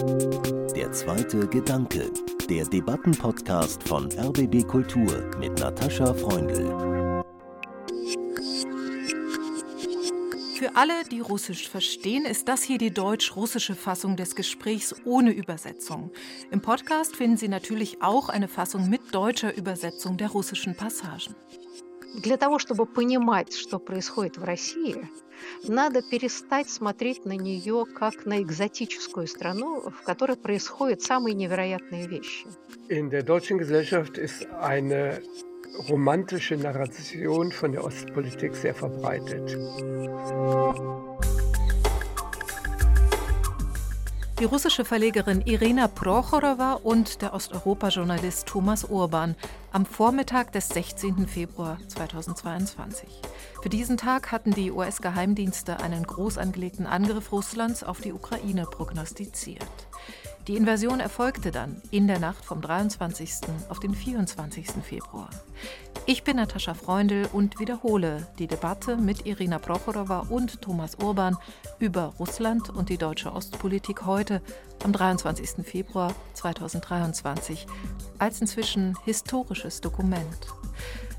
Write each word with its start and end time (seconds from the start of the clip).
Der 0.00 0.90
zweite 0.92 1.46
Gedanke, 1.46 2.10
der 2.48 2.64
Debattenpodcast 2.64 3.82
von 3.82 4.10
RBB 4.10 4.66
Kultur 4.66 5.30
mit 5.38 5.58
Natascha 5.58 6.14
Freundl. 6.14 7.22
Für 10.56 10.74
alle, 10.74 11.04
die 11.10 11.20
Russisch 11.20 11.68
verstehen, 11.68 12.24
ist 12.24 12.48
das 12.48 12.62
hier 12.62 12.78
die 12.78 12.94
deutsch-russische 12.94 13.74
Fassung 13.74 14.16
des 14.16 14.34
Gesprächs 14.34 14.94
ohne 15.04 15.32
Übersetzung. 15.32 16.10
Im 16.50 16.62
Podcast 16.62 17.14
finden 17.14 17.36
Sie 17.36 17.48
natürlich 17.48 18.00
auch 18.00 18.30
eine 18.30 18.48
Fassung 18.48 18.88
mit 18.88 19.14
deutscher 19.14 19.54
Übersetzung 19.54 20.16
der 20.16 20.30
russischen 20.30 20.74
Passagen. 20.76 21.34
Для 22.14 22.36
того, 22.36 22.58
чтобы 22.58 22.86
понимать, 22.86 23.54
что 23.54 23.78
происходит 23.78 24.36
в 24.36 24.44
России, 24.44 25.08
надо 25.66 26.02
перестать 26.02 26.68
смотреть 26.68 27.24
на 27.24 27.36
нее 27.36 27.84
как 27.86 28.26
на 28.26 28.42
экзотическую 28.42 29.26
страну, 29.26 29.80
в 29.90 30.02
которой 30.02 30.36
происходят 30.36 31.02
самые 31.02 31.34
невероятные 31.34 32.06
вещи. 32.08 32.46
In 32.88 33.10
der 33.10 33.22
deutschen 33.22 33.58
Gesellschaft 33.58 34.18
ist 34.18 34.46
eine 34.60 35.22
romantische 35.88 36.56
Narration 36.56 37.52
von 37.52 37.72
der 37.72 37.84
Ostpolitik 37.84 38.54
sehr 38.56 38.74
verbreitet. 38.74 39.56
Die 44.40 44.46
russische 44.46 44.86
Verlegerin 44.86 45.42
Irina 45.42 45.86
Prochorowa 45.86 46.80
und 46.82 47.20
der 47.20 47.34
Osteuropa-Journalist 47.34 48.46
Thomas 48.46 48.84
Urban 48.84 49.36
am 49.70 49.84
Vormittag 49.84 50.50
des 50.52 50.70
16. 50.70 51.28
Februar 51.28 51.76
2022. 51.88 53.20
Für 53.62 53.68
diesen 53.68 53.98
Tag 53.98 54.32
hatten 54.32 54.52
die 54.52 54.72
US-Geheimdienste 54.72 55.80
einen 55.80 56.04
groß 56.04 56.38
angelegten 56.38 56.86
Angriff 56.86 57.32
Russlands 57.32 57.84
auf 57.84 58.00
die 58.00 58.14
Ukraine 58.14 58.64
prognostiziert. 58.64 59.68
Die 60.46 60.56
Invasion 60.56 61.00
erfolgte 61.00 61.50
dann 61.50 61.80
in 61.90 62.06
der 62.06 62.18
Nacht 62.18 62.44
vom 62.44 62.62
23. 62.62 63.30
auf 63.68 63.78
den 63.78 63.94
24. 63.94 64.68
Februar. 64.82 65.28
Ich 66.06 66.24
bin 66.24 66.36
Natascha 66.36 66.72
Freundl 66.72 67.28
und 67.32 67.60
wiederhole 67.60 68.26
die 68.38 68.46
Debatte 68.46 68.96
mit 68.96 69.26
Irina 69.26 69.58
Prochorowa 69.58 70.26
und 70.30 70.62
Thomas 70.62 70.96
Urban 70.96 71.36
über 71.78 72.14
Russland 72.18 72.70
und 72.70 72.88
die 72.88 72.96
deutsche 72.96 73.32
Ostpolitik 73.32 74.06
heute 74.06 74.40
am 74.82 74.92
23. 74.92 75.64
Februar 75.64 76.14
2023 76.34 77.66
als 78.18 78.40
inzwischen 78.40 78.96
historisches 79.04 79.82
Dokument. 79.82 80.48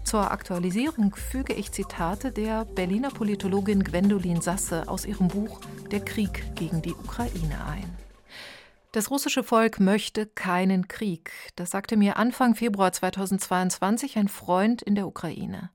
Zur 0.03 0.31
Aktualisierung 0.31 1.15
füge 1.15 1.53
ich 1.53 1.71
Zitate 1.71 2.31
der 2.31 2.65
Berliner 2.65 3.11
Politologin 3.11 3.83
Gwendolin 3.83 4.41
Sasse 4.41 4.89
aus 4.89 5.05
ihrem 5.05 5.27
Buch 5.27 5.61
Der 5.91 5.99
Krieg 5.99 6.55
gegen 6.55 6.81
die 6.81 6.93
Ukraine 6.93 7.63
ein. 7.69 8.00
Das 8.91 9.09
russische 9.09 9.43
Volk 9.43 9.79
möchte 9.79 10.25
keinen 10.25 10.89
Krieg. 10.89 11.31
Das 11.55 11.71
sagte 11.71 11.95
mir 11.95 12.17
Anfang 12.17 12.55
Februar 12.55 12.91
2022 12.91 14.17
ein 14.17 14.27
Freund 14.27 14.81
in 14.81 14.95
der 14.95 15.07
Ukraine. 15.07 15.69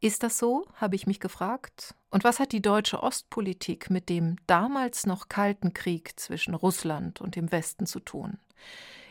Ist 0.00 0.24
das 0.24 0.38
so? 0.38 0.66
habe 0.74 0.96
ich 0.96 1.06
mich 1.06 1.20
gefragt. 1.20 1.94
Und 2.10 2.24
was 2.24 2.40
hat 2.40 2.50
die 2.50 2.62
deutsche 2.62 3.00
Ostpolitik 3.00 3.90
mit 3.90 4.08
dem 4.08 4.36
damals 4.48 5.06
noch 5.06 5.28
kalten 5.28 5.72
Krieg 5.72 6.18
zwischen 6.18 6.54
Russland 6.54 7.20
und 7.20 7.36
dem 7.36 7.52
Westen 7.52 7.86
zu 7.86 8.00
tun? 8.00 8.38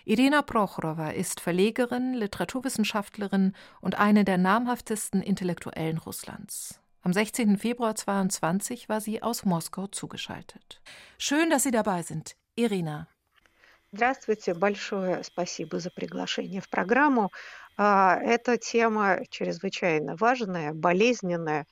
Irina 0.03 0.42
Prochorowa 0.42 1.09
ist 1.09 1.40
Verlegerin, 1.40 2.14
Literaturwissenschaftlerin 2.16 3.53
und 3.80 3.95
eine 3.95 4.25
der 4.25 4.38
namhaftesten 4.38 5.22
Intellektuellen 5.22 6.00
Russlands. 6.00 6.81
Am 7.02 7.14
16. 7.14 7.58
Februar 7.58 7.95
2022 7.95 8.90
war 8.90 9.00
sie 9.00 9.22
aus 9.22 9.45
Moskau 9.45 9.88
zugeschaltet. 9.88 10.81
Schön, 11.18 11.50
dass 11.50 11.64
Sie 11.64 11.72
dabei 11.72 12.03
sind. 12.03 12.36
Irina, 12.56 13.08
Здравствуйте, 13.93 14.53
большое 14.53 15.23
спасибо 15.23 15.80
за 15.80 15.89
приглашение 15.89 16.59
в 16.59 16.69
программу. 16.69 17.31
А, 17.77 18.17
эта 18.21 18.57
тема 18.57 19.19
чрезвычайно 19.29 20.17
важная, 20.17 20.73
болезненная, 20.73 21.66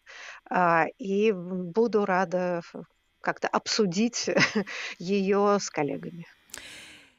а, 0.49 0.85
и 0.97 1.33
буду 1.33 2.05
рада 2.05 2.61
как-то 3.19 3.49
обсудить 3.49 4.29
ее 4.97 5.57
с 5.59 5.69
коллегами. 5.69 6.25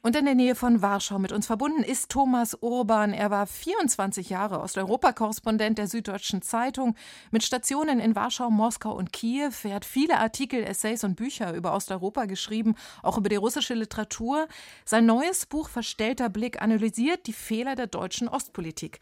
Und 0.03 0.15
in 0.15 0.25
der 0.25 0.35
Nähe 0.35 0.55
von 0.55 0.81
Warschau 0.81 1.17
mit 1.19 1.31
uns 1.31 1.47
verbunden 1.47 1.83
ist 1.83 2.09
Thomas 2.09 2.53
Urban. 2.61 3.13
Er 3.13 3.31
war 3.31 3.47
24 3.47 4.29
Jahre 4.29 4.61
Osteuropa-Korrespondent 4.61 5.77
der 5.77 5.87
Süddeutschen 5.87 6.41
Zeitung 6.41 6.95
mit 7.31 7.43
Stationen 7.43 7.99
in 7.99 8.15
Warschau, 8.15 8.49
Moskau 8.49 8.93
und 8.93 9.11
Kiew. 9.11 9.51
Er 9.63 9.75
hat 9.75 9.85
viele 9.85 10.19
Artikel, 10.19 10.63
Essays 10.63 11.03
und 11.03 11.15
Bücher 11.15 11.53
über 11.53 11.73
Osteuropa 11.73 12.25
geschrieben, 12.25 12.75
auch 13.01 13.17
über 13.17 13.27
die 13.27 13.35
russische 13.35 13.73
Literatur. 13.73 14.47
Sein 14.85 15.07
neues 15.07 15.45
Buch 15.47 15.67
Verstellter 15.67 16.29
Blick 16.29 16.61
analysiert 16.61 17.25
die 17.25 17.33
Fehler 17.33 17.75
der 17.75 17.87
deutschen 17.87 18.27
Ostpolitik. 18.27 18.99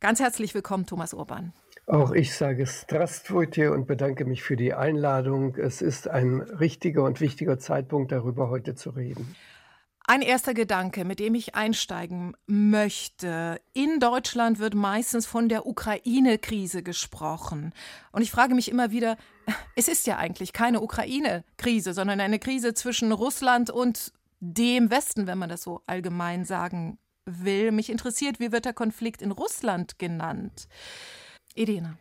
Ganz 0.00 0.20
herzlich 0.20 0.52
willkommen, 0.52 0.84
Thomas 0.84 1.14
Urban. 1.14 1.52
Auch 1.86 2.12
ich 2.12 2.34
sage 2.34 2.66
Strastwujtje 2.66 3.70
und 3.70 3.86
bedanke 3.86 4.24
mich 4.24 4.42
für 4.42 4.56
die 4.56 4.74
Einladung. 4.74 5.54
Es 5.56 5.80
ist 5.80 6.08
ein 6.08 6.40
richtiger 6.40 7.04
und 7.04 7.20
wichtiger 7.20 7.58
Zeitpunkt, 7.58 8.10
darüber 8.10 8.50
heute 8.50 8.74
zu 8.74 8.90
reden. 8.90 9.34
Ein 10.06 10.20
erster 10.20 10.52
Gedanke, 10.52 11.06
mit 11.06 11.18
dem 11.18 11.34
ich 11.34 11.54
einsteigen 11.54 12.36
möchte. 12.46 13.58
In 13.72 14.00
Deutschland 14.00 14.58
wird 14.58 14.74
meistens 14.74 15.24
von 15.24 15.48
der 15.48 15.64
Ukraine-Krise 15.66 16.82
gesprochen. 16.82 17.72
Und 18.12 18.20
ich 18.20 18.30
frage 18.30 18.54
mich 18.54 18.70
immer 18.70 18.90
wieder, 18.90 19.16
es 19.76 19.88
ist 19.88 20.06
ja 20.06 20.18
eigentlich 20.18 20.52
keine 20.52 20.82
Ukraine-Krise, 20.82 21.94
sondern 21.94 22.20
eine 22.20 22.38
Krise 22.38 22.74
zwischen 22.74 23.12
Russland 23.12 23.70
und 23.70 24.12
dem 24.40 24.90
Westen, 24.90 25.26
wenn 25.26 25.38
man 25.38 25.48
das 25.48 25.62
so 25.62 25.80
allgemein 25.86 26.44
sagen 26.44 26.98
will. 27.24 27.72
Mich 27.72 27.88
interessiert, 27.88 28.40
wie 28.40 28.52
wird 28.52 28.66
der 28.66 28.74
Konflikt 28.74 29.22
in 29.22 29.30
Russland 29.30 29.98
genannt? 29.98 30.68
Edina. 31.54 31.96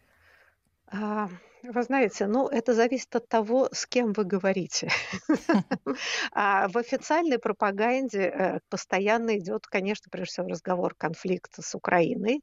Uh. 0.91 1.30
Вы 1.63 1.84
знаете, 1.84 2.28
ну, 2.28 2.50
это 2.50 2.74
зависит 2.74 3.16
от 3.16 3.29
того, 3.29 3.69
с 3.72 3.85
кем 3.85 4.12
вы 4.13 4.25
говорите. 4.25 4.90
А 6.34 6.68
в 6.68 6.78
официальной 6.78 7.40
пропаганде 7.40 8.19
э, 8.24 8.59
постоянно 8.69 9.38
идет, 9.38 9.66
конечно, 9.68 10.07
прежде 10.12 10.31
всего 10.34 10.47
разговор 10.47 10.94
конфликта 10.97 11.62
с 11.62 11.73
Украиной, 11.75 12.41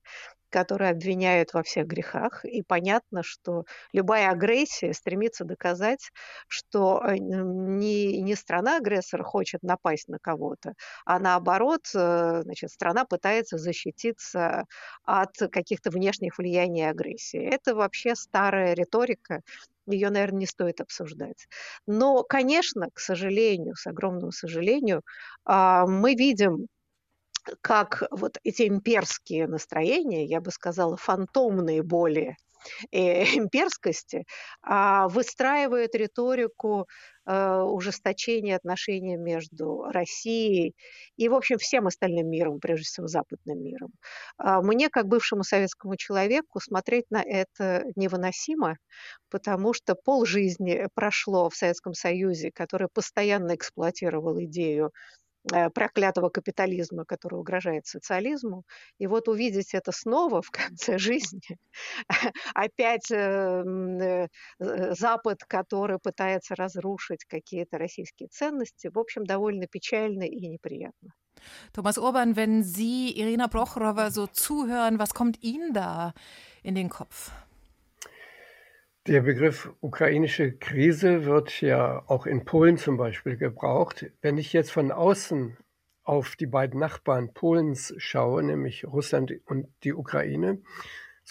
которые 0.50 0.90
обвиняют 0.90 1.54
во 1.54 1.62
всех 1.62 1.86
грехах. 1.86 2.44
И 2.44 2.62
понятно, 2.62 3.22
что 3.22 3.64
любая 3.92 4.30
агрессия 4.30 4.92
стремится 4.92 5.44
доказать, 5.44 6.10
что 6.48 7.02
э, 7.04 7.16
не, 7.18 8.20
не 8.20 8.34
страна-агрессор 8.34 9.22
хочет 9.22 9.62
напасть 9.62 10.08
на 10.08 10.18
кого-то, 10.18 10.74
а 11.06 11.18
наоборот, 11.18 11.82
э, 11.94 12.42
значит, 12.42 12.70
страна 12.70 13.04
пытается 13.04 13.58
защититься 13.58 14.64
от 15.04 15.36
каких-то 15.50 15.90
внешних 15.90 16.38
влияний 16.38 16.88
агрессии. 16.88 17.40
Это 17.40 17.74
вообще 17.74 18.14
старая 18.14 18.74
риторика, 18.74 19.40
ее, 19.86 20.10
наверное, 20.10 20.40
не 20.40 20.46
стоит 20.46 20.80
обсуждать. 20.80 21.48
Но, 21.86 22.22
конечно, 22.22 22.88
к 22.92 23.00
сожалению, 23.00 23.74
с 23.76 23.86
огромным 23.86 24.30
сожалению, 24.30 25.02
а, 25.44 25.86
мы 25.86 26.14
видим 26.14 26.66
как 27.60 28.04
вот 28.10 28.38
эти 28.44 28.68
имперские 28.68 29.46
настроения, 29.46 30.24
я 30.26 30.40
бы 30.40 30.50
сказала, 30.50 30.96
фантомные 30.96 31.82
более 31.82 32.36
э, 32.92 33.24
имперскости, 33.38 34.24
а, 34.62 35.08
выстраивают 35.08 35.94
риторику 35.94 36.86
э, 37.26 37.60
ужесточения 37.62 38.56
отношений 38.56 39.16
между 39.16 39.84
Россией 39.90 40.74
и, 41.16 41.28
в 41.28 41.34
общем, 41.34 41.58
всем 41.58 41.86
остальным 41.86 42.28
миром, 42.28 42.60
прежде 42.60 42.84
всего 42.84 43.06
западным 43.06 43.62
миром. 43.62 43.92
А, 44.38 44.62
мне, 44.62 44.88
как 44.88 45.06
бывшему 45.06 45.42
советскому 45.44 45.96
человеку, 45.96 46.60
смотреть 46.60 47.10
на 47.10 47.22
это 47.22 47.84
невыносимо, 47.96 48.76
потому 49.30 49.72
что 49.72 49.94
полжизни 49.94 50.86
прошло 50.94 51.48
в 51.48 51.54
Советском 51.56 51.94
Союзе, 51.94 52.50
который 52.52 52.88
постоянно 52.92 53.54
эксплуатировал 53.54 54.40
идею 54.42 54.92
проклятого 55.74 56.28
капитализма, 56.28 57.04
который 57.04 57.38
угрожает 57.38 57.86
социализму. 57.86 58.64
И 58.98 59.06
вот 59.06 59.28
увидеть 59.28 59.74
это 59.74 59.92
снова 59.92 60.42
в 60.42 60.50
конце 60.50 60.98
жизни, 60.98 61.58
опять 62.54 63.10
э, 63.10 63.16
э, 63.18 64.26
Запад, 64.94 65.38
который 65.46 65.98
пытается 65.98 66.54
разрушить 66.54 67.24
какие-то 67.24 67.78
российские 67.78 68.28
ценности, 68.28 68.90
в 68.92 68.98
общем, 68.98 69.24
довольно 69.24 69.66
печально 69.66 70.24
и 70.24 70.46
неприятно. 70.46 71.10
Thomas 71.72 71.96
Urban, 71.96 72.36
wenn 72.36 72.62
Sie 72.62 73.16
Irina 73.16 73.48
Prochorowa 73.48 74.10
so 74.10 74.26
zuhören, 74.26 74.98
was 74.98 75.14
kommt 75.14 75.42
Ihnen 75.42 75.72
da 75.72 76.12
in 76.62 76.74
den 76.74 76.90
Kopf? 76.90 77.30
Der 79.06 79.22
Begriff 79.22 79.72
ukrainische 79.80 80.52
Krise 80.52 81.24
wird 81.24 81.62
ja 81.62 82.02
auch 82.06 82.26
in 82.26 82.44
Polen 82.44 82.76
zum 82.76 82.98
Beispiel 82.98 83.38
gebraucht. 83.38 84.06
Wenn 84.20 84.36
ich 84.36 84.52
jetzt 84.52 84.70
von 84.70 84.92
außen 84.92 85.56
auf 86.02 86.36
die 86.36 86.46
beiden 86.46 86.78
Nachbarn 86.78 87.32
Polens 87.32 87.94
schaue, 87.96 88.42
nämlich 88.42 88.84
Russland 88.84 89.32
und 89.46 89.68
die 89.84 89.94
Ukraine, 89.94 90.60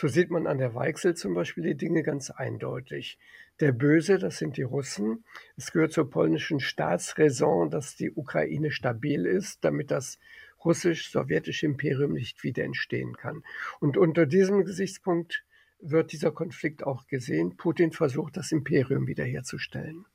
So 0.01 0.07
sieht 0.07 0.29
man 0.29 0.47
an 0.47 0.59
der 0.59 0.75
Weichsel 0.75 1.13
zum 1.15 1.33
Beispiel 1.33 1.63
die 1.63 1.75
Dinge 1.75 2.03
ganz 2.03 2.29
eindeutig. 2.31 3.19
Der 3.59 3.73
Böse, 3.73 4.17
das 4.17 4.37
sind 4.37 4.55
die 4.55 4.63
Russen. 4.63 5.25
Es 5.57 5.73
gehört 5.73 5.91
zur 5.91 6.09
polnischen 6.09 6.61
Staatsräson, 6.61 7.69
dass 7.69 7.97
die 7.97 8.11
Ukraine 8.11 8.71
stabil 8.71 9.25
ist, 9.25 9.65
damit 9.65 9.91
das 9.91 10.17
russisch-sowjetische 10.63 11.65
Imperium 11.65 12.13
nicht 12.13 12.43
wieder 12.43 12.63
entstehen 12.63 13.17
kann. 13.17 13.43
Und 13.81 13.97
unter 13.97 14.25
diesem 14.25 14.63
Gesichtspunkt 14.63 15.43
wird 15.79 16.11
dieser 16.11 16.31
Konflikt 16.31 16.85
auch 16.85 17.07
gesehen. 17.07 17.55
Putin 17.57 17.91
versucht, 17.91 18.37
das 18.37 18.51
Imperium 18.51 19.07
wiederherzustellen. 19.07 20.05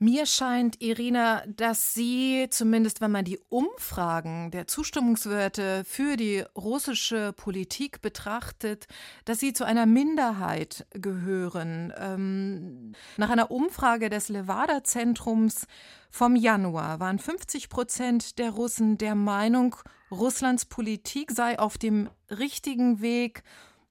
Mir 0.00 0.26
scheint, 0.26 0.82
Irina, 0.82 1.44
dass 1.46 1.94
Sie, 1.94 2.48
zumindest 2.50 3.00
wenn 3.00 3.12
man 3.12 3.24
die 3.24 3.38
Umfragen 3.48 4.50
der 4.50 4.66
Zustimmungswerte 4.66 5.84
für 5.86 6.16
die 6.16 6.44
russische 6.56 7.32
Politik 7.32 8.02
betrachtet, 8.02 8.88
dass 9.24 9.38
Sie 9.38 9.52
zu 9.52 9.64
einer 9.64 9.86
Minderheit 9.86 10.84
gehören. 10.90 11.92
Ähm, 11.96 12.92
nach 13.16 13.30
einer 13.30 13.52
Umfrage 13.52 14.10
des 14.10 14.28
Levada-Zentrums 14.28 15.68
vom 16.10 16.34
Januar 16.34 16.98
waren 16.98 17.20
50 17.20 17.68
Prozent 17.68 18.38
der 18.38 18.50
Russen 18.50 18.98
der 18.98 19.14
Meinung, 19.14 19.76
Russlands 20.10 20.64
Politik 20.64 21.30
sei 21.30 21.58
auf 21.58 21.78
dem 21.78 22.10
richtigen 22.30 23.00
Weg. 23.00 23.42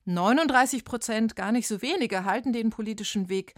39 0.06 0.84
Prozent, 0.84 1.36
gar 1.36 1.52
nicht 1.52 1.68
so 1.68 1.82
wenige, 1.82 2.26
halten 2.26 2.54
den 2.54 2.70
politischen 2.70 3.30
Weg 3.30 3.56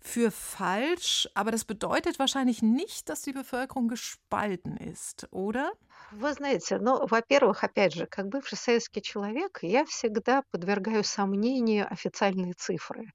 für 0.00 0.30
falsch, 0.30 1.28
aber 1.34 1.50
das 1.50 1.64
bedeutet 1.64 2.18
wahrscheinlich 2.18 2.62
nicht, 2.62 3.08
dass 3.08 3.22
die 3.22 3.32
Bevölkerung 3.32 3.88
gespalten 3.88 4.76
ist, 4.78 5.28
oder? 5.30 5.72
Вы 6.12 6.32
знаете, 6.32 6.78
ну, 6.78 7.06
во-первых, 7.06 7.62
опять 7.62 7.94
же, 7.94 8.06
как 8.06 8.28
бывший 8.28 8.56
советский 8.56 9.02
человек, 9.02 9.58
я 9.62 9.84
всегда 9.84 10.42
подвергаю 10.50 11.04
сомнению 11.04 11.86
официальные 11.92 12.54
цифры, 12.54 13.12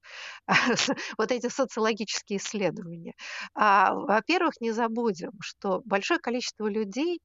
вот 1.18 1.32
эти 1.32 1.50
социологические 1.50 2.38
исследования. 2.38 3.16
А, 3.56 3.96
во-первых, 3.96 4.62
не 4.62 4.72
забудем, 4.72 5.32
что 5.42 5.82
большое 5.86 6.20
количество 6.20 6.68
людей 6.68 7.20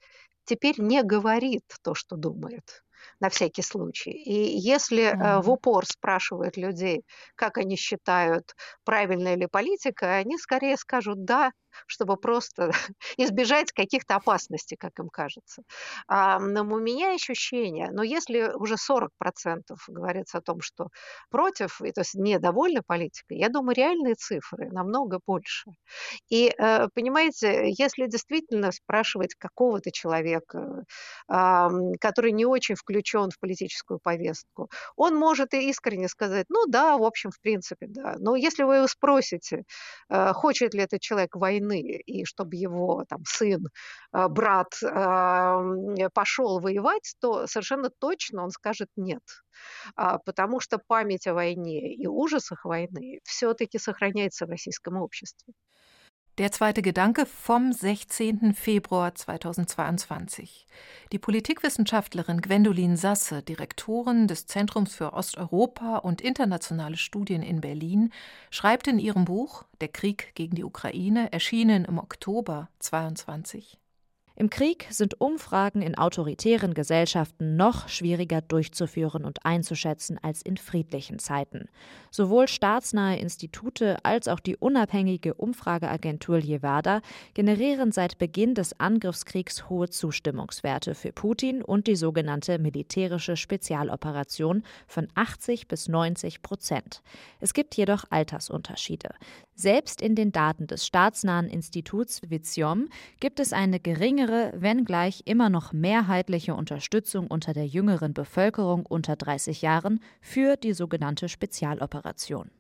теперь 0.44 0.80
не 0.80 1.02
говорит 1.02 1.64
то, 1.82 1.94
что 1.94 2.16
думает 2.16 2.82
на 3.20 3.28
всякий 3.28 3.62
случай. 3.62 4.10
И 4.10 4.58
если 4.58 5.12
mm-hmm. 5.12 5.42
в 5.42 5.50
упор 5.50 5.86
спрашивают 5.86 6.56
людей, 6.56 7.04
как 7.34 7.58
они 7.58 7.76
считают, 7.76 8.54
правильная 8.84 9.36
ли 9.36 9.46
политика, 9.46 10.16
они 10.16 10.38
скорее 10.38 10.76
скажут 10.76 11.24
«да», 11.24 11.52
чтобы 11.86 12.16
просто 12.16 12.70
избежать 13.16 13.72
каких-то 13.72 14.16
опасностей, 14.16 14.76
как 14.76 14.98
им 14.98 15.08
кажется. 15.08 15.62
А, 16.08 16.38
но 16.38 16.62
у 16.62 16.78
меня 16.78 17.14
ощущение, 17.14 17.90
но 17.92 18.02
если 18.02 18.52
уже 18.54 18.74
40% 18.74 19.08
говорится 19.88 20.38
о 20.38 20.40
том, 20.40 20.60
что 20.60 20.88
против, 21.30 21.80
и, 21.82 21.92
то 21.92 22.02
есть 22.02 22.14
недовольны 22.14 22.82
политикой, 22.86 23.38
я 23.38 23.48
думаю, 23.48 23.76
реальные 23.76 24.14
цифры 24.14 24.70
намного 24.70 25.20
больше. 25.26 25.70
И, 26.28 26.52
э, 26.56 26.88
понимаете, 26.94 27.70
если 27.76 28.06
действительно 28.06 28.72
спрашивать 28.72 29.34
какого-то 29.34 29.90
человека, 29.92 30.84
который 31.28 32.32
не 32.32 32.44
очень 32.46 32.74
включен 32.74 33.30
в 33.30 33.38
политическую 33.38 33.98
повестку, 34.00 34.68
он 34.96 35.16
может 35.16 35.54
и 35.54 35.68
искренне 35.70 36.08
сказать, 36.08 36.46
ну 36.48 36.66
да, 36.66 36.96
в 36.98 37.04
общем, 37.04 37.30
в 37.30 37.40
принципе, 37.40 37.86
да. 37.88 38.16
Но 38.18 38.36
если 38.36 38.64
вы 38.64 38.76
его 38.76 38.86
спросите, 38.88 39.64
э, 40.08 40.32
хочет 40.32 40.74
ли 40.74 40.82
этот 40.82 41.00
человек 41.00 41.36
войны, 41.36 41.59
войны, 41.60 42.02
и 42.06 42.24
чтобы 42.24 42.56
его 42.56 43.04
там, 43.08 43.22
сын, 43.26 43.66
э, 44.12 44.28
брат 44.28 44.72
пошел 46.14 46.60
воевать, 46.60 47.14
то 47.20 47.46
совершенно 47.46 47.90
точно 47.90 48.44
он 48.44 48.50
скажет 48.50 48.88
нет. 48.96 49.22
А, 49.96 50.18
потому 50.18 50.60
что 50.60 50.78
память 50.78 51.26
о 51.26 51.34
войне 51.34 51.94
и 51.94 52.06
ужасах 52.06 52.64
войны 52.64 53.20
все-таки 53.24 53.78
сохраняется 53.78 54.46
в 54.46 54.50
российском 54.50 54.96
обществе. 54.96 55.52
Der 56.38 56.52
zweite 56.52 56.80
Gedanke 56.80 57.26
vom 57.26 57.72
16. 57.72 58.54
Februar 58.54 59.14
2022. 59.14 60.66
Die 61.12 61.18
Politikwissenschaftlerin 61.18 62.40
Gwendolin 62.40 62.96
Sasse, 62.96 63.42
Direktorin 63.42 64.26
des 64.26 64.46
Zentrums 64.46 64.94
für 64.94 65.12
Osteuropa 65.12 65.96
und 65.98 66.20
internationale 66.20 66.96
Studien 66.96 67.42
in 67.42 67.60
Berlin, 67.60 68.12
schreibt 68.50 68.86
in 68.86 68.98
ihrem 68.98 69.24
Buch 69.24 69.64
Der 69.80 69.88
Krieg 69.88 70.32
gegen 70.34 70.54
die 70.54 70.64
Ukraine, 70.64 71.32
erschienen 71.32 71.84
im 71.84 71.98
Oktober 71.98 72.68
2022. 72.78 73.79
Im 74.40 74.48
Krieg 74.48 74.86
sind 74.88 75.20
Umfragen 75.20 75.82
in 75.82 75.98
autoritären 75.98 76.72
Gesellschaften 76.72 77.56
noch 77.56 77.90
schwieriger 77.90 78.40
durchzuführen 78.40 79.26
und 79.26 79.44
einzuschätzen 79.44 80.18
als 80.22 80.40
in 80.40 80.56
friedlichen 80.56 81.18
Zeiten. 81.18 81.68
Sowohl 82.10 82.48
staatsnahe 82.48 83.18
Institute 83.18 83.98
als 84.02 84.28
auch 84.28 84.40
die 84.40 84.56
unabhängige 84.56 85.34
Umfrageagentur 85.34 86.38
Jevada 86.38 87.02
generieren 87.34 87.92
seit 87.92 88.16
Beginn 88.16 88.54
des 88.54 88.80
Angriffskriegs 88.80 89.68
hohe 89.68 89.90
Zustimmungswerte 89.90 90.94
für 90.94 91.12
Putin 91.12 91.60
und 91.60 91.86
die 91.86 91.96
sogenannte 91.96 92.58
militärische 92.58 93.36
Spezialoperation 93.36 94.62
von 94.86 95.08
80 95.16 95.68
bis 95.68 95.86
90 95.86 96.40
Prozent. 96.40 97.02
Es 97.40 97.52
gibt 97.52 97.76
jedoch 97.76 98.04
Altersunterschiede. 98.08 99.10
Selbst 99.54 100.00
in 100.00 100.14
den 100.14 100.32
Daten 100.32 100.66
des 100.66 100.86
staatsnahen 100.86 101.46
Instituts 101.46 102.22
Viziom 102.30 102.88
gibt 103.20 103.40
es 103.40 103.52
eine 103.52 103.78
geringere, 103.78 104.29
wenngleich 104.30 105.22
immer 105.26 105.50
noch 105.50 105.72
mehrheitliche 105.72 106.54
Unterstützung 106.54 107.26
unter 107.26 107.52
der 107.52 107.66
jüngeren 107.66 108.14
Bevölkerung 108.14 108.86
unter 108.86 109.16
30 109.16 109.62
Jahren 109.62 110.00
für 110.20 110.56
die 110.56 110.72
sogenannte 110.72 111.28
Spezialoperation. 111.28 112.50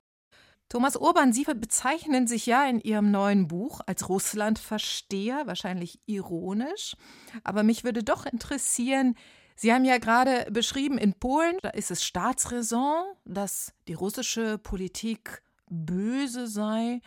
Thomas 0.68 0.94
Urban, 0.94 1.32
Sie 1.32 1.44
bezeichnen 1.44 2.28
sich 2.28 2.46
ja 2.46 2.64
in 2.64 2.80
Ihrem 2.80 3.10
neuen 3.10 3.48
Buch 3.48 3.80
als 3.86 4.08
Russlandversteher, 4.08 5.46
wahrscheinlich 5.46 5.98
ironisch. 6.06 6.94
Aber 7.42 7.64
mich 7.64 7.82
würde 7.82 8.04
doch 8.04 8.24
interessieren, 8.24 9.16
Sie 9.56 9.74
haben 9.74 9.84
ja 9.84 9.98
gerade 9.98 10.46
beschrieben, 10.50 10.96
in 10.96 11.12
Polen, 11.12 11.58
da 11.60 11.70
ist 11.70 11.90
es 11.90 12.02
Staatsräson, 12.04 13.04
dass 13.26 13.74
die 13.88 13.94
russische 13.94 14.58
Politik 14.58 15.42
böse 15.68 16.46
sei. 16.46 17.00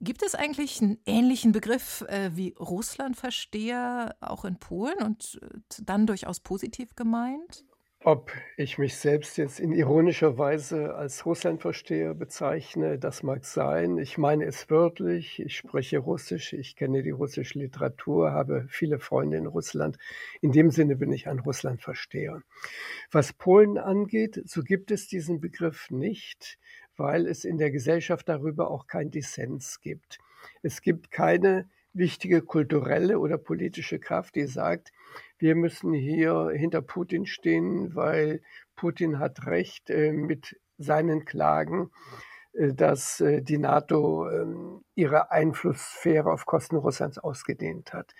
Gibt 0.00 0.22
es 0.22 0.34
eigentlich 0.34 0.80
einen 0.80 0.98
ähnlichen 1.06 1.52
Begriff 1.52 2.02
äh, 2.08 2.30
wie 2.34 2.54
Russlandversteher 2.58 4.14
auch 4.20 4.44
in 4.44 4.58
Polen 4.58 5.02
und 5.02 5.40
äh, 5.42 5.58
dann 5.82 6.06
durchaus 6.06 6.40
positiv 6.40 6.94
gemeint? 6.94 7.64
Ob 8.04 8.30
ich 8.56 8.78
mich 8.78 8.96
selbst 8.96 9.36
jetzt 9.38 9.58
in 9.58 9.72
ironischer 9.72 10.38
Weise 10.38 10.94
als 10.94 11.26
Russlandversteher 11.26 12.14
bezeichne, 12.14 12.96
das 12.96 13.24
mag 13.24 13.44
sein. 13.44 13.98
Ich 13.98 14.16
meine 14.18 14.44
es 14.44 14.70
wörtlich. 14.70 15.40
Ich 15.40 15.56
spreche 15.56 15.98
Russisch. 15.98 16.52
Ich 16.52 16.76
kenne 16.76 17.02
die 17.02 17.10
russische 17.10 17.58
Literatur, 17.58 18.30
habe 18.30 18.66
viele 18.68 19.00
Freunde 19.00 19.36
in 19.36 19.46
Russland. 19.46 19.98
In 20.40 20.52
dem 20.52 20.70
Sinne 20.70 20.94
bin 20.94 21.10
ich 21.10 21.26
ein 21.26 21.40
Russlandversteher. 21.40 22.40
Was 23.10 23.32
Polen 23.32 23.78
angeht, 23.78 24.42
so 24.44 24.62
gibt 24.62 24.92
es 24.92 25.08
diesen 25.08 25.40
Begriff 25.40 25.90
nicht 25.90 26.56
weil 26.98 27.26
es 27.26 27.44
in 27.44 27.58
der 27.58 27.70
Gesellschaft 27.70 28.28
darüber 28.28 28.70
auch 28.70 28.86
kein 28.86 29.10
Dissens 29.10 29.80
gibt. 29.80 30.18
Es 30.62 30.82
gibt 30.82 31.10
keine 31.10 31.68
wichtige 31.92 32.42
kulturelle 32.42 33.18
oder 33.18 33.38
politische 33.38 33.98
Kraft, 33.98 34.34
die 34.34 34.46
sagt, 34.46 34.92
wir 35.38 35.54
müssen 35.54 35.92
hier 35.92 36.50
hinter 36.54 36.82
Putin 36.82 37.26
stehen, 37.26 37.94
weil 37.94 38.42
Putin 38.76 39.18
hat 39.18 39.46
recht 39.46 39.90
äh, 39.90 40.12
mit 40.12 40.58
seinen 40.76 41.24
Klagen, 41.24 41.90
äh, 42.52 42.74
dass 42.74 43.20
äh, 43.20 43.42
die 43.42 43.58
NATO 43.58 44.28
ähm, 44.30 44.84
ihre 44.94 45.30
Einflusssphäre 45.30 46.30
auf 46.32 46.46
Kosten 46.46 46.76
Russlands 46.76 47.18
ausgedehnt 47.18 47.92
hat. 47.92 48.14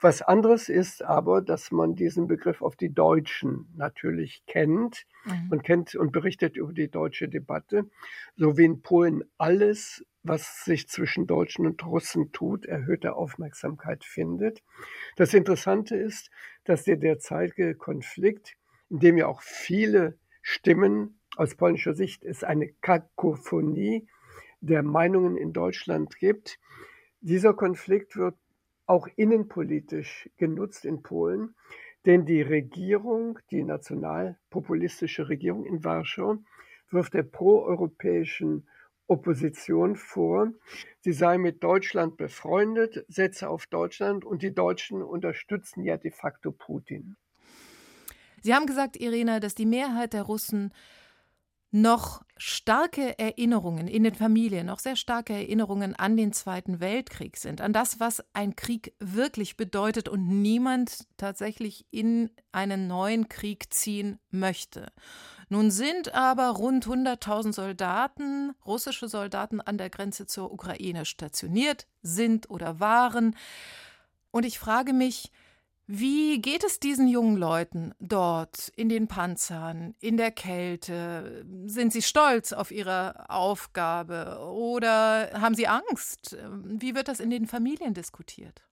Was 0.00 0.22
anderes 0.22 0.68
ist 0.68 1.02
aber, 1.02 1.42
dass 1.42 1.72
man 1.72 1.96
diesen 1.96 2.28
Begriff 2.28 2.62
auf 2.62 2.76
die 2.76 2.94
Deutschen 2.94 3.68
natürlich 3.76 4.44
kennt 4.46 5.06
mhm. 5.24 5.48
und 5.50 5.64
kennt 5.64 5.96
und 5.96 6.12
berichtet 6.12 6.56
über 6.56 6.72
die 6.72 6.88
deutsche 6.88 7.28
Debatte, 7.28 7.90
so 8.36 8.56
wie 8.56 8.64
in 8.64 8.80
Polen 8.82 9.24
alles, 9.38 10.06
was 10.22 10.64
sich 10.64 10.88
zwischen 10.88 11.26
Deutschen 11.26 11.66
und 11.66 11.84
Russen 11.84 12.30
tut, 12.30 12.64
erhöhte 12.64 13.16
Aufmerksamkeit 13.16 14.04
findet. 14.04 14.62
Das 15.16 15.34
Interessante 15.34 15.96
ist, 15.96 16.30
dass 16.64 16.84
der 16.84 16.96
derzeitige 16.96 17.74
Konflikt, 17.74 18.56
in 18.90 19.00
dem 19.00 19.18
ja 19.18 19.26
auch 19.26 19.42
viele 19.42 20.16
Stimmen 20.42 21.18
aus 21.36 21.56
polnischer 21.56 21.94
Sicht 21.94 22.24
es 22.24 22.44
eine 22.44 22.68
Kakophonie 22.80 24.06
der 24.60 24.82
Meinungen 24.82 25.36
in 25.36 25.52
Deutschland 25.52 26.16
gibt, 26.16 26.60
dieser 27.20 27.52
Konflikt 27.52 28.16
wird 28.16 28.36
auch 28.88 29.06
innenpolitisch 29.16 30.28
genutzt 30.38 30.84
in 30.84 31.02
Polen, 31.02 31.54
denn 32.06 32.24
die 32.24 32.42
Regierung, 32.42 33.38
die 33.50 33.62
nationalpopulistische 33.62 35.28
Regierung 35.28 35.64
in 35.66 35.84
Warschau, 35.84 36.38
wirft 36.90 37.14
der 37.14 37.22
proeuropäischen 37.22 38.66
Opposition 39.06 39.96
vor, 39.96 40.52
sie 41.00 41.12
sei 41.12 41.38
mit 41.38 41.62
Deutschland 41.62 42.16
befreundet, 42.16 43.04
setze 43.08 43.48
auf 43.48 43.66
Deutschland 43.66 44.24
und 44.24 44.42
die 44.42 44.54
Deutschen 44.54 45.02
unterstützen 45.02 45.82
ja 45.82 45.96
de 45.96 46.10
facto 46.10 46.50
Putin. 46.50 47.16
Sie 48.42 48.54
haben 48.54 48.66
gesagt, 48.66 48.98
Irina, 48.98 49.40
dass 49.40 49.54
die 49.54 49.66
Mehrheit 49.66 50.12
der 50.12 50.22
Russen 50.22 50.72
noch 51.70 52.22
starke 52.38 53.18
Erinnerungen 53.18 53.88
in 53.88 54.04
den 54.04 54.14
Familien, 54.14 54.66
noch 54.66 54.78
sehr 54.78 54.96
starke 54.96 55.34
Erinnerungen 55.34 55.96
an 55.96 56.16
den 56.16 56.32
Zweiten 56.32 56.80
Weltkrieg 56.80 57.36
sind, 57.36 57.60
an 57.60 57.72
das, 57.72 58.00
was 58.00 58.24
ein 58.32 58.56
Krieg 58.56 58.94
wirklich 59.00 59.56
bedeutet 59.56 60.08
und 60.08 60.26
niemand 60.28 61.06
tatsächlich 61.16 61.84
in 61.90 62.30
einen 62.52 62.86
neuen 62.86 63.28
Krieg 63.28 63.72
ziehen 63.74 64.18
möchte. 64.30 64.92
Nun 65.48 65.70
sind 65.70 66.14
aber 66.14 66.50
rund 66.50 66.86
100.000 66.86 67.52
Soldaten, 67.52 68.54
russische 68.64 69.08
Soldaten 69.08 69.60
an 69.60 69.78
der 69.78 69.90
Grenze 69.90 70.26
zur 70.26 70.52
Ukraine 70.52 71.04
stationiert, 71.04 71.86
sind 72.02 72.50
oder 72.50 72.80
waren. 72.80 73.34
Und 74.30 74.44
ich 74.44 74.58
frage 74.58 74.92
mich, 74.92 75.32
wie 75.90 76.42
geht 76.42 76.64
es 76.64 76.80
diesen 76.80 77.08
jungen 77.08 77.38
Leuten 77.38 77.94
dort 77.98 78.70
in 78.76 78.90
den 78.90 79.08
Panzern, 79.08 79.94
in 80.00 80.18
der 80.18 80.30
Kälte? 80.30 81.46
Sind 81.64 81.94
sie 81.94 82.02
stolz 82.02 82.52
auf 82.52 82.70
ihre 82.70 83.30
Aufgabe 83.30 84.38
oder 84.52 85.30
haben 85.32 85.54
sie 85.54 85.66
Angst? 85.66 86.36
Wie 86.62 86.94
wird 86.94 87.08
das 87.08 87.20
in 87.20 87.30
den 87.30 87.46
Familien 87.46 87.94
diskutiert? 87.94 88.67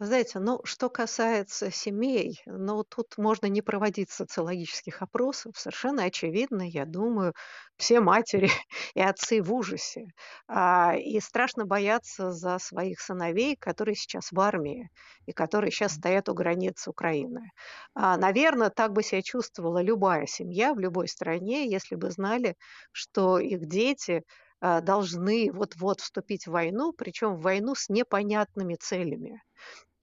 Вы 0.00 0.06
знаете, 0.06 0.38
ну, 0.38 0.60
что 0.64 0.88
касается 0.88 1.70
семей, 1.70 2.40
ну, 2.46 2.84
тут 2.84 3.18
можно 3.18 3.44
не 3.46 3.60
проводить 3.60 4.10
социологических 4.10 5.02
опросов. 5.02 5.58
Совершенно 5.58 6.04
очевидно, 6.04 6.62
я 6.62 6.86
думаю, 6.86 7.34
все 7.76 8.00
матери 8.00 8.48
и 8.94 9.00
отцы 9.02 9.42
в 9.42 9.52
ужасе. 9.52 10.06
А, 10.48 10.94
и 10.96 11.20
страшно 11.20 11.66
бояться 11.66 12.32
за 12.32 12.58
своих 12.58 12.98
сыновей, 13.00 13.56
которые 13.56 13.94
сейчас 13.94 14.32
в 14.32 14.40
армии 14.40 14.88
и 15.26 15.32
которые 15.32 15.70
сейчас 15.70 15.92
стоят 15.96 16.30
у 16.30 16.34
границ 16.34 16.88
Украины. 16.88 17.50
А, 17.94 18.16
наверное, 18.16 18.70
так 18.70 18.92
бы 18.94 19.02
себя 19.02 19.20
чувствовала 19.20 19.82
любая 19.82 20.24
семья 20.24 20.72
в 20.72 20.78
любой 20.78 21.08
стране, 21.08 21.70
если 21.70 21.94
бы 21.94 22.10
знали, 22.10 22.56
что 22.92 23.38
их 23.38 23.66
дети 23.68 24.22
а, 24.62 24.80
должны 24.80 25.52
вот-вот 25.52 26.00
вступить 26.00 26.46
в 26.46 26.52
войну, 26.52 26.94
причем 26.94 27.34
в 27.36 27.42
войну 27.42 27.74
с 27.74 27.90
непонятными 27.90 28.76
целями. 28.76 29.42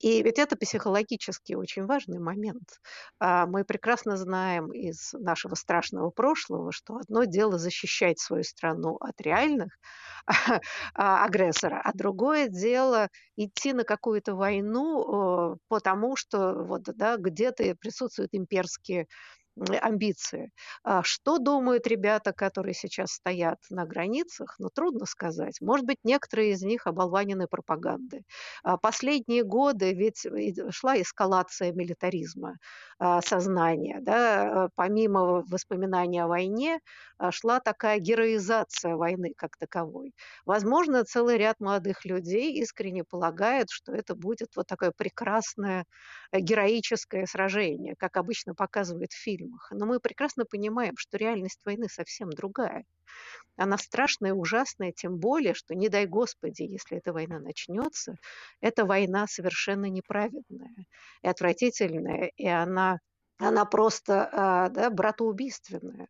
И 0.00 0.22
ведь 0.22 0.38
это 0.38 0.56
психологически 0.56 1.54
очень 1.54 1.86
важный 1.86 2.18
момент. 2.20 2.80
А, 3.18 3.46
мы 3.46 3.64
прекрасно 3.64 4.16
знаем 4.16 4.72
из 4.72 5.12
нашего 5.12 5.54
страшного 5.54 6.10
прошлого, 6.10 6.72
что 6.72 6.96
одно 6.96 7.24
дело 7.24 7.58
защищать 7.58 8.18
свою 8.20 8.44
страну 8.44 8.96
от 9.00 9.20
реальных 9.20 9.76
а, 10.94 11.24
агрессора, 11.24 11.80
а 11.84 11.92
другое 11.94 12.48
дело 12.48 13.08
идти 13.36 13.72
на 13.72 13.84
какую-то 13.84 14.34
войну, 14.34 15.58
потому 15.68 16.16
что 16.16 16.54
вот, 16.64 16.82
да, 16.84 17.16
где-то 17.16 17.74
присутствуют 17.76 18.30
имперские 18.34 19.06
амбиции. 19.80 20.52
А 20.82 21.02
что 21.02 21.38
думают 21.38 21.86
ребята, 21.86 22.32
которые 22.32 22.74
сейчас 22.74 23.12
стоят 23.12 23.58
на 23.70 23.84
границах? 23.84 24.56
Ну, 24.58 24.68
трудно 24.68 25.06
сказать. 25.06 25.60
Может 25.60 25.86
быть, 25.86 25.98
некоторые 26.04 26.52
из 26.52 26.62
них 26.62 26.86
оболванены 26.86 27.46
пропагандой. 27.46 28.24
А 28.62 28.76
последние 28.76 29.44
годы 29.44 29.92
ведь 29.94 30.26
шла 30.70 31.00
эскалация 31.00 31.72
милитаризма 31.72 32.56
а, 32.98 33.20
сознания. 33.22 33.98
Да? 34.00 34.68
Помимо 34.74 35.44
воспоминаний 35.48 36.20
о 36.20 36.28
войне, 36.28 36.80
шла 37.30 37.60
такая 37.60 37.98
героизация 37.98 38.96
войны 38.96 39.32
как 39.36 39.56
таковой. 39.56 40.14
Возможно, 40.46 41.04
целый 41.04 41.36
ряд 41.38 41.60
молодых 41.60 42.04
людей 42.04 42.54
искренне 42.60 43.04
полагают, 43.04 43.70
что 43.70 43.92
это 43.92 44.14
будет 44.14 44.48
вот 44.56 44.66
такое 44.66 44.92
прекрасное 44.96 45.84
э, 46.32 46.40
героическое 46.40 47.26
сражение, 47.26 47.94
как 47.96 48.16
обычно 48.16 48.54
показывают 48.54 49.12
в 49.12 49.20
фильмах. 49.48 49.68
Но 49.70 49.86
мы 49.86 50.00
прекрасно 50.00 50.44
понимаем, 50.44 50.94
что 50.96 51.16
реальность 51.16 51.60
войны 51.64 51.88
совсем 51.88 52.30
другая. 52.30 52.84
Она 53.56 53.76
страшная 53.78 54.32
ужасная, 54.32 54.92
тем 54.92 55.18
более, 55.18 55.54
что, 55.54 55.74
не 55.74 55.88
дай 55.88 56.06
Господи, 56.06 56.62
если 56.62 56.98
эта 56.98 57.12
война 57.12 57.40
начнется, 57.40 58.14
эта 58.60 58.84
война 58.84 59.26
совершенно 59.26 59.86
неправедная 59.86 60.74
и 61.22 61.28
отвратительная, 61.28 62.30
и 62.36 62.46
она 62.46 62.98
она 63.38 63.64
просто 63.64 64.28
а, 64.32 64.68
да, 64.68 64.90
братоубийственная. 64.90 66.08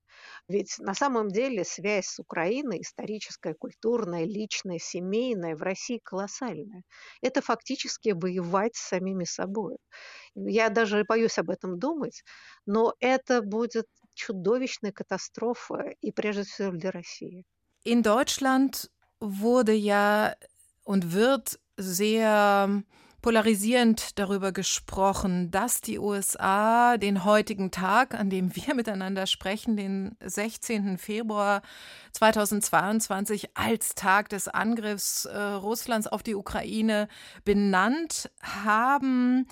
Ведь 0.49 0.79
на 0.79 0.95
самом 0.95 1.29
деле 1.29 1.65
связь 1.65 2.07
с 2.07 2.19
Украиной, 2.19 2.81
историческая, 2.81 3.55
культурная, 3.55 4.25
личная, 4.25 4.79
семейная, 4.79 5.55
в 5.55 5.63
России 5.63 6.01
колоссальная. 6.03 6.83
Это 7.21 7.43
фактически 7.43 8.11
воевать 8.11 8.77
с 8.77 8.89
самими 8.89 9.25
собой. 9.25 9.77
Я 10.35 10.71
даже 10.71 11.05
боюсь 11.07 11.39
об 11.39 11.51
этом 11.51 11.79
думать, 11.79 12.23
но 12.67 12.95
это 13.01 13.43
будет 13.43 13.87
чудовищная 14.15 14.93
катастрофа, 14.93 15.93
и 16.01 16.11
прежде 16.13 16.45
всего 16.45 16.73
для 16.73 16.91
России. 16.91 17.45
In 17.85 18.03
Deutschland 18.03 18.91
wurde 19.21 19.73
ja 19.73 20.35
und 20.85 21.13
wird 21.13 21.59
sehr 21.77 22.83
polarisierend 23.23 24.19
darüber 24.19 24.53
gesprochen, 24.53 25.51
dass 25.51 25.81
die 25.81 25.99
USA 25.99 26.97
den 26.97 27.25
heutigen 27.25 27.71
Tag, 27.71 28.15
an 28.15 28.31
dem 28.31 28.55
wir 28.55 28.75
miteinander 28.75 29.27
sprechen, 29.27 29.77
den 29.77 30.17
16. 30.21 30.99
Februar 30.99 31.63
2022 32.13 33.57
als 33.57 33.95
Tag 33.95 34.29
des 34.29 34.49
Angriffs 34.49 35.25
äh, 35.25 35.37
Russlands 35.37 36.07
auf 36.07 36.23
die 36.23 36.35
Ukraine 36.35 37.09
benannt 37.45 38.31
haben. 38.43 39.47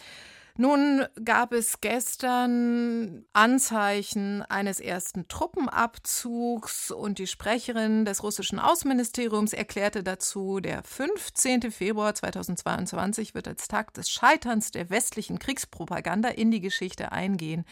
Nun 0.59 1.05
gab 1.23 1.53
es 1.53 1.83
gestern 1.83 3.27
Anzeichen 3.35 4.41
eines 4.43 4.81
ersten 4.81 5.29
Truppenabzugs 5.29 6.91
und 6.91 7.19
die 7.19 7.27
Sprecherin 7.27 8.07
des 8.07 8.23
russischen 8.23 8.59
Außenministeriums 8.59 9.53
erklärte 9.53 10.03
dazu, 10.03 10.61
der 10.61 10.83
15. 10.83 11.71
Februar 11.71 12.15
2022 12.15 13.35
wird 13.35 13.49
als 13.49 13.69
Tag 13.69 13.93
des 13.93 14.09
Scheiterns 14.09 14.71
der 14.71 14.89
westlichen 14.89 15.39
Kriegspropaganda 15.39 16.31
in 16.31 16.51
die 16.51 16.63
Geschichte 16.63 17.13
eingehen. 17.13 17.67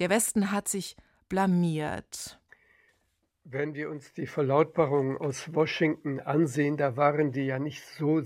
Der 0.00 0.10
Westen 0.10 0.50
hat 0.50 0.66
sich 0.66 0.96
blamiert. 1.28 2.40
Wenn 3.44 3.74
wir 3.74 3.90
uns 3.90 4.12
die 4.12 4.26
Verlautbarungen 4.26 5.16
aus 5.18 5.54
Washington 5.54 6.18
ansehen, 6.18 6.76
da 6.76 6.96
waren 6.96 7.30
die 7.30 7.46
ja 7.46 7.60
nicht 7.60 7.84
so 7.96 8.22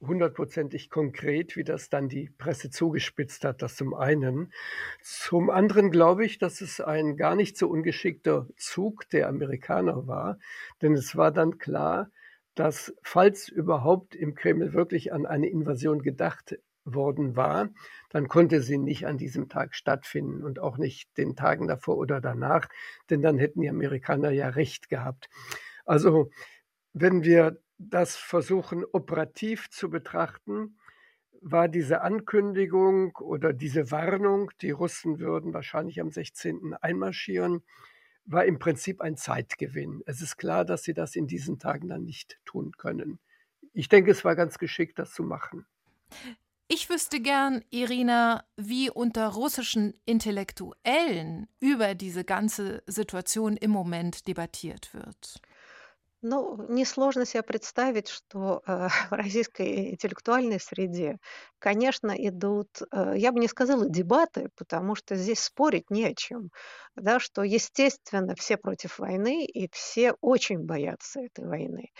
hundertprozentig 0.00 0.90
konkret, 0.90 1.56
wie 1.56 1.64
das 1.64 1.88
dann 1.88 2.08
die 2.08 2.30
Presse 2.38 2.70
zugespitzt 2.70 3.44
hat, 3.44 3.62
das 3.62 3.76
zum 3.76 3.94
einen. 3.94 4.52
Zum 5.02 5.50
anderen 5.50 5.90
glaube 5.90 6.24
ich, 6.24 6.38
dass 6.38 6.60
es 6.60 6.80
ein 6.80 7.16
gar 7.16 7.34
nicht 7.34 7.56
so 7.56 7.68
ungeschickter 7.68 8.46
Zug 8.56 9.08
der 9.10 9.28
Amerikaner 9.28 10.06
war, 10.06 10.38
denn 10.82 10.94
es 10.94 11.16
war 11.16 11.32
dann 11.32 11.58
klar, 11.58 12.10
dass 12.54 12.94
falls 13.02 13.48
überhaupt 13.48 14.14
im 14.14 14.34
Kreml 14.34 14.72
wirklich 14.72 15.12
an 15.12 15.26
eine 15.26 15.48
Invasion 15.48 16.02
gedacht 16.02 16.58
worden 16.84 17.36
war, 17.36 17.68
dann 18.10 18.28
konnte 18.28 18.62
sie 18.62 18.78
nicht 18.78 19.06
an 19.06 19.18
diesem 19.18 19.48
Tag 19.48 19.74
stattfinden 19.74 20.44
und 20.44 20.58
auch 20.58 20.78
nicht 20.78 21.16
den 21.18 21.36
Tagen 21.36 21.66
davor 21.66 21.96
oder 21.98 22.20
danach, 22.20 22.68
denn 23.10 23.22
dann 23.22 23.38
hätten 23.38 23.60
die 23.60 23.68
Amerikaner 23.68 24.30
ja 24.30 24.48
recht 24.48 24.88
gehabt. 24.88 25.28
Also 25.84 26.30
wenn 26.92 27.24
wir 27.24 27.58
das 27.78 28.16
versuchen 28.16 28.84
operativ 28.92 29.70
zu 29.70 29.90
betrachten, 29.90 30.78
war 31.40 31.68
diese 31.68 32.00
Ankündigung 32.00 33.14
oder 33.16 33.52
diese 33.52 33.90
Warnung, 33.90 34.50
die 34.62 34.70
Russen 34.70 35.18
würden 35.18 35.54
wahrscheinlich 35.54 36.00
am 36.00 36.10
16. 36.10 36.74
einmarschieren, 36.80 37.62
war 38.24 38.44
im 38.44 38.58
Prinzip 38.58 39.00
ein 39.00 39.16
Zeitgewinn. 39.16 40.02
Es 40.06 40.20
ist 40.20 40.36
klar, 40.36 40.64
dass 40.64 40.82
sie 40.82 40.94
das 40.94 41.14
in 41.14 41.26
diesen 41.26 41.58
Tagen 41.58 41.88
dann 41.88 42.02
nicht 42.02 42.40
tun 42.44 42.72
können. 42.76 43.20
Ich 43.72 43.88
denke, 43.88 44.10
es 44.10 44.24
war 44.24 44.34
ganz 44.34 44.58
geschickt, 44.58 44.98
das 44.98 45.12
zu 45.12 45.22
machen. 45.22 45.66
Ich 46.68 46.90
wüsste 46.90 47.20
gern, 47.20 47.62
Irina, 47.70 48.44
wie 48.56 48.90
unter 48.90 49.28
russischen 49.28 49.94
Intellektuellen 50.04 51.46
über 51.60 51.94
diese 51.94 52.24
ganze 52.24 52.82
Situation 52.86 53.56
im 53.56 53.70
Moment 53.70 54.26
debattiert 54.26 54.92
wird. 54.92 55.40
Ну, 56.22 56.64
несложно 56.68 57.24
себе 57.26 57.42
представить, 57.42 58.08
что 58.08 58.62
э, 58.66 58.88
в 59.10 59.12
российской 59.12 59.90
интеллектуальной 59.92 60.58
среде, 60.58 61.18
конечно, 61.58 62.10
идут, 62.16 62.68
э, 62.90 63.14
я 63.16 63.32
бы 63.32 63.38
не 63.40 63.48
сказала 63.48 63.88
дебаты, 63.88 64.48
потому 64.56 64.94
что 64.94 65.14
здесь 65.16 65.40
спорить 65.40 65.90
не 65.90 66.04
о 66.06 66.14
чем, 66.14 66.50
да, 66.96 67.20
что, 67.20 67.42
естественно, 67.42 68.34
все 68.34 68.56
против 68.56 68.98
войны, 68.98 69.44
и 69.44 69.68
все 69.70 70.14
очень 70.20 70.60
боятся 70.60 71.20
этой 71.20 71.46
войны. 71.46 71.90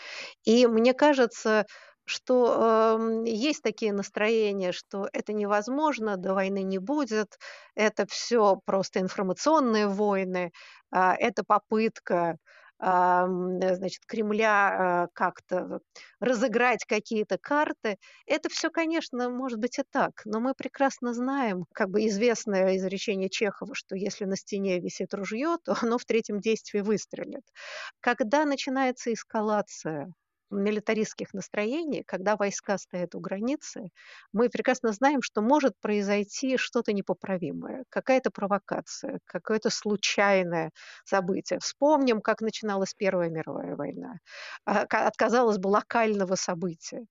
И 0.44 0.66
мне 0.66 0.94
кажется, 0.94 1.66
что 2.04 2.96
э, 3.26 3.28
есть 3.28 3.62
такие 3.62 3.92
настроения, 3.92 4.72
что 4.72 5.08
это 5.12 5.32
невозможно, 5.32 6.16
до 6.16 6.34
войны 6.34 6.62
не 6.62 6.78
будет, 6.78 7.36
это 7.74 8.06
все 8.06 8.60
просто 8.64 9.00
информационные 9.00 9.88
войны, 9.88 10.52
э, 10.94 10.98
это 11.18 11.42
попытка 11.44 12.38
значит, 12.80 14.04
Кремля 14.06 15.08
как-то 15.14 15.80
разыграть 16.20 16.84
какие-то 16.86 17.38
карты. 17.38 17.96
Это 18.26 18.48
все, 18.48 18.70
конечно, 18.70 19.30
может 19.30 19.58
быть 19.58 19.78
и 19.78 19.82
так, 19.90 20.22
но 20.24 20.40
мы 20.40 20.54
прекрасно 20.54 21.14
знаем, 21.14 21.64
как 21.72 21.90
бы 21.90 22.06
известное 22.06 22.76
изречение 22.76 23.28
Чехова, 23.30 23.74
что 23.74 23.96
если 23.96 24.24
на 24.24 24.36
стене 24.36 24.78
висит 24.80 25.14
ружье, 25.14 25.56
то 25.64 25.74
оно 25.82 25.98
в 25.98 26.04
третьем 26.04 26.40
действии 26.40 26.80
выстрелит. 26.80 27.44
Когда 28.00 28.44
начинается 28.44 29.12
эскалация 29.12 30.12
милитаристских 30.50 31.34
настроений, 31.34 32.02
когда 32.06 32.36
войска 32.36 32.78
стоят 32.78 33.14
у 33.14 33.20
границы, 33.20 33.90
мы 34.32 34.48
прекрасно 34.48 34.92
знаем, 34.92 35.22
что 35.22 35.42
может 35.42 35.74
произойти 35.80 36.56
что-то 36.56 36.92
непоправимое, 36.92 37.84
какая-то 37.90 38.30
провокация, 38.30 39.20
какое-то 39.24 39.70
случайное 39.70 40.70
событие. 41.04 41.58
Вспомним, 41.60 42.20
как 42.20 42.40
начиналась 42.40 42.94
Первая 42.94 43.30
мировая 43.30 43.76
война. 43.76 44.16
А, 44.64 44.82
отказалось 44.82 45.58
бы, 45.58 45.68
локального 45.68 46.34
события. 46.34 47.06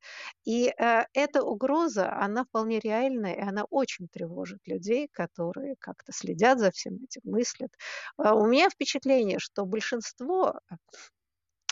И 0.45 0.67
э, 0.77 1.03
эта 1.13 1.43
угроза, 1.43 2.11
она 2.13 2.43
вполне 2.45 2.79
реальная, 2.79 3.33
и 3.35 3.41
она 3.41 3.65
очень 3.69 4.07
тревожит 4.07 4.59
людей, 4.67 5.09
которые 5.11 5.75
как-то 5.79 6.11
следят 6.11 6.59
за 6.59 6.71
всем 6.71 6.95
этим, 7.03 7.21
мыслят. 7.23 7.71
А, 8.17 8.35
у 8.35 8.45
меня 8.47 8.69
впечатление, 8.69 9.39
что 9.39 9.65
большинство 9.65 10.59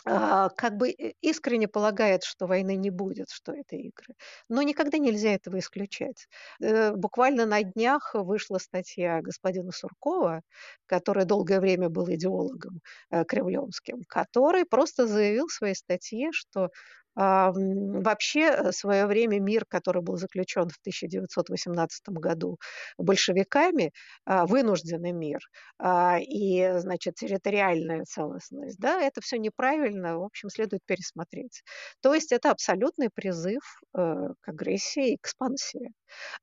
как 0.04 0.76
бы 0.76 0.90
искренне 0.90 1.66
полагает, 1.68 2.24
что 2.24 2.46
войны 2.46 2.76
не 2.76 2.90
будет, 2.90 3.30
что 3.30 3.52
это 3.52 3.76
игры. 3.76 4.14
Но 4.48 4.62
никогда 4.62 4.98
нельзя 4.98 5.30
этого 5.34 5.58
исключать. 5.58 6.28
Э, 6.60 6.92
буквально 6.92 7.46
на 7.46 7.62
днях 7.62 8.14
вышла 8.14 8.58
статья 8.58 9.20
господина 9.22 9.72
Суркова, 9.72 10.42
который 10.86 11.24
долгое 11.24 11.60
время 11.60 11.88
был 11.88 12.08
идеологом 12.12 12.80
э, 13.10 13.24
кремлевским, 13.24 14.02
который 14.06 14.64
просто 14.66 15.06
заявил 15.06 15.46
в 15.46 15.52
своей 15.52 15.74
статье, 15.74 16.30
что 16.32 16.64
а, 16.64 16.68
вообще, 17.14 18.40
э, 18.40 18.70
в 18.70 18.74
свое 18.74 19.06
время 19.06 19.40
мир, 19.40 19.64
который 19.66 20.02
был 20.02 20.16
заключен 20.16 20.68
в 20.68 20.78
1918 20.80 22.18
году 22.18 22.58
большевиками, 22.98 23.92
а, 24.24 24.46
вынужденный 24.46 25.12
мир 25.12 25.40
а, 25.78 26.18
и, 26.20 26.78
значит, 26.78 27.14
территориальная 27.16 28.04
целостность, 28.04 28.78
да, 28.78 29.00
это 29.00 29.20
все 29.20 29.38
неправильно, 29.38 30.18
в 30.18 30.24
общем, 30.24 30.48
следует 30.48 30.82
пересмотреть. 30.86 31.62
То 32.00 32.14
есть 32.14 32.32
это 32.32 32.50
абсолютный 32.50 33.10
призыв 33.14 33.62
э, 33.96 34.28
к 34.40 34.48
агрессии 34.48 35.12
и 35.12 35.16
экспансии. 35.16 35.90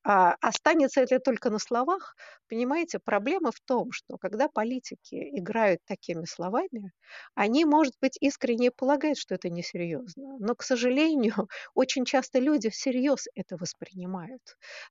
Останется 0.04 1.02
это 1.02 1.20
только 1.20 1.50
на 1.50 1.60
словах, 1.60 2.16
понимаете, 2.50 3.00
проблема 3.00 3.52
в 3.52 3.60
том, 3.62 3.92
что 3.92 4.18
когда 4.18 4.48
политики 4.50 5.16
играют 5.38 5.82
такими 5.86 6.26
словами, 6.26 6.92
они, 7.36 7.66
может 7.66 7.94
быть, 8.02 8.18
искренне 8.22 8.72
полагают, 8.72 9.18
что 9.18 9.36
это 9.36 9.50
несерьезно, 9.50 10.38
но 10.40 10.56
к 10.56 10.64
сожалению, 10.64 11.48
очень 11.76 12.06
часто 12.06 12.40
люди 12.40 12.70
всерьез 12.70 13.28
это 13.36 13.58
воспринимают. 13.58 14.42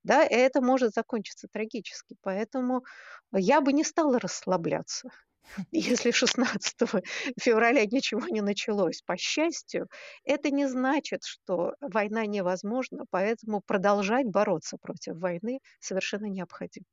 Да, 0.02 0.24
и 0.24 0.34
это 0.34 0.60
может 0.60 0.92
закончиться 0.94 1.48
трагически. 1.50 2.16
Поэтому 2.22 2.84
я 3.32 3.60
бы 3.60 3.72
не 3.72 3.84
стала 3.84 4.18
расслабляться. 4.18 5.10
Если 5.72 6.10
16 6.10 6.76
февраля 7.40 7.84
ничего 7.86 8.26
не 8.28 8.40
началось, 8.40 9.02
по 9.02 9.16
счастью, 9.16 9.88
это 10.24 10.50
не 10.50 10.66
значит, 10.68 11.22
что 11.24 11.74
война 11.80 12.26
невозможна, 12.26 13.04
поэтому 13.10 13.60
продолжать 13.60 14.26
бороться 14.26 14.76
против 14.80 15.16
войны 15.16 15.60
совершенно 15.80 16.26
необходимо. 16.26 16.86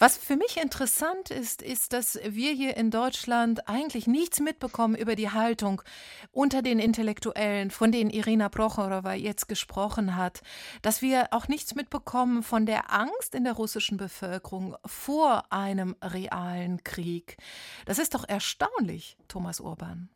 Was 0.00 0.16
für 0.16 0.36
mich 0.36 0.56
interessant 0.62 1.32
ist, 1.32 1.60
ist, 1.60 1.92
dass 1.92 2.20
wir 2.24 2.52
hier 2.52 2.76
in 2.76 2.92
Deutschland 2.92 3.68
eigentlich 3.68 4.06
nichts 4.06 4.38
mitbekommen 4.38 4.94
über 4.94 5.16
die 5.16 5.30
Haltung 5.30 5.82
unter 6.30 6.62
den 6.62 6.78
Intellektuellen, 6.78 7.72
von 7.72 7.90
denen 7.90 8.10
Irina 8.10 8.48
Prochorowa 8.48 9.14
jetzt 9.14 9.48
gesprochen 9.48 10.14
hat, 10.14 10.42
dass 10.82 11.02
wir 11.02 11.28
auch 11.32 11.48
nichts 11.48 11.74
mitbekommen 11.74 12.44
von 12.44 12.64
der 12.64 12.92
Angst 12.92 13.34
in 13.34 13.42
der 13.42 13.54
russischen 13.54 13.96
Bevölkerung 13.96 14.76
vor 14.86 15.52
einem 15.52 15.96
realen 16.00 16.84
Krieg. 16.84 17.36
Das 17.84 17.98
ist 17.98 18.14
doch 18.14 18.28
erstaunlich, 18.28 19.16
Thomas 19.26 19.58
Urban. 19.58 20.10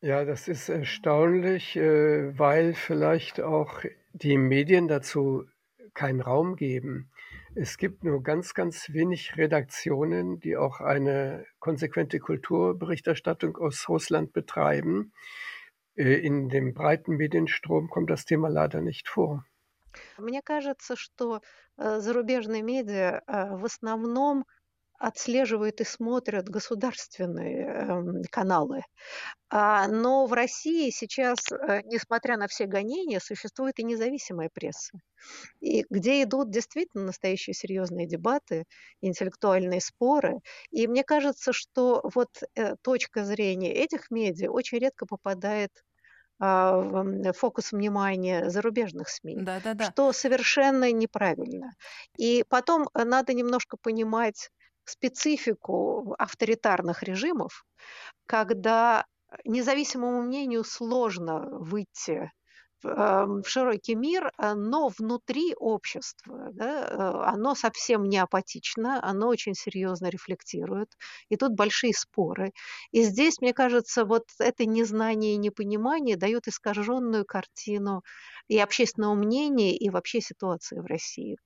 Ja, 0.00 0.24
das 0.24 0.46
ist 0.46 0.68
erstaunlich, 0.68 1.74
äh, 1.74 2.38
weil 2.38 2.74
vielleicht 2.74 3.40
auch 3.40 3.80
die 4.12 4.38
Medien 4.38 4.86
dazu 4.86 5.46
keinen 5.94 6.20
Raum 6.20 6.54
geben. 6.54 7.10
Es 7.55 7.77
gibt 7.77 8.03
nur 8.03 8.23
ganz, 8.23 8.53
ganz 8.53 8.89
wenig 8.93 9.35
Redaktionen, 9.35 10.39
die 10.39 10.55
auch 10.55 10.79
eine 10.79 11.45
konsequente 11.59 12.19
Kulturberichterstattung 12.19 13.57
aus 13.57 13.89
Russland 13.89 14.31
betreiben. 14.31 15.11
Äh, 15.95 16.15
in 16.15 16.49
dem 16.49 16.73
breiten 16.73 17.17
Medienstrom 17.17 17.89
kommt 17.89 18.09
das 18.09 18.25
Thema 18.25 18.47
leider 18.47 18.81
nicht 18.81 19.09
vor. 19.09 19.45
Мне 20.17 20.41
кажется, 20.41 20.95
что 20.95 21.41
э, 21.77 21.99
зарубежные 21.99 22.63
медиа 22.63 23.21
э, 23.27 23.57
в 23.57 23.65
основном 23.65 24.45
отслеживают 24.98 25.80
и 25.80 25.84
смотрят 25.84 26.48
государственные 26.48 27.66
эм, 27.66 28.22
каналы. 28.30 28.82
А, 29.48 29.88
но 29.88 30.26
в 30.26 30.32
России 30.32 30.90
сейчас, 30.90 31.38
э, 31.52 31.82
несмотря 31.84 32.36
на 32.36 32.48
все 32.48 32.66
гонения, 32.66 33.20
существует 33.20 33.78
и 33.78 33.84
независимая 33.84 34.50
пресса, 34.52 34.98
и 35.60 35.84
где 35.90 36.22
идут 36.22 36.50
действительно 36.50 37.04
настоящие 37.04 37.54
серьезные 37.54 38.06
дебаты, 38.06 38.64
интеллектуальные 39.00 39.80
споры. 39.80 40.40
И 40.70 40.86
мне 40.88 41.04
кажется, 41.04 41.52
что 41.52 42.02
вот 42.14 42.30
э, 42.54 42.76
точка 42.82 43.24
зрения 43.24 43.72
этих 43.72 44.10
медиа 44.10 44.50
очень 44.50 44.78
редко 44.78 45.06
попадает 45.06 45.70
а, 46.38 46.76
в 46.76 47.32
фокус 47.32 47.72
внимания 47.72 48.50
зарубежных 48.50 49.08
СМИ, 49.08 49.38
да, 49.40 49.58
да, 49.64 49.72
да. 49.72 49.90
что 49.90 50.12
совершенно 50.12 50.92
неправильно. 50.92 51.70
И 52.18 52.44
потом 52.48 52.88
э, 52.92 53.04
надо 53.04 53.32
немножко 53.32 53.78
понимать 53.78 54.50
специфику 54.86 56.14
авторитарных 56.18 57.02
режимов, 57.02 57.64
когда 58.26 59.06
независимому 59.44 60.22
мнению 60.22 60.64
сложно 60.64 61.48
выйти 61.50 62.30
в 62.94 63.44
широкий 63.46 63.94
мир, 63.94 64.32
э, 64.38 64.54
но 64.54 64.88
внутри 64.88 65.54
общества 65.56 66.50
да, 66.52 66.84
э, 66.84 67.30
оно 67.32 67.54
совсем 67.54 68.04
не 68.04 68.18
апатично, 68.18 69.00
оно 69.02 69.28
очень 69.28 69.54
серьезно 69.54 70.08
рефлектирует, 70.08 70.96
и 71.28 71.36
тут 71.36 71.52
большие 71.52 71.92
споры. 71.92 72.52
И 72.92 73.02
здесь, 73.02 73.40
мне 73.40 73.52
кажется, 73.52 74.04
вот 74.04 74.24
это 74.38 74.66
незнание 74.66 75.34
и 75.34 75.38
непонимание 75.38 76.16
дает 76.16 76.48
искаженную 76.48 77.24
картину 77.24 78.02
и 78.48 78.58
общественного 78.58 79.14
мнения, 79.14 79.76
и 79.76 79.90
вообще 79.90 80.20
ситуации 80.20 80.78
в 80.78 80.86
России. 80.86 81.36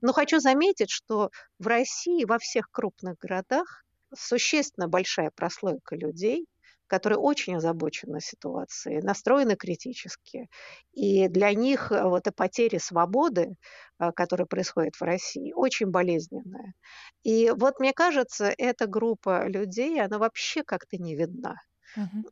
Но 0.00 0.12
хочу 0.12 0.40
заметить, 0.40 0.90
что 0.90 1.30
в 1.58 1.66
России 1.66 2.24
во 2.24 2.38
всех 2.38 2.70
крупных 2.70 3.18
городах 3.18 3.84
существенно 4.14 4.88
большая 4.88 5.30
прослойка 5.30 5.96
людей– 5.96 6.46
которые 6.88 7.18
очень 7.18 7.56
озабочены 7.56 8.20
ситуацией, 8.20 9.02
настроены 9.02 9.56
критически. 9.56 10.48
И 10.92 11.28
для 11.28 11.52
них 11.54 11.92
э, 11.92 12.02
вот 12.04 12.26
эта 12.26 12.32
потеря 12.32 12.80
свободы, 12.80 13.54
э, 14.00 14.12
которая 14.12 14.46
происходит 14.46 14.96
в 14.96 15.02
России, 15.02 15.52
очень 15.54 15.88
болезненная. 15.88 16.74
И 17.22 17.50
вот 17.56 17.80
мне 17.80 17.92
кажется, 17.92 18.52
эта 18.58 18.86
группа 18.86 19.46
людей, 19.48 20.00
она 20.02 20.18
вообще 20.18 20.62
как-то 20.64 20.96
не 20.98 21.16
видна. 21.16 21.56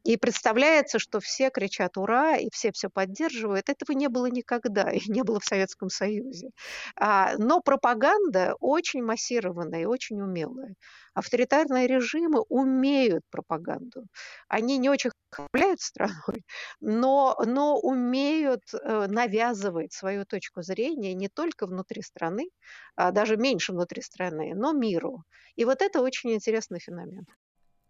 И 0.04 0.16
представляется, 0.16 0.98
что 0.98 1.20
все 1.20 1.50
кричат 1.50 1.96
«Ура!» 1.96 2.36
и 2.36 2.48
все 2.52 2.72
все 2.72 2.88
поддерживают. 2.88 3.68
Этого 3.68 3.96
не 3.96 4.08
было 4.08 4.26
никогда 4.26 4.90
и 4.90 5.00
не 5.10 5.22
было 5.22 5.40
в 5.40 5.44
Советском 5.44 5.90
Союзе. 5.90 6.50
А, 6.96 7.36
но 7.38 7.60
пропаганда 7.60 8.54
очень 8.60 9.02
массированная 9.02 9.82
и 9.82 9.84
очень 9.86 10.20
умелая. 10.20 10.74
Авторитарные 11.14 11.86
режимы 11.86 12.42
умеют 12.48 13.24
пропаганду. 13.30 14.04
Они 14.48 14.78
не 14.78 14.90
очень 14.90 15.10
управляют 15.32 15.80
страной, 15.80 16.44
но, 16.80 17.36
но 17.44 17.78
умеют 17.78 18.62
э, 18.72 19.06
навязывать 19.08 19.92
свою 19.92 20.24
точку 20.24 20.62
зрения 20.62 21.14
не 21.14 21.28
только 21.28 21.66
внутри 21.66 22.02
страны, 22.02 22.50
а 22.96 23.10
даже 23.12 23.36
меньше 23.36 23.72
внутри 23.72 24.02
страны, 24.02 24.54
но 24.54 24.72
миру. 24.72 25.24
И 25.56 25.64
вот 25.64 25.82
это 25.82 26.00
очень 26.00 26.32
интересный 26.34 26.80
феномен. 26.80 27.26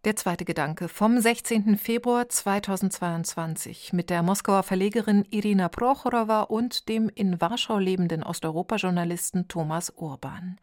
Der 0.07 0.15
zweite 0.15 0.45
Gedanke 0.45 0.89
vom 0.89 1.19
16. 1.19 1.77
Februar 1.77 2.29
2022 2.29 3.93
mit 3.93 4.09
der 4.09 4.23
Moskauer 4.23 4.63
Verlegerin 4.63 5.27
Irina 5.31 5.69
Prochorowa 5.69 6.43
und 6.43 6.89
dem 6.89 7.11
in 7.13 7.41
Warschau 7.41 7.81
lebenden 7.81 8.23
Osteuropa-Journalisten 8.23 9.49
Thomas 9.49 9.93
Urban. 9.97 10.61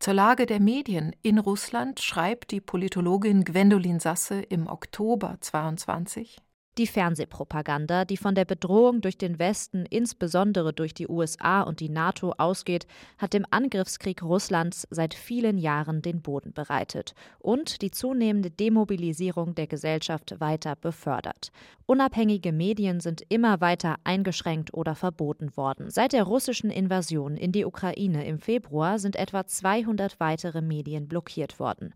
Zur 0.00 0.14
Lage 0.14 0.44
der 0.44 0.58
Medien 0.58 1.14
in 1.22 1.38
Russland 1.38 2.00
schreibt 2.00 2.50
die 2.50 2.60
Politologin 2.60 3.44
Gwendolin 3.44 4.00
Sasse 4.00 4.40
im 4.40 4.66
Oktober 4.66 5.36
22. 5.40 6.38
Die 6.80 6.86
Fernsehpropaganda, 6.86 8.06
die 8.06 8.16
von 8.16 8.34
der 8.34 8.46
Bedrohung 8.46 9.02
durch 9.02 9.18
den 9.18 9.38
Westen, 9.38 9.84
insbesondere 9.84 10.72
durch 10.72 10.94
die 10.94 11.08
USA 11.08 11.60
und 11.60 11.80
die 11.80 11.90
NATO 11.90 12.32
ausgeht, 12.38 12.86
hat 13.18 13.34
dem 13.34 13.44
Angriffskrieg 13.50 14.22
Russlands 14.22 14.88
seit 14.88 15.12
vielen 15.12 15.58
Jahren 15.58 16.00
den 16.00 16.22
Boden 16.22 16.54
bereitet 16.54 17.14
und 17.38 17.82
die 17.82 17.90
zunehmende 17.90 18.50
Demobilisierung 18.50 19.54
der 19.54 19.66
Gesellschaft 19.66 20.40
weiter 20.40 20.74
befördert. 20.74 21.52
Unabhängige 21.84 22.50
Medien 22.50 23.00
sind 23.00 23.24
immer 23.28 23.60
weiter 23.60 23.96
eingeschränkt 24.04 24.72
oder 24.72 24.94
verboten 24.94 25.54
worden. 25.58 25.90
Seit 25.90 26.14
der 26.14 26.22
russischen 26.22 26.70
Invasion 26.70 27.36
in 27.36 27.52
die 27.52 27.66
Ukraine 27.66 28.24
im 28.24 28.38
Februar 28.38 28.98
sind 28.98 29.16
etwa 29.16 29.44
200 29.44 30.18
weitere 30.18 30.62
Medien 30.62 31.08
blockiert 31.08 31.60
worden 31.60 31.92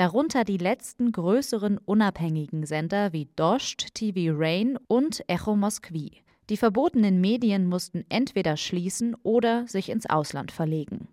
darunter 0.00 0.44
die 0.44 0.56
letzten 0.56 1.12
größeren 1.12 1.76
unabhängigen 1.76 2.64
Sender 2.64 3.12
wie 3.12 3.28
Dost, 3.36 3.94
TV 3.94 4.34
Rain 4.34 4.78
und 4.88 5.22
Echo 5.28 5.56
Moskwi. 5.56 6.22
Die 6.48 6.56
verbotenen 6.56 7.20
Medien 7.20 7.66
mussten 7.66 8.06
entweder 8.08 8.56
schließen 8.56 9.14
oder 9.22 9.68
sich 9.68 9.90
ins 9.90 10.08
Ausland 10.08 10.52
verlegen. 10.52 11.08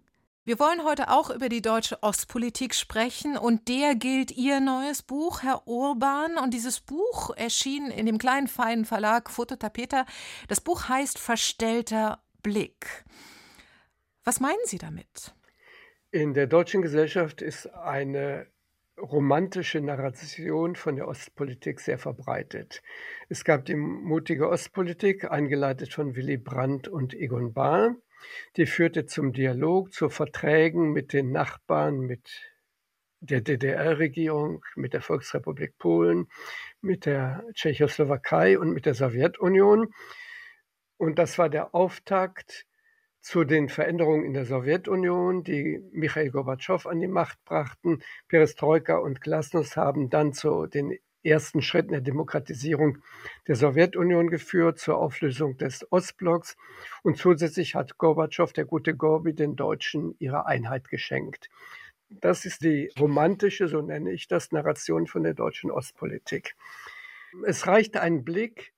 Wir 0.45 0.58
wollen 0.58 0.86
heute 0.86 1.10
auch 1.10 1.30
über 1.30 1.50
die 1.50 1.62
deutsche 1.62 2.02
Ostpolitik 2.02 2.73
sprechen 2.73 3.38
und 3.38 3.67
der 3.67 3.93
gilt 3.95 4.32
Ihr 4.32 4.62
neues 4.62 5.04
Buch, 5.04 5.43
Herr 5.43 5.67
Urban. 5.67 6.38
Und 6.38 6.54
dieses 6.54 6.80
Buch 6.80 7.36
erschien 7.36 7.91
in 7.91 8.06
dem 8.06 8.17
kleinen 8.17 8.47
feinen 8.47 8.86
Verlag 8.86 9.30
Fototapeta. 9.30 10.06
Das 10.47 10.62
Buch 10.62 10.88
heißt 10.88 11.19
Verstellter 11.19 12.23
Blick. 12.41 13.04
Was 14.23 14.39
meinen 14.39 14.63
Sie 14.63 14.78
damit? 14.78 15.36
In 16.12 16.34
der 16.34 16.47
deutschen 16.47 16.82
Gesellschaft 16.82 17.41
ist 17.41 17.67
eine 17.73 18.47
romantische 18.99 19.81
Narration 19.81 20.75
von 20.75 20.95
der 20.95 21.07
Ostpolitik 21.07 21.79
sehr 21.79 21.97
verbreitet. 21.97 22.81
Es 23.29 23.43
gab 23.43 23.65
die 23.65 23.75
mutige 23.75 24.49
Ostpolitik, 24.49 25.29
eingeleitet 25.29 25.93
von 25.93 26.15
Willy 26.15 26.38
Brandt 26.38 26.88
und 26.88 27.13
Egon 27.13 27.53
Bahr. 27.53 27.95
Die 28.55 28.65
führte 28.65 29.05
zum 29.05 29.33
Dialog, 29.33 29.93
zu 29.93 30.10
Verträgen 30.10 30.91
mit 30.91 31.13
den 31.13 31.31
Nachbarn, 31.31 31.99
mit 31.99 32.29
der 33.19 33.41
DDR-Regierung, 33.41 34.63
mit 34.75 34.93
der 34.93 35.01
Volksrepublik 35.01 35.77
Polen, 35.77 36.27
mit 36.81 37.05
der 37.05 37.43
Tschechoslowakei 37.53 38.60
und 38.60 38.71
mit 38.71 38.86
der 38.86 38.93
Sowjetunion. 38.93 39.93
Und 40.97 41.19
das 41.19 41.38
war 41.38 41.49
der 41.49 41.73
Auftakt 41.73 42.66
zu 43.21 43.43
den 43.43 43.69
Veränderungen 43.69 44.25
in 44.25 44.34
der 44.34 44.45
Sowjetunion, 44.45 45.43
die 45.43 45.82
Michail 45.91 46.32
Gorbatschow 46.32 46.86
an 46.86 46.99
die 46.99 47.08
Macht 47.08 47.43
brachten. 47.45 48.01
Perestroika 48.27 48.97
und 48.97 49.21
Glasnost 49.21 49.75
haben 49.75 50.10
dann 50.10 50.34
zu 50.34 50.67
den 50.67 50.97
ersten 51.23 51.62
Schritten 51.62 51.91
der 51.91 52.01
Demokratisierung 52.01 52.99
der 53.47 53.56
Sowjetunion 53.56 54.30
geführt, 54.30 54.80
zur 54.80 54.97
Auflösung 54.97 55.58
des 55.58 55.91
Ostblocks. 55.91 56.56
Und 57.03 57.17
zusätzlich 57.17 57.75
hat 57.75 57.97
Gorbatschow, 57.97 58.51
der 58.53 58.65
gute 58.65 58.95
Gorbi, 58.95 59.34
den 59.34 59.56
Deutschen 59.56 60.15
ihre 60.19 60.45
Einheit 60.45 60.89
geschenkt. 60.89 61.49
Das 62.10 62.45
ist 62.45 62.63
die 62.63 62.89
romantische, 62.97 63.67
so 63.67 63.82
nenne 63.82 64.12
ich 64.12 64.27
das, 64.27 64.51
Narration 64.51 65.08
von 65.08 65.23
der 65.23 65.34
deutschen 65.34 65.69
Ostpolitik. 65.69 66.56
Es 67.45 67.67
reicht 67.67 67.97
ein 67.97 68.23
Blick 68.23 68.73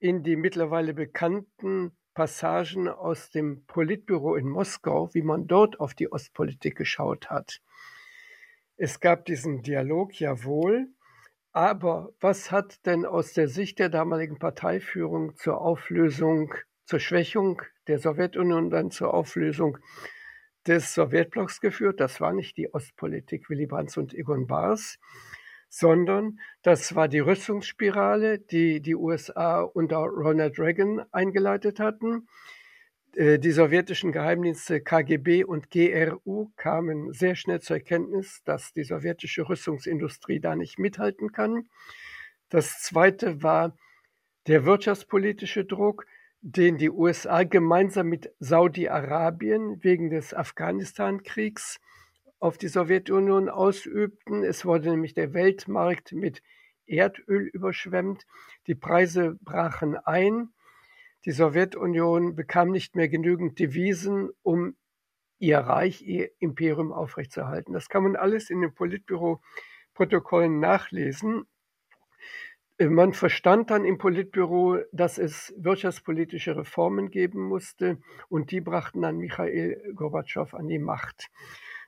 in 0.00 0.24
die 0.24 0.36
mittlerweile 0.36 0.92
bekannten 0.92 1.92
Passagen 2.14 2.88
aus 2.88 3.30
dem 3.30 3.66
Politbüro 3.66 4.36
in 4.36 4.48
Moskau, 4.48 5.12
wie 5.12 5.22
man 5.22 5.46
dort 5.46 5.80
auf 5.80 5.94
die 5.94 6.10
Ostpolitik 6.10 6.76
geschaut 6.76 7.28
hat. 7.28 7.60
Es 8.76 9.00
gab 9.00 9.24
diesen 9.24 9.62
Dialog, 9.62 10.18
jawohl, 10.18 10.88
aber 11.52 12.12
was 12.20 12.50
hat 12.50 12.84
denn 12.86 13.04
aus 13.06 13.32
der 13.32 13.48
Sicht 13.48 13.78
der 13.78 13.88
damaligen 13.88 14.38
Parteiführung 14.38 15.36
zur 15.36 15.60
Auflösung, 15.60 16.54
zur 16.84 16.98
Schwächung 16.98 17.62
der 17.86 17.98
Sowjetunion, 17.98 18.70
dann 18.70 18.90
zur 18.90 19.14
Auflösung 19.14 19.78
des 20.66 20.94
Sowjetblocks 20.94 21.60
geführt? 21.60 22.00
Das 22.00 22.20
war 22.20 22.32
nicht 22.32 22.56
die 22.56 22.72
Ostpolitik 22.74 23.48
Willy 23.48 23.66
Brandt 23.66 23.96
und 23.96 24.14
Egon 24.14 24.48
Bars, 24.48 24.98
sondern 25.76 26.38
das 26.62 26.94
war 26.94 27.08
die 27.08 27.18
Rüstungsspirale, 27.18 28.38
die 28.38 28.80
die 28.80 28.94
USA 28.94 29.60
unter 29.62 29.96
Ronald 29.96 30.56
Reagan 30.60 31.04
eingeleitet 31.10 31.80
hatten. 31.80 32.28
Äh, 33.16 33.40
die 33.40 33.50
sowjetischen 33.50 34.12
Geheimdienste 34.12 34.80
KGB 34.80 35.42
und 35.42 35.72
GRU 35.72 36.52
kamen 36.54 37.12
sehr 37.12 37.34
schnell 37.34 37.60
zur 37.60 37.78
Erkenntnis, 37.78 38.40
dass 38.44 38.72
die 38.72 38.84
sowjetische 38.84 39.48
Rüstungsindustrie 39.48 40.38
da 40.38 40.54
nicht 40.54 40.78
mithalten 40.78 41.32
kann. 41.32 41.68
Das 42.50 42.80
zweite 42.80 43.42
war 43.42 43.76
der 44.46 44.64
wirtschaftspolitische 44.64 45.64
Druck, 45.64 46.06
den 46.40 46.78
die 46.78 46.90
USA 46.90 47.42
gemeinsam 47.42 48.06
mit 48.06 48.32
Saudi-Arabien 48.38 49.82
wegen 49.82 50.08
des 50.08 50.34
Afghanistan-Kriegs 50.34 51.80
auf 52.38 52.58
die 52.58 52.68
Sowjetunion 52.68 53.48
ausübten. 53.48 54.44
Es 54.44 54.64
wurde 54.64 54.90
nämlich 54.90 55.14
der 55.14 55.32
Weltmarkt 55.34 56.12
mit 56.12 56.42
Erdöl 56.86 57.46
überschwemmt. 57.46 58.26
Die 58.66 58.74
Preise 58.74 59.38
brachen 59.40 59.96
ein. 59.96 60.50
Die 61.24 61.32
Sowjetunion 61.32 62.34
bekam 62.34 62.70
nicht 62.70 62.96
mehr 62.96 63.08
genügend 63.08 63.58
Devisen, 63.58 64.30
um 64.42 64.76
ihr 65.38 65.58
Reich, 65.58 66.02
ihr 66.02 66.30
Imperium 66.38 66.92
aufrechtzuerhalten. 66.92 67.72
Das 67.72 67.88
kann 67.88 68.02
man 68.02 68.16
alles 68.16 68.50
in 68.50 68.60
den 68.60 68.74
Politbüro-Protokollen 68.74 70.60
nachlesen. 70.60 71.46
Man 72.78 73.12
verstand 73.12 73.70
dann 73.70 73.84
im 73.84 73.98
Politbüro, 73.98 74.78
dass 74.90 75.18
es 75.18 75.54
wirtschaftspolitische 75.56 76.56
Reformen 76.56 77.08
geben 77.08 77.40
musste 77.42 77.98
und 78.28 78.50
die 78.50 78.60
brachten 78.60 79.02
dann 79.02 79.16
Michail 79.18 79.92
Gorbatschow 79.94 80.52
an 80.54 80.66
die 80.66 80.80
Macht. 80.80 81.30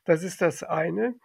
Das 0.06 0.22
ist 0.22 0.40
das 0.40 0.62
eine. 0.62 1.16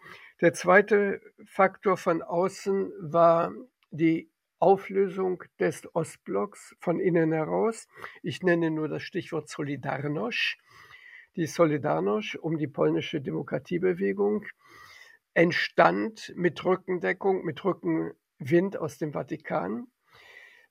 Der 0.41 0.53
zweite 0.53 1.21
Faktor 1.45 1.97
von 1.97 2.23
außen 2.23 2.91
war 2.99 3.53
die 3.91 4.31
Auflösung 4.57 5.43
des 5.59 5.87
Ostblocks 5.95 6.75
von 6.79 6.99
innen 6.99 7.31
heraus. 7.31 7.87
Ich 8.23 8.41
nenne 8.41 8.71
nur 8.71 8.87
das 8.87 9.03
Stichwort 9.03 9.49
Solidarność. 9.49 10.57
Die 11.35 11.47
Solidarność 11.47 12.37
um 12.39 12.57
die 12.57 12.67
polnische 12.67 13.21
Demokratiebewegung 13.21 14.45
entstand 15.35 16.33
mit 16.35 16.65
Rückendeckung, 16.65 17.45
mit 17.45 17.63
Rückenwind 17.63 18.77
aus 18.77 18.97
dem 18.97 19.13
Vatikan. 19.13 19.87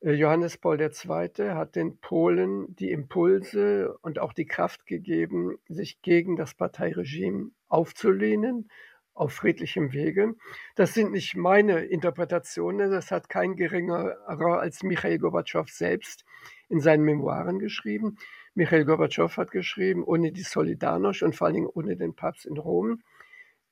Äh, 0.01 0.13
Johannes 0.13 0.57
Paul 0.57 0.81
II. 0.81 1.51
hat 1.51 1.77
den 1.77 1.99
Polen 1.99 2.75
die 2.77 2.91
Impulse 2.91 3.97
und 4.03 4.19
auch 4.19 4.33
die 4.33 4.47
Kraft 4.47 4.87
gegeben, 4.87 5.59
sich 5.69 6.01
gegen 6.03 6.37
das 6.37 6.55
Parteiregime 6.55 7.51
aufzulehnen 7.69 8.71
auf 9.13 9.33
friedlichem 9.33 9.93
Wege. 9.93 10.35
Das 10.77 10.95
sind 10.95 11.13
nicht 11.13 11.37
meine 11.37 11.81
Interpretationen, 11.85 12.91
das 12.91 13.11
hat 13.11 13.29
kein 13.29 13.55
geringerer 13.57 14.61
als 14.61 14.83
Michail 14.83 15.19
Gorbatschow 15.19 15.69
selbst 15.69 16.25
in 16.69 16.81
seinen 16.81 17.05
Memoiren 17.05 17.59
geschrieben. 17.59 18.17
Michail 18.55 18.87
Gorbatschow 18.87 19.37
hat 19.37 19.51
geschrieben, 19.51 20.05
ohne 20.05 20.33
die 20.33 20.45
Solidarność 20.45 21.23
und 21.23 21.37
vor 21.37 21.47
allen 21.47 21.55
Dingen 21.55 21.67
ohne 21.67 21.97
den 21.97 22.15
Papst 22.15 22.47
in 22.47 22.57
Rom 22.57 23.03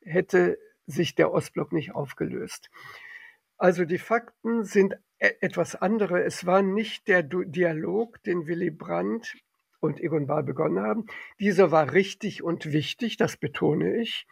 hätte 0.03 0.59
sich 0.87 1.15
der 1.15 1.33
Ostblock 1.33 1.73
nicht 1.73 1.95
aufgelöst. 1.95 2.71
Also 3.59 3.85
die 3.85 3.99
Fakten 3.99 4.65
sind 4.65 4.95
e-, 5.19 5.33
etwas 5.41 5.75
andere. 5.75 6.23
Es 6.23 6.47
war 6.47 6.63
nicht 6.63 7.09
der 7.09 7.23
Dialog, 7.23 8.23
den 8.23 8.47
Willy 8.47 8.71
Brandt 8.71 9.35
und 9.81 10.01
Egon 10.01 10.27
Bahr 10.27 10.43
begonnen 10.45 10.81
haben. 10.81 11.07
Dieser 11.41 11.71
war 11.71 11.93
richtig 11.93 12.43
und 12.43 12.73
wichtig, 12.73 13.17
das 13.17 13.37
betone 13.37 14.01
ich, 14.01 14.27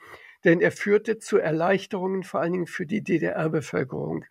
denn 0.44 0.60
er 0.60 0.72
führte 0.72 1.18
zu 1.18 1.38
Erleichterungen 1.38 2.22
vor 2.22 2.40
allen 2.40 2.52
Dingen 2.52 2.66
für 2.66 2.86
die 2.86 3.02
DDR-Bevölkerung. 3.02 4.24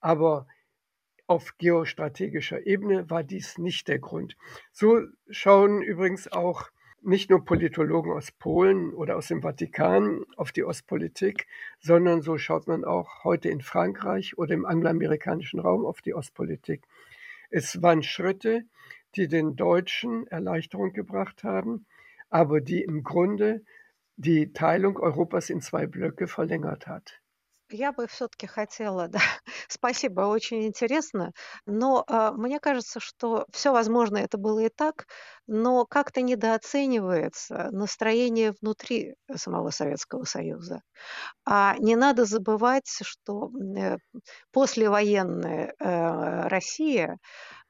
Aber 0.00 0.46
auf 1.26 1.56
geostrategischer 1.58 2.66
Ebene 2.66 3.08
war 3.08 3.24
dies 3.24 3.56
nicht 3.58 3.88
der 3.88 3.98
Grund. 3.98 4.36
So 4.72 5.00
schauen 5.30 5.80
übrigens 5.80 6.30
auch 6.30 6.70
nicht 7.04 7.30
nur 7.30 7.44
Politologen 7.44 8.12
aus 8.12 8.32
Polen 8.32 8.92
oder 8.92 9.16
aus 9.16 9.28
dem 9.28 9.42
Vatikan 9.42 10.24
auf 10.36 10.52
die 10.52 10.64
Ostpolitik, 10.64 11.46
sondern 11.80 12.22
so 12.22 12.38
schaut 12.38 12.66
man 12.66 12.84
auch 12.84 13.24
heute 13.24 13.48
in 13.48 13.60
Frankreich 13.60 14.38
oder 14.38 14.54
im 14.54 14.64
angloamerikanischen 14.66 15.60
Raum 15.60 15.84
auf 15.84 16.00
die 16.02 16.14
Ostpolitik. 16.14 16.86
Es 17.50 17.82
waren 17.82 18.02
Schritte, 18.02 18.64
die 19.16 19.28
den 19.28 19.56
Deutschen 19.56 20.26
Erleichterung 20.26 20.92
gebracht 20.92 21.44
haben, 21.44 21.86
aber 22.30 22.60
die 22.60 22.82
im 22.82 23.02
Grunde 23.02 23.62
die 24.16 24.52
Teilung 24.52 24.98
Europas 24.98 25.50
in 25.50 25.60
zwei 25.60 25.86
Blöcke 25.86 26.26
verlängert 26.26 26.86
hat. 26.86 27.20
Я 27.74 27.92
бы 27.92 28.06
все-таки 28.06 28.46
хотела, 28.46 29.08
да, 29.08 29.18
спасибо, 29.68 30.22
очень 30.22 30.66
интересно, 30.66 31.32
но 31.66 32.04
э, 32.08 32.30
мне 32.36 32.60
кажется, 32.60 33.00
что 33.00 33.46
все 33.52 33.72
возможно 33.72 34.18
это 34.18 34.38
было 34.38 34.60
и 34.60 34.68
так, 34.68 35.06
но 35.46 35.84
как-то 35.84 36.22
недооценивается 36.22 37.68
настроение 37.72 38.54
внутри 38.60 39.16
самого 39.34 39.70
Советского 39.70 40.24
Союза. 40.24 40.80
А 41.44 41.76
не 41.78 41.96
надо 41.96 42.24
забывать, 42.24 42.88
что 43.02 43.50
э, 43.76 43.96
послевоенная 44.52 45.74
э, 45.78 46.48
Россия, 46.48 47.18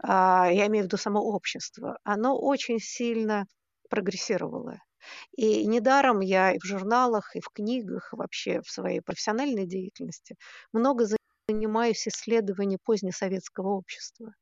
э, 0.03 0.09
я 0.09 0.67
имею 0.67 0.85
в 0.85 0.87
виду 0.88 0.97
само 0.99 1.21
общество, 1.21 1.99
оно 2.05 2.38
очень 2.38 2.79
сильно 2.79 3.47
прогрессировало. 3.88 4.79
И 5.37 5.67
недаром 5.67 6.21
я 6.21 6.53
и 6.53 6.59
в 6.59 6.64
журналах, 6.64 7.35
и 7.37 7.40
в 7.40 7.49
книгах, 7.51 8.12
вообще 8.12 8.61
в 8.62 8.71
своей 8.71 9.01
профессиональной 9.01 9.67
деятельности 9.67 10.37
много 10.73 11.07
занимаюсь 11.49 12.07
исследованием 12.09 12.79
позднесоветского 12.85 13.69
общества. 13.71 14.33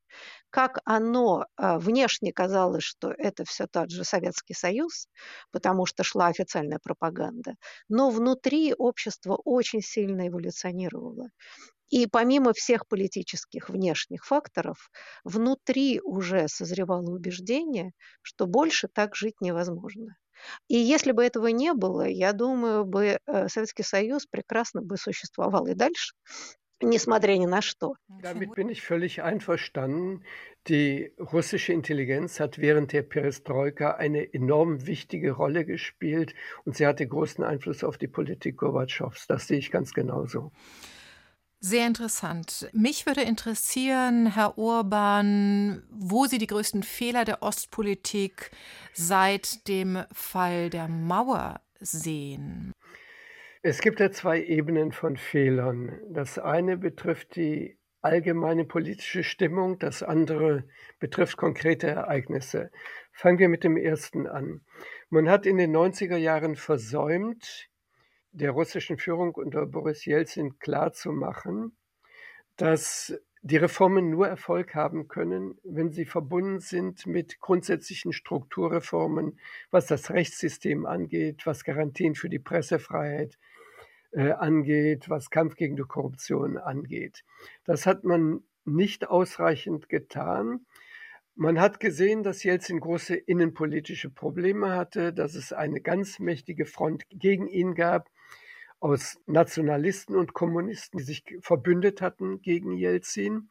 Как 0.50 0.78
оно 0.84 1.46
а, 1.56 1.78
внешне 1.78 2.32
казалось, 2.32 2.84
что 2.84 3.12
это 3.16 3.44
все 3.44 3.66
тот 3.66 3.90
же 3.90 4.04
Советский 4.04 4.54
Союз, 4.54 5.08
потому 5.50 5.86
что 5.86 6.04
шла 6.04 6.28
официальная 6.28 6.78
пропаганда, 6.82 7.54
но 7.88 8.10
внутри 8.10 8.74
общество 8.74 9.34
очень 9.44 9.82
сильно 9.82 10.28
эволюционировало. 10.28 11.28
И 11.90 12.06
помимо 12.08 12.52
всех 12.54 12.88
политических 12.88 13.68
внешних 13.70 14.24
факторов, 14.26 14.90
внутри 15.24 16.00
уже 16.02 16.48
созревало 16.48 17.10
убеждение, 17.12 17.92
что 18.22 18.46
больше 18.46 18.88
так 18.88 19.14
жить 19.14 19.40
невозможно. 19.40 20.16
И 20.67 20.77
если 20.77 21.11
бы 21.11 21.23
этого 21.23 21.47
не 21.47 21.73
было, 21.73 22.07
я 22.07 22.33
думаю, 22.33 22.85
бы 22.85 23.17
э, 23.25 23.47
Советский 23.49 23.83
Союз 23.83 24.25
прекрасно 24.25 24.81
бы 24.81 24.97
существовал 24.97 25.67
и 25.67 25.73
дальше, 25.73 26.13
nесмотря 26.81 27.37
ни 27.37 27.45
на 27.45 27.61
что. 27.61 27.95
Damit 28.21 28.53
bin 28.55 28.69
ich 28.69 28.81
völlig 28.81 29.21
einverstanden. 29.21 30.23
Die 30.67 31.13
russische 31.17 31.71
Intelligenz 31.71 32.39
hat 32.41 32.57
während 32.57 32.91
der 32.91 33.01
Perestroika 33.01 33.91
eine 33.91 34.33
enorm 34.33 34.85
wichtige 34.85 35.31
Rolle 35.31 35.63
gespielt 35.65 36.33
und 36.65 36.75
sie 36.75 36.85
hatte 36.85 37.07
großen 37.07 37.43
Einfluss 37.43 37.83
auf 37.85 37.97
die 37.97 38.09
Politik 38.09 38.57
Gorbatschows. 38.57 39.27
Das 39.27 39.47
sehe 39.47 39.59
ich 39.59 39.71
ganz 39.71 39.93
genauso. 39.93 40.51
Sehr 41.64 41.86
interessant. 41.86 42.68
Mich 42.72 43.06
würde 43.06 43.20
interessieren, 43.20 44.34
Herr 44.34 44.58
Urban, 44.58 45.84
wo 45.90 46.26
Sie 46.26 46.38
die 46.38 46.48
größten 46.48 46.82
Fehler 46.82 47.24
der 47.24 47.40
Ostpolitik 47.40 48.50
seit 48.92 49.68
dem 49.68 50.02
Fall 50.10 50.70
der 50.70 50.88
Mauer 50.88 51.60
sehen. 51.78 52.72
Es 53.62 53.80
gibt 53.80 54.00
ja 54.00 54.10
zwei 54.10 54.42
Ebenen 54.42 54.90
von 54.90 55.16
Fehlern. 55.16 56.00
Das 56.10 56.36
eine 56.36 56.76
betrifft 56.78 57.36
die 57.36 57.78
allgemeine 58.00 58.64
politische 58.64 59.22
Stimmung, 59.22 59.78
das 59.78 60.02
andere 60.02 60.64
betrifft 60.98 61.36
konkrete 61.36 61.86
Ereignisse. 61.86 62.72
Fangen 63.12 63.38
wir 63.38 63.48
mit 63.48 63.62
dem 63.62 63.76
ersten 63.76 64.26
an. 64.26 64.62
Man 65.10 65.28
hat 65.28 65.46
in 65.46 65.58
den 65.58 65.70
90er 65.70 66.16
Jahren 66.16 66.56
versäumt, 66.56 67.68
der 68.32 68.50
russischen 68.50 68.98
Führung 68.98 69.34
unter 69.34 69.66
Boris 69.66 70.04
Jelzin 70.04 70.58
klarzumachen, 70.58 71.76
dass 72.56 73.14
die 73.42 73.56
Reformen 73.56 74.08
nur 74.08 74.28
Erfolg 74.28 74.74
haben 74.74 75.08
können, 75.08 75.58
wenn 75.64 75.90
sie 75.90 76.04
verbunden 76.04 76.60
sind 76.60 77.06
mit 77.06 77.40
grundsätzlichen 77.40 78.12
Strukturreformen, 78.12 79.38
was 79.70 79.86
das 79.86 80.10
Rechtssystem 80.10 80.86
angeht, 80.86 81.44
was 81.44 81.64
Garantien 81.64 82.14
für 82.14 82.28
die 82.28 82.38
Pressefreiheit 82.38 83.38
äh, 84.12 84.30
angeht, 84.30 85.10
was 85.10 85.30
Kampf 85.30 85.56
gegen 85.56 85.74
die 85.74 85.82
Korruption 85.82 86.56
angeht. 86.56 87.24
Das 87.64 87.84
hat 87.84 88.04
man 88.04 88.44
nicht 88.64 89.08
ausreichend 89.08 89.88
getan. 89.88 90.66
Man 91.34 91.60
hat 91.60 91.80
gesehen, 91.80 92.22
dass 92.22 92.44
Jelzin 92.44 92.78
große 92.78 93.16
innenpolitische 93.16 94.10
Probleme 94.10 94.76
hatte, 94.76 95.12
dass 95.12 95.34
es 95.34 95.52
eine 95.52 95.80
ganz 95.80 96.20
mächtige 96.20 96.66
Front 96.66 97.04
gegen 97.10 97.48
ihn 97.48 97.74
gab, 97.74 98.08
aus 98.82 99.20
Nationalisten 99.26 100.16
und 100.16 100.34
Kommunisten, 100.34 100.98
die 100.98 101.04
sich 101.04 101.22
verbündet 101.40 102.02
hatten 102.02 102.42
gegen 102.42 102.72
Jelzin. 102.72 103.48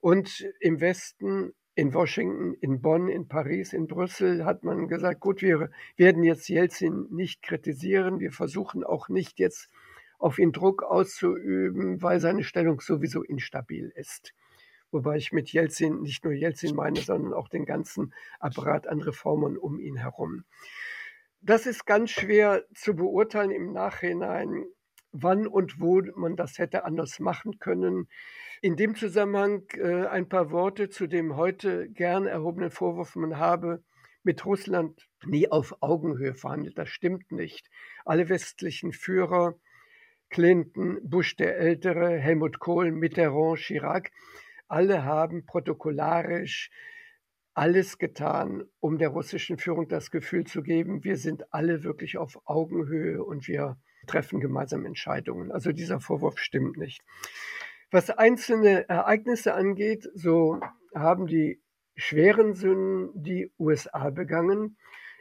Und 0.00 0.46
im 0.60 0.80
Westen, 0.80 1.52
in 1.74 1.92
Washington, 1.92 2.54
in 2.60 2.80
Bonn, 2.80 3.08
in 3.08 3.26
Paris, 3.26 3.72
in 3.72 3.88
Brüssel 3.88 4.44
hat 4.44 4.62
man 4.62 4.86
gesagt, 4.86 5.18
gut, 5.18 5.42
wir 5.42 5.70
werden 5.96 6.22
jetzt 6.22 6.48
Jelzin 6.48 7.08
nicht 7.10 7.42
kritisieren. 7.42 8.20
Wir 8.20 8.30
versuchen 8.30 8.84
auch 8.84 9.08
nicht 9.08 9.40
jetzt 9.40 9.68
auf 10.20 10.38
ihn 10.38 10.52
Druck 10.52 10.84
auszuüben, 10.84 12.00
weil 12.00 12.20
seine 12.20 12.44
Stellung 12.44 12.80
sowieso 12.80 13.24
instabil 13.24 13.92
ist. 13.96 14.32
Wobei 14.92 15.16
ich 15.16 15.32
mit 15.32 15.52
Jelzin 15.52 16.02
nicht 16.02 16.22
nur 16.24 16.34
Jelzin 16.34 16.76
meine, 16.76 17.00
sondern 17.00 17.32
auch 17.32 17.48
den 17.48 17.64
ganzen 17.64 18.14
Apparat 18.38 18.86
an 18.86 19.00
Reformen 19.00 19.56
um 19.56 19.80
ihn 19.80 19.96
herum 19.96 20.44
das 21.42 21.66
ist 21.66 21.86
ganz 21.86 22.10
schwer 22.10 22.64
zu 22.74 22.94
beurteilen 22.94 23.50
im 23.50 23.72
Nachhinein, 23.72 24.64
wann 25.10 25.46
und 25.46 25.80
wo 25.80 26.00
man 26.16 26.36
das 26.36 26.58
hätte 26.58 26.84
anders 26.84 27.18
machen 27.18 27.58
können. 27.58 28.08
In 28.62 28.76
dem 28.76 28.94
Zusammenhang 28.94 29.64
äh, 29.74 30.06
ein 30.06 30.28
paar 30.28 30.52
Worte 30.52 30.88
zu 30.88 31.08
dem 31.08 31.36
heute 31.36 31.90
gern 31.90 32.26
erhobenen 32.26 32.70
Vorwurf, 32.70 33.16
man 33.16 33.38
habe 33.38 33.82
mit 34.22 34.46
Russland 34.46 35.08
nie 35.26 35.50
auf 35.50 35.76
Augenhöhe 35.80 36.34
verhandelt. 36.34 36.78
Das 36.78 36.88
stimmt 36.88 37.32
nicht. 37.32 37.68
Alle 38.04 38.28
westlichen 38.28 38.92
Führer, 38.92 39.56
Clinton, 40.30 41.00
Bush 41.02 41.34
der 41.36 41.58
Ältere, 41.58 42.18
Helmut 42.18 42.60
Kohl, 42.60 42.92
Mitterrand, 42.92 43.58
Chirac, 43.58 44.12
alle 44.68 45.04
haben 45.04 45.44
protokollarisch 45.44 46.70
alles 47.54 47.98
getan, 47.98 48.64
um 48.80 48.98
der 48.98 49.10
russischen 49.10 49.58
Führung 49.58 49.88
das 49.88 50.10
Gefühl 50.10 50.44
zu 50.44 50.62
geben, 50.62 51.04
wir 51.04 51.16
sind 51.16 51.52
alle 51.52 51.84
wirklich 51.84 52.16
auf 52.18 52.40
Augenhöhe 52.44 53.22
und 53.22 53.46
wir 53.46 53.76
treffen 54.06 54.40
gemeinsam 54.40 54.86
Entscheidungen. 54.86 55.52
Also 55.52 55.72
dieser 55.72 56.00
Vorwurf 56.00 56.38
stimmt 56.38 56.76
nicht. 56.76 57.02
Was 57.90 58.10
einzelne 58.10 58.88
Ereignisse 58.88 59.54
angeht, 59.54 60.08
so 60.14 60.60
haben 60.94 61.26
die 61.26 61.60
schweren 61.94 62.54
Sünden 62.54 63.10
die 63.22 63.52
USA 63.58 64.10
begangen. 64.10 64.78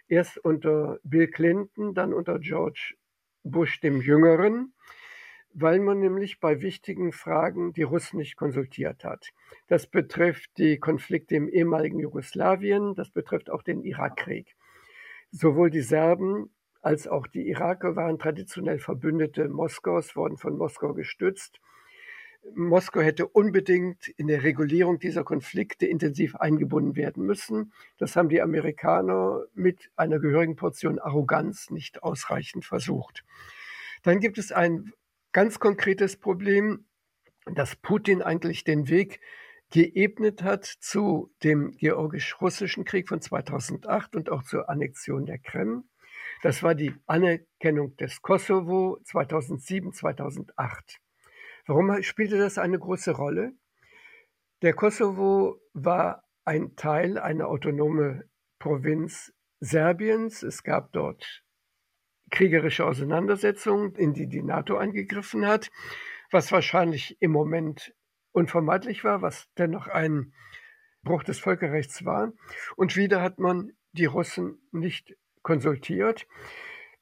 Erst 0.08 0.38
unter 0.38 1.00
Bill 1.04 1.28
Clinton, 1.28 1.94
dann 1.94 2.14
unter 2.14 2.40
George 2.40 2.96
Bush 3.44 3.80
dem 3.82 4.02
Jüngeren 4.02 4.74
weil 5.54 5.80
man 5.80 6.00
nämlich 6.00 6.40
bei 6.40 6.62
wichtigen 6.62 7.12
Fragen 7.12 7.74
die 7.74 7.84
Russen 7.84 8.18
nicht 8.18 8.36
konsultiert 8.36 9.04
hat. 9.04 9.30
Das 9.68 9.88
betrifft 9.88 10.58
die 10.58 10.78
Konflikte 10.80 11.36
im 11.36 11.50
ehemaligen 11.50 12.00
Jugoslawien, 12.00 12.96
das 12.96 13.10
betrifft 13.10 13.50
auch 13.50 13.64
den 13.64 13.84
Irakkrieg. 13.84 14.56
Sowohl 15.32 15.70
die 15.70 15.82
Serben 15.82 16.50
als 16.82 17.08
auch 17.08 17.28
die 17.28 17.48
Iraker 17.48 17.96
waren 17.96 18.18
traditionell 18.18 18.80
Verbündete 18.80 19.48
Moskaus, 19.50 20.16
wurden 20.16 20.38
von 20.38 20.58
Moskau 20.58 20.94
gestützt. 20.94 21.60
Moskau 22.56 23.02
hätte 23.02 23.28
unbedingt 23.28 24.08
in 24.08 24.28
der 24.28 24.44
Regulierung 24.44 24.98
dieser 24.98 25.24
Konflikte 25.24 25.86
intensiv 25.86 26.36
eingebunden 26.36 26.96
werden 26.96 27.24
müssen. 27.24 27.72
Das 28.00 28.16
haben 28.16 28.30
die 28.30 28.42
Amerikaner 28.42 29.44
mit 29.54 29.92
einer 29.96 30.18
gehörigen 30.18 30.56
Portion 30.56 30.98
Arroganz 30.98 31.70
nicht 31.70 32.02
ausreichend 32.02 32.66
versucht. 32.66 33.24
Dann 34.02 34.20
gibt 34.20 34.40
es 34.40 34.52
ein 34.52 34.92
ganz 35.32 35.60
konkretes 35.60 36.18
Problem, 36.18 36.86
dass 37.46 37.76
Putin 37.76 38.22
eigentlich 38.22 38.64
den 38.64 38.90
Weg 38.90 39.20
geebnet 39.72 40.44
hat 40.44 40.66
zu 40.66 41.34
dem 41.44 41.72
georgisch-russischen 41.72 42.84
Krieg 42.84 43.08
von 43.08 43.22
2008 43.22 44.16
und 44.16 44.30
auch 44.30 44.44
zur 44.44 44.70
Annexion 44.70 45.26
der 45.26 45.40
Krim. 45.40 45.86
Das 46.44 46.62
war 46.62 46.76
die 46.76 46.94
Anerkennung 47.06 47.96
des 47.98 48.22
Kosovo 48.22 49.00
2007, 49.06 49.94
2008. 49.94 51.00
Warum 51.68 52.02
spielte 52.04 52.38
das 52.38 52.58
eine 52.58 52.80
große 52.80 53.12
Rolle? 53.12 53.54
Der 54.62 54.74
Kosovo 54.74 55.62
war 55.74 56.24
ein 56.44 56.76
Teil, 56.76 57.18
eine 57.18 57.48
autonome 57.48 58.26
Provinz 58.60 59.34
Serbiens. 59.60 60.44
Es 60.44 60.64
gab 60.64 60.92
dort 60.92 61.44
kriegerische 62.32 62.86
Auseinandersetzung, 62.86 63.96
in 63.96 64.14
die 64.14 64.28
die 64.28 64.42
NATO 64.42 64.78
eingegriffen 64.78 65.46
hat, 65.46 65.70
was 66.32 66.52
wahrscheinlich 66.52 67.18
im 67.22 67.32
Moment 67.32 67.94
unvermeidlich 68.32 69.04
war, 69.04 69.22
was 69.22 69.48
dennoch 69.58 69.88
ein 69.88 70.34
Bruch 71.04 71.24
des 71.24 71.40
Völkerrechts 71.40 72.06
war. 72.06 72.32
Und 72.76 72.96
wieder 72.96 73.22
hat 73.22 73.40
man 73.40 73.72
die 73.92 74.06
Russen 74.06 74.62
nicht 74.72 75.16
konsultiert. 75.42 76.28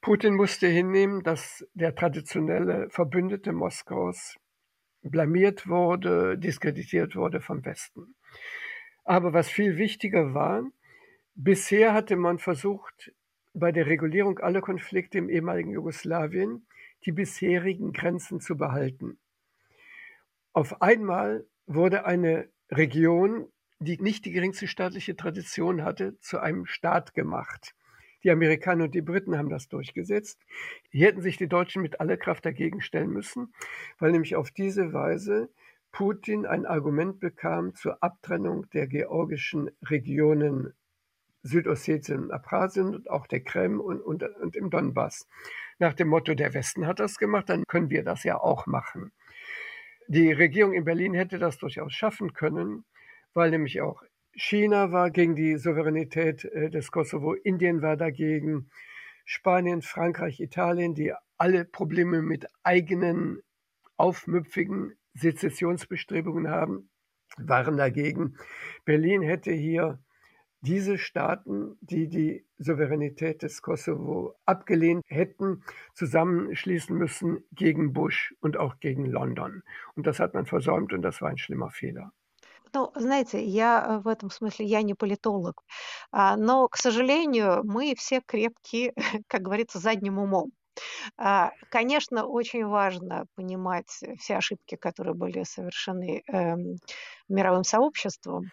Putin 0.00 0.34
musste 0.34 0.66
hinnehmen, 0.66 1.22
dass 1.22 1.66
der 1.74 1.94
traditionelle 1.94 2.88
Verbündete 2.90 3.52
Moskaus 3.52 4.36
blamiert 5.02 5.68
wurde, 5.68 6.38
diskreditiert 6.38 7.16
wurde 7.16 7.40
vom 7.40 7.64
Westen. 7.64 8.14
Aber 9.04 9.32
was 9.32 9.48
viel 9.48 9.76
wichtiger 9.76 10.34
war, 10.34 10.64
bisher 11.34 11.94
hatte 11.94 12.16
man 12.16 12.38
versucht, 12.38 13.12
bei 13.52 13.72
der 13.72 13.86
Regulierung 13.86 14.38
aller 14.38 14.60
Konflikte 14.60 15.18
im 15.18 15.28
ehemaligen 15.28 15.72
Jugoslawien 15.72 16.66
die 17.04 17.12
bisherigen 17.12 17.92
Grenzen 17.92 18.40
zu 18.40 18.56
behalten. 18.56 19.18
Auf 20.52 20.82
einmal 20.82 21.46
wurde 21.66 22.04
eine 22.04 22.48
Region, 22.70 23.46
die 23.78 23.98
nicht 23.98 24.24
die 24.24 24.32
geringste 24.32 24.66
staatliche 24.66 25.16
Tradition 25.16 25.84
hatte, 25.84 26.18
zu 26.18 26.38
einem 26.38 26.66
Staat 26.66 27.14
gemacht. 27.14 27.74
Die 28.22 28.30
Amerikaner 28.30 28.84
und 28.84 28.94
die 28.94 29.00
Briten 29.00 29.38
haben 29.38 29.48
das 29.48 29.68
durchgesetzt. 29.68 30.38
Hier 30.90 31.06
hätten 31.06 31.22
sich 31.22 31.38
die 31.38 31.48
Deutschen 31.48 31.80
mit 31.80 32.00
aller 32.00 32.18
Kraft 32.18 32.44
dagegen 32.44 32.82
stellen 32.82 33.10
müssen, 33.10 33.54
weil 33.98 34.12
nämlich 34.12 34.36
auf 34.36 34.50
diese 34.50 34.92
Weise 34.92 35.48
Putin 35.92 36.46
ein 36.46 36.66
Argument 36.66 37.18
bekam 37.18 37.74
zur 37.74 38.02
Abtrennung 38.02 38.68
der 38.70 38.86
georgischen 38.86 39.70
Regionen 39.82 40.74
Südossetien 41.42 42.24
und 42.24 42.30
Abchasien 42.32 42.94
und 42.94 43.10
auch 43.10 43.26
der 43.26 43.40
Krim 43.40 43.80
und, 43.80 44.00
und, 44.00 44.22
und 44.22 44.56
im 44.56 44.70
Donbass. 44.70 45.26
Nach 45.78 45.94
dem 45.94 46.08
Motto, 46.08 46.34
der 46.34 46.54
Westen 46.54 46.86
hat 46.86 47.00
das 47.00 47.16
gemacht, 47.16 47.48
dann 47.48 47.64
können 47.66 47.90
wir 47.90 48.04
das 48.04 48.24
ja 48.24 48.38
auch 48.38 48.66
machen. 48.66 49.12
Die 50.08 50.32
Regierung 50.32 50.72
in 50.72 50.84
Berlin 50.84 51.14
hätte 51.14 51.38
das 51.38 51.58
durchaus 51.58 51.92
schaffen 51.92 52.32
können, 52.32 52.84
weil 53.32 53.50
nämlich 53.50 53.80
auch 53.80 54.02
China 54.34 54.92
war 54.92 55.10
gegen 55.10 55.34
die 55.34 55.56
Souveränität 55.56 56.44
äh, 56.44 56.70
des 56.70 56.90
Kosovo, 56.90 57.34
Indien 57.34 57.82
war 57.82 57.96
dagegen, 57.96 58.70
Spanien, 59.24 59.82
Frankreich, 59.82 60.40
Italien, 60.40 60.94
die 60.94 61.12
alle 61.38 61.64
Probleme 61.64 62.22
mit 62.22 62.46
eigenen 62.62 63.42
aufmüpfigen 63.96 64.96
Sezessionsbestrebungen 65.14 66.48
haben, 66.48 66.90
waren 67.36 67.76
dagegen. 67.76 68.36
Berlin 68.84 69.22
hätte 69.22 69.52
hier 69.52 69.98
diese 70.61 70.97
Staaten, 70.97 71.77
die 71.81 72.07
die 72.07 72.45
Souveränität 72.57 73.43
des 73.43 73.61
Kosovo 73.61 74.35
abgelehnt 74.45 75.03
hätten, 75.07 75.63
zusammenschließen 75.93 76.97
müssen 76.97 77.43
gegen 77.51 77.93
Bush 77.93 78.33
und 78.41 78.57
auch 78.57 78.79
gegen 78.79 79.05
London. 79.05 79.61
Und 79.95 80.07
das 80.07 80.19
hat 80.19 80.33
man 80.33 80.47
versäumt 80.47 80.91
und 80.91 81.03
das 81.03 81.21
war 81.21 81.29
ein 81.29 81.37
schlimmer 81.37 81.69
Fehler. 81.69 82.11
Ну, 82.73 82.91
знаете, 82.95 83.41
я 83.41 84.01
в 84.03 84.07
этом 84.07 84.29
смысле, 84.29 84.65
я 84.65 84.81
не 84.81 84.95
политолог, 84.95 85.63
но, 86.11 86.67
к 86.67 86.77
сожалению, 86.77 87.61
мы 87.63 87.93
все 87.95 88.21
крепкие, 88.25 88.93
как 89.27 89.43
говорится, 89.43 89.79
задним 89.79 90.17
умом. 90.17 90.51
А, 91.16 91.50
конечно, 91.70 92.26
очень 92.26 92.64
важно 92.66 93.26
понимать 93.34 93.88
все 94.18 94.36
ошибки, 94.36 94.76
которые 94.76 95.14
были 95.14 95.42
совершены 95.44 96.22
эм, 96.28 96.76
мировым 97.28 97.64
сообществом 97.64 98.44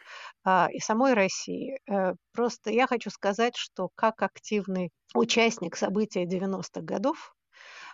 а, 0.44 0.68
и 0.72 0.80
самой 0.80 1.14
России. 1.14 1.80
Э, 1.90 2.14
просто 2.34 2.72
я 2.72 2.88
хочу 2.88 3.10
сказать, 3.10 3.56
что 3.56 3.90
как 3.96 4.22
активный 4.22 4.92
участник 5.14 5.76
событий 5.76 6.26
90-х 6.26 6.82
годов, 6.82 7.36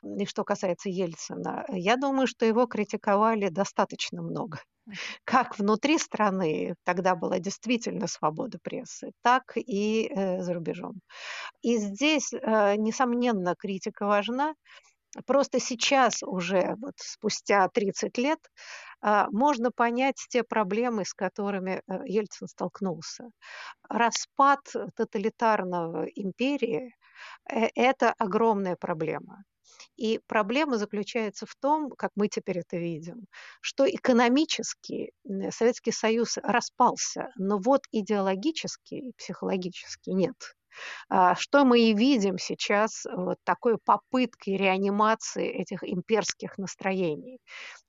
и 0.03 0.25
что 0.25 0.43
касается 0.43 0.89
Ельцина, 0.89 1.65
я 1.69 1.97
думаю, 1.97 2.27
что 2.27 2.45
его 2.45 2.65
критиковали 2.67 3.49
достаточно 3.49 4.21
много 4.21 4.59
как 5.23 5.57
внутри 5.57 5.97
страны, 5.97 6.75
тогда 6.83 7.15
была 7.15 7.39
действительно 7.39 8.07
свобода 8.07 8.57
прессы, 8.61 9.11
так 9.21 9.43
и 9.55 10.09
э, 10.09 10.41
за 10.41 10.53
рубежом. 10.53 10.99
И 11.61 11.77
здесь, 11.77 12.33
э, 12.33 12.75
несомненно, 12.75 13.55
критика 13.55 14.05
важна. 14.05 14.53
Просто 15.25 15.59
сейчас 15.59 16.23
уже, 16.23 16.75
вот 16.81 16.95
спустя 16.97 17.69
30 17.69 18.17
лет, 18.17 18.39
э, 19.01 19.25
можно 19.31 19.71
понять 19.71 20.17
те 20.29 20.43
проблемы, 20.43 21.05
с 21.05 21.13
которыми 21.13 21.81
э, 21.87 21.99
Ельцин 22.05 22.47
столкнулся. 22.47 23.29
Распад 23.89 24.61
тоталитарного 24.95 26.05
империи 26.15 26.93
это 27.47 28.13
огромная 28.17 28.75
проблема. 28.75 29.43
И 29.95 30.19
проблема 30.27 30.77
заключается 30.77 31.45
в 31.45 31.55
том, 31.55 31.91
как 31.91 32.11
мы 32.15 32.27
теперь 32.27 32.59
это 32.59 32.77
видим, 32.77 33.25
что 33.61 33.89
экономически 33.89 35.11
Советский 35.51 35.91
Союз 35.91 36.37
распался, 36.41 37.29
но 37.35 37.59
вот 37.59 37.81
идеологически 37.91 38.95
и 38.95 39.13
психологически 39.17 40.09
нет. 40.09 40.35
А, 41.09 41.35
что 41.35 41.65
мы 41.65 41.81
и 41.81 41.93
видим 41.93 42.37
сейчас 42.37 43.05
вот 43.11 43.37
такой 43.43 43.77
попыткой 43.77 44.57
реанимации 44.57 45.47
этих 45.47 45.83
имперских 45.83 46.57
настроений, 46.57 47.39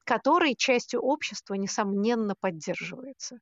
которые 0.04 0.54
частью 0.54 1.00
общества, 1.00 1.54
несомненно, 1.54 2.34
поддерживается, 2.38 3.38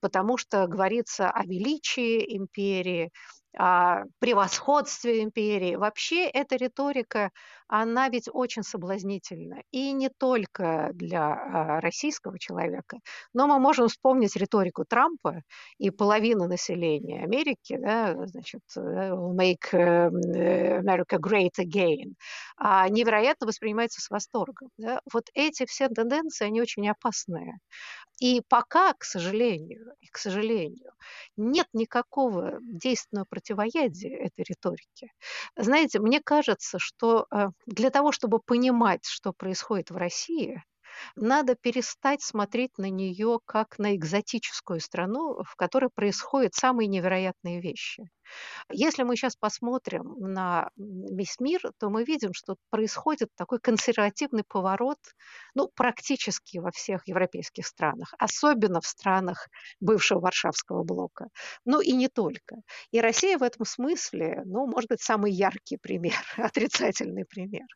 потому 0.00 0.38
что 0.38 0.66
говорится 0.66 1.30
о 1.30 1.44
величии 1.44 2.36
империи, 2.36 3.10
превосходстве 4.18 5.22
империи. 5.22 5.76
Вообще 5.76 6.26
эта 6.28 6.56
риторика, 6.56 7.30
она 7.68 8.08
ведь 8.08 8.28
очень 8.32 8.62
соблазнительна. 8.62 9.62
И 9.70 9.92
не 9.92 10.08
только 10.08 10.90
для 10.94 11.34
а, 11.34 11.80
российского 11.80 12.38
человека, 12.38 12.98
но 13.34 13.46
мы 13.46 13.58
можем 13.58 13.88
вспомнить 13.88 14.34
риторику 14.36 14.84
Трампа 14.88 15.42
и 15.78 15.90
половина 15.90 16.48
населения 16.48 17.22
Америки, 17.22 17.76
да, 17.78 18.14
значит, 18.26 18.62
э, 18.76 18.80
make 18.80 19.68
э, 19.72 20.08
America 20.80 21.18
great 21.18 21.58
again, 21.58 22.14
а 22.56 22.88
невероятно 22.88 23.46
воспринимается 23.46 24.00
с 24.00 24.10
восторгом. 24.10 24.70
Да. 24.78 25.00
Вот 25.12 25.24
эти 25.34 25.66
все 25.66 25.88
тенденции, 25.88 26.46
они 26.46 26.62
очень 26.62 26.88
опасные. 26.88 27.58
И 28.20 28.42
пока, 28.48 28.94
к 28.94 29.04
сожалению, 29.04 29.92
и 30.00 30.08
к 30.08 30.18
сожалению, 30.18 30.90
нет 31.36 31.68
никакого 31.72 32.58
действенного 32.60 33.26
противоядия 33.28 34.16
этой 34.16 34.44
риторике. 34.48 35.12
Знаете, 35.56 36.00
мне 36.00 36.20
кажется, 36.20 36.78
что 36.80 37.26
э, 37.30 37.48
для 37.66 37.90
того, 37.90 38.12
чтобы 38.12 38.40
понимать, 38.40 39.04
что 39.06 39.32
происходит 39.32 39.90
в 39.90 39.96
России, 39.96 40.62
надо 41.16 41.54
перестать 41.54 42.22
смотреть 42.22 42.78
на 42.78 42.90
нее 42.90 43.38
как 43.44 43.78
на 43.78 43.94
экзотическую 43.96 44.80
страну, 44.80 45.42
в 45.44 45.56
которой 45.56 45.90
происходят 45.90 46.54
самые 46.54 46.86
невероятные 46.88 47.60
вещи. 47.60 48.08
Если 48.70 49.02
мы 49.02 49.16
сейчас 49.16 49.36
посмотрим 49.36 50.14
на 50.18 50.70
весь 50.76 51.36
мир, 51.40 51.60
то 51.78 51.88
мы 51.88 52.04
видим, 52.04 52.32
что 52.34 52.56
происходит 52.70 53.30
такой 53.34 53.60
консервативный 53.60 54.44
поворот 54.46 54.98
ну, 55.54 55.68
практически 55.74 56.58
во 56.58 56.70
всех 56.70 57.06
европейских 57.08 57.66
странах, 57.66 58.14
особенно 58.18 58.80
в 58.80 58.86
странах 58.86 59.48
бывшего 59.80 60.20
Варшавского 60.20 60.84
блока. 60.84 61.28
Ну 61.64 61.80
и 61.80 61.92
не 61.92 62.08
только. 62.08 62.56
И 62.90 63.00
Россия 63.00 63.38
в 63.38 63.42
этом 63.42 63.64
смысле, 63.64 64.42
ну, 64.44 64.66
может 64.66 64.90
быть, 64.90 65.00
самый 65.00 65.32
яркий 65.32 65.76
пример, 65.76 66.14
отрицательный 66.36 67.24
пример. 67.24 67.66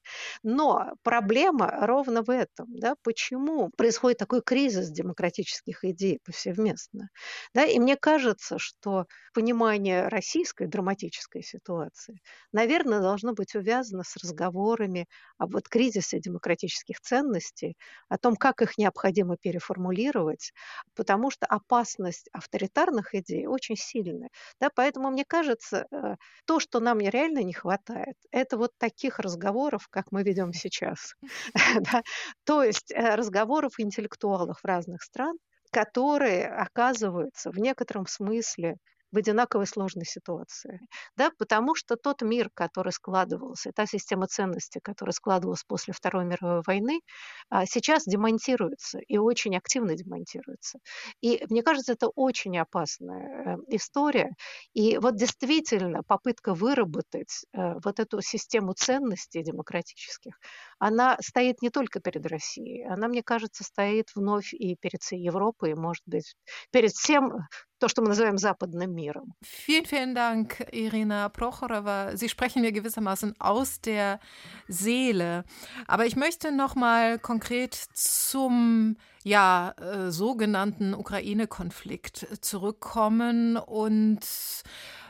Но 0.42 0.92
проблема 1.02 1.70
ровно 1.86 2.22
в 2.22 2.30
этом. 2.30 2.66
Да? 2.68 2.94
Почему 3.12 3.68
происходит 3.76 4.18
такой 4.18 4.40
кризис 4.40 4.88
демократических 4.88 5.84
идей 5.84 6.18
повсеместно? 6.24 7.10
Да? 7.52 7.62
И 7.66 7.78
мне 7.78 7.94
кажется, 7.96 8.56
что 8.58 9.04
понимание 9.34 10.08
российской 10.08 10.66
драматической 10.66 11.42
ситуации, 11.42 12.22
наверное, 12.52 13.00
должно 13.00 13.34
быть 13.34 13.54
увязано 13.54 14.02
с 14.02 14.16
разговорами 14.16 15.08
об 15.36 15.52
вот 15.52 15.68
кризисе 15.68 16.20
демократических 16.20 17.00
ценностей, 17.00 17.76
о 18.08 18.16
том, 18.16 18.34
как 18.34 18.62
их 18.62 18.78
необходимо 18.78 19.36
переформулировать, 19.36 20.52
потому 20.94 21.30
что 21.30 21.44
опасность 21.44 22.30
авторитарных 22.32 23.14
идей 23.14 23.46
очень 23.46 23.76
сильная. 23.76 24.30
Да, 24.58 24.70
поэтому, 24.74 25.10
мне 25.10 25.26
кажется, 25.26 25.86
э, 25.90 26.16
то, 26.46 26.60
что 26.60 26.80
нам 26.80 27.00
реально 27.00 27.42
не 27.42 27.52
хватает, 27.52 28.16
это 28.30 28.56
вот 28.56 28.70
таких 28.78 29.18
разговоров, 29.18 29.88
как 29.90 30.12
мы 30.12 30.22
ведем 30.22 30.54
сейчас. 30.54 31.14
То 32.44 32.62
есть 32.62 32.92
разговоров 33.16 33.74
интеллектуалов 33.78 34.58
разных 34.64 35.02
стран, 35.02 35.36
которые 35.70 36.46
оказываются 36.48 37.50
в 37.50 37.58
некотором 37.58 38.06
смысле 38.06 38.76
в 39.12 39.18
одинаковой 39.18 39.66
сложной 39.66 40.04
ситуации. 40.04 40.80
Да, 41.16 41.30
потому 41.38 41.74
что 41.74 41.96
тот 41.96 42.22
мир, 42.22 42.50
который 42.54 42.92
складывался, 42.92 43.72
та 43.72 43.86
система 43.86 44.26
ценностей, 44.26 44.80
которая 44.82 45.12
складывалась 45.12 45.64
после 45.64 45.92
Второй 45.92 46.24
мировой 46.24 46.62
войны, 46.66 47.00
а, 47.50 47.66
сейчас 47.66 48.04
демонтируется 48.04 48.98
и 48.98 49.18
очень 49.18 49.56
активно 49.56 49.94
демонтируется. 49.94 50.78
И 51.20 51.44
мне 51.50 51.62
кажется, 51.62 51.92
это 51.92 52.08
очень 52.08 52.58
опасная 52.58 53.56
э, 53.56 53.76
история. 53.76 54.30
И 54.72 54.98
вот 54.98 55.16
действительно 55.16 56.02
попытка 56.02 56.54
выработать 56.54 57.44
э, 57.52 57.74
вот 57.84 58.00
эту 58.00 58.20
систему 58.22 58.72
ценностей 58.72 59.42
демократических, 59.42 60.38
она 60.78 61.16
стоит 61.20 61.62
не 61.62 61.70
только 61.70 62.00
перед 62.00 62.26
Россией, 62.26 62.84
она, 62.84 63.08
мне 63.08 63.22
кажется, 63.22 63.64
стоит 63.64 64.08
вновь 64.14 64.54
и 64.54 64.76
перед 64.76 65.02
всей 65.02 65.20
Европой, 65.20 65.72
и, 65.72 65.74
может 65.74 66.02
быть, 66.06 66.34
перед 66.70 66.92
всем 66.92 67.46
то, 67.81 67.87
что 67.87 68.01
мы 68.01 68.09
называем 68.09 68.37
западным 68.37 68.93
миром. 68.93 69.33
Vielen, 69.41 69.85
vielen 69.85 70.15
Dank, 70.15 70.67
Irina 70.71 71.29
Prochorova. 71.29 72.17
Sie 72.17 72.29
sprechen 72.29 72.61
mir 72.61 72.71
gewissermaßen 72.71 73.35
aus 73.39 73.81
der 73.81 74.19
Seele. 74.67 75.43
Aber 75.87 76.05
ich 76.05 76.15
möchte 76.15 76.51
noch 76.51 76.75
mal 76.75 77.19
konkret 77.19 77.75
zum 77.93 78.97
ja, 79.23 79.73
äh, 79.77 80.09
sogenannten 80.11 80.93
Ukraine-Konflikt 80.93 82.27
zurückkommen 82.41 83.57
und 83.57 84.19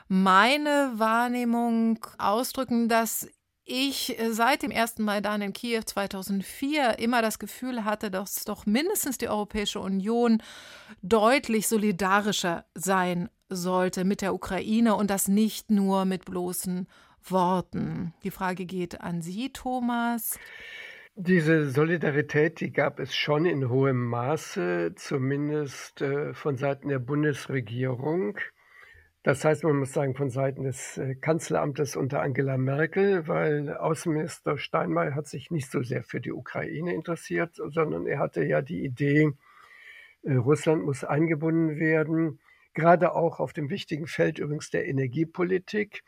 meine 0.07 0.93
Wahrnehmung 0.95 1.99
ausdrücken, 2.17 2.89
dass 2.89 3.27
ich 3.64 4.18
äh, 4.18 4.32
seit 4.32 4.62
dem 4.62 4.70
ersten 4.70 5.04
Maidan 5.04 5.42
in 5.42 5.52
Kiew 5.52 5.82
2004 5.84 6.98
immer 6.98 7.22
das 7.22 7.38
Gefühl 7.38 7.84
hatte, 7.84 8.10
dass 8.10 8.44
doch 8.44 8.66
mindestens 8.66 9.18
die 9.18 9.28
Europäische 9.28 9.80
Union 9.80 10.42
deutlich 11.02 11.68
solidarischer 11.68 12.64
sein 12.74 13.28
sollte 13.48 14.04
mit 14.04 14.22
der 14.22 14.34
Ukraine 14.34 14.96
und 14.96 15.10
das 15.10 15.28
nicht 15.28 15.70
nur 15.70 16.04
mit 16.04 16.24
bloßen 16.24 16.88
Worten. 17.24 18.14
Die 18.24 18.30
Frage 18.30 18.66
geht 18.66 19.00
an 19.00 19.22
Sie, 19.22 19.52
Thomas. 19.52 20.38
Diese 21.14 21.70
Solidarität, 21.70 22.60
die 22.60 22.72
gab 22.72 22.98
es 22.98 23.14
schon 23.14 23.44
in 23.44 23.68
hohem 23.68 24.06
Maße, 24.06 24.94
zumindest 24.96 26.00
äh, 26.00 26.32
von 26.32 26.56
Seiten 26.56 26.88
der 26.88 27.00
Bundesregierung. 27.00 28.38
Das 29.24 29.44
heißt, 29.44 29.62
man 29.62 29.76
muss 29.76 29.92
sagen, 29.92 30.16
von 30.16 30.30
Seiten 30.30 30.64
des 30.64 30.98
äh, 30.98 31.14
Kanzleramtes 31.14 31.94
unter 31.94 32.22
Angela 32.22 32.56
Merkel, 32.56 33.28
weil 33.28 33.72
Außenminister 33.76 34.58
Steinmeier 34.58 35.14
hat 35.14 35.28
sich 35.28 35.52
nicht 35.52 35.70
so 35.70 35.82
sehr 35.82 36.02
für 36.02 36.20
die 36.20 36.32
Ukraine 36.32 36.92
interessiert, 36.92 37.54
sondern 37.54 38.06
er 38.06 38.18
hatte 38.18 38.42
ja 38.44 38.62
die 38.62 38.84
Idee, 38.84 39.30
äh, 40.22 40.34
Russland 40.34 40.84
muss 40.84 41.04
eingebunden 41.04 41.78
werden, 41.78 42.40
gerade 42.74 43.14
auch 43.14 43.38
auf 43.38 43.52
dem 43.52 43.70
wichtigen 43.70 44.08
Feld 44.08 44.40
übrigens 44.40 44.70
der 44.70 44.88
Energiepolitik. 44.88 46.02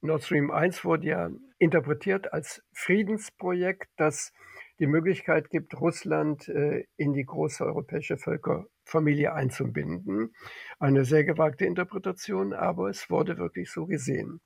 Nord 0.00 0.24
Stream 0.24 0.50
1 0.50 0.84
wurde 0.84 1.06
ja 1.06 1.30
interpretiert 1.58 2.32
als 2.32 2.64
Friedensprojekt, 2.72 3.90
das 3.96 4.32
die 4.78 4.86
Möglichkeit 4.86 5.50
gibt, 5.50 5.80
Russland 5.80 6.48
äh, 6.48 6.84
in 6.96 7.12
die 7.12 7.24
große 7.24 7.64
europäische 7.64 8.18
Völkerfamilie 8.18 9.32
einzubinden. 9.32 10.34
Eine 10.78 11.04
sehr 11.04 11.24
gewagte 11.24 11.64
Interpretation, 11.64 12.52
aber 12.52 12.90
es 12.90 13.08
wurde 13.10 13.38
wirklich 13.38 13.70
so 13.70 13.86
gesehen. 13.86 14.40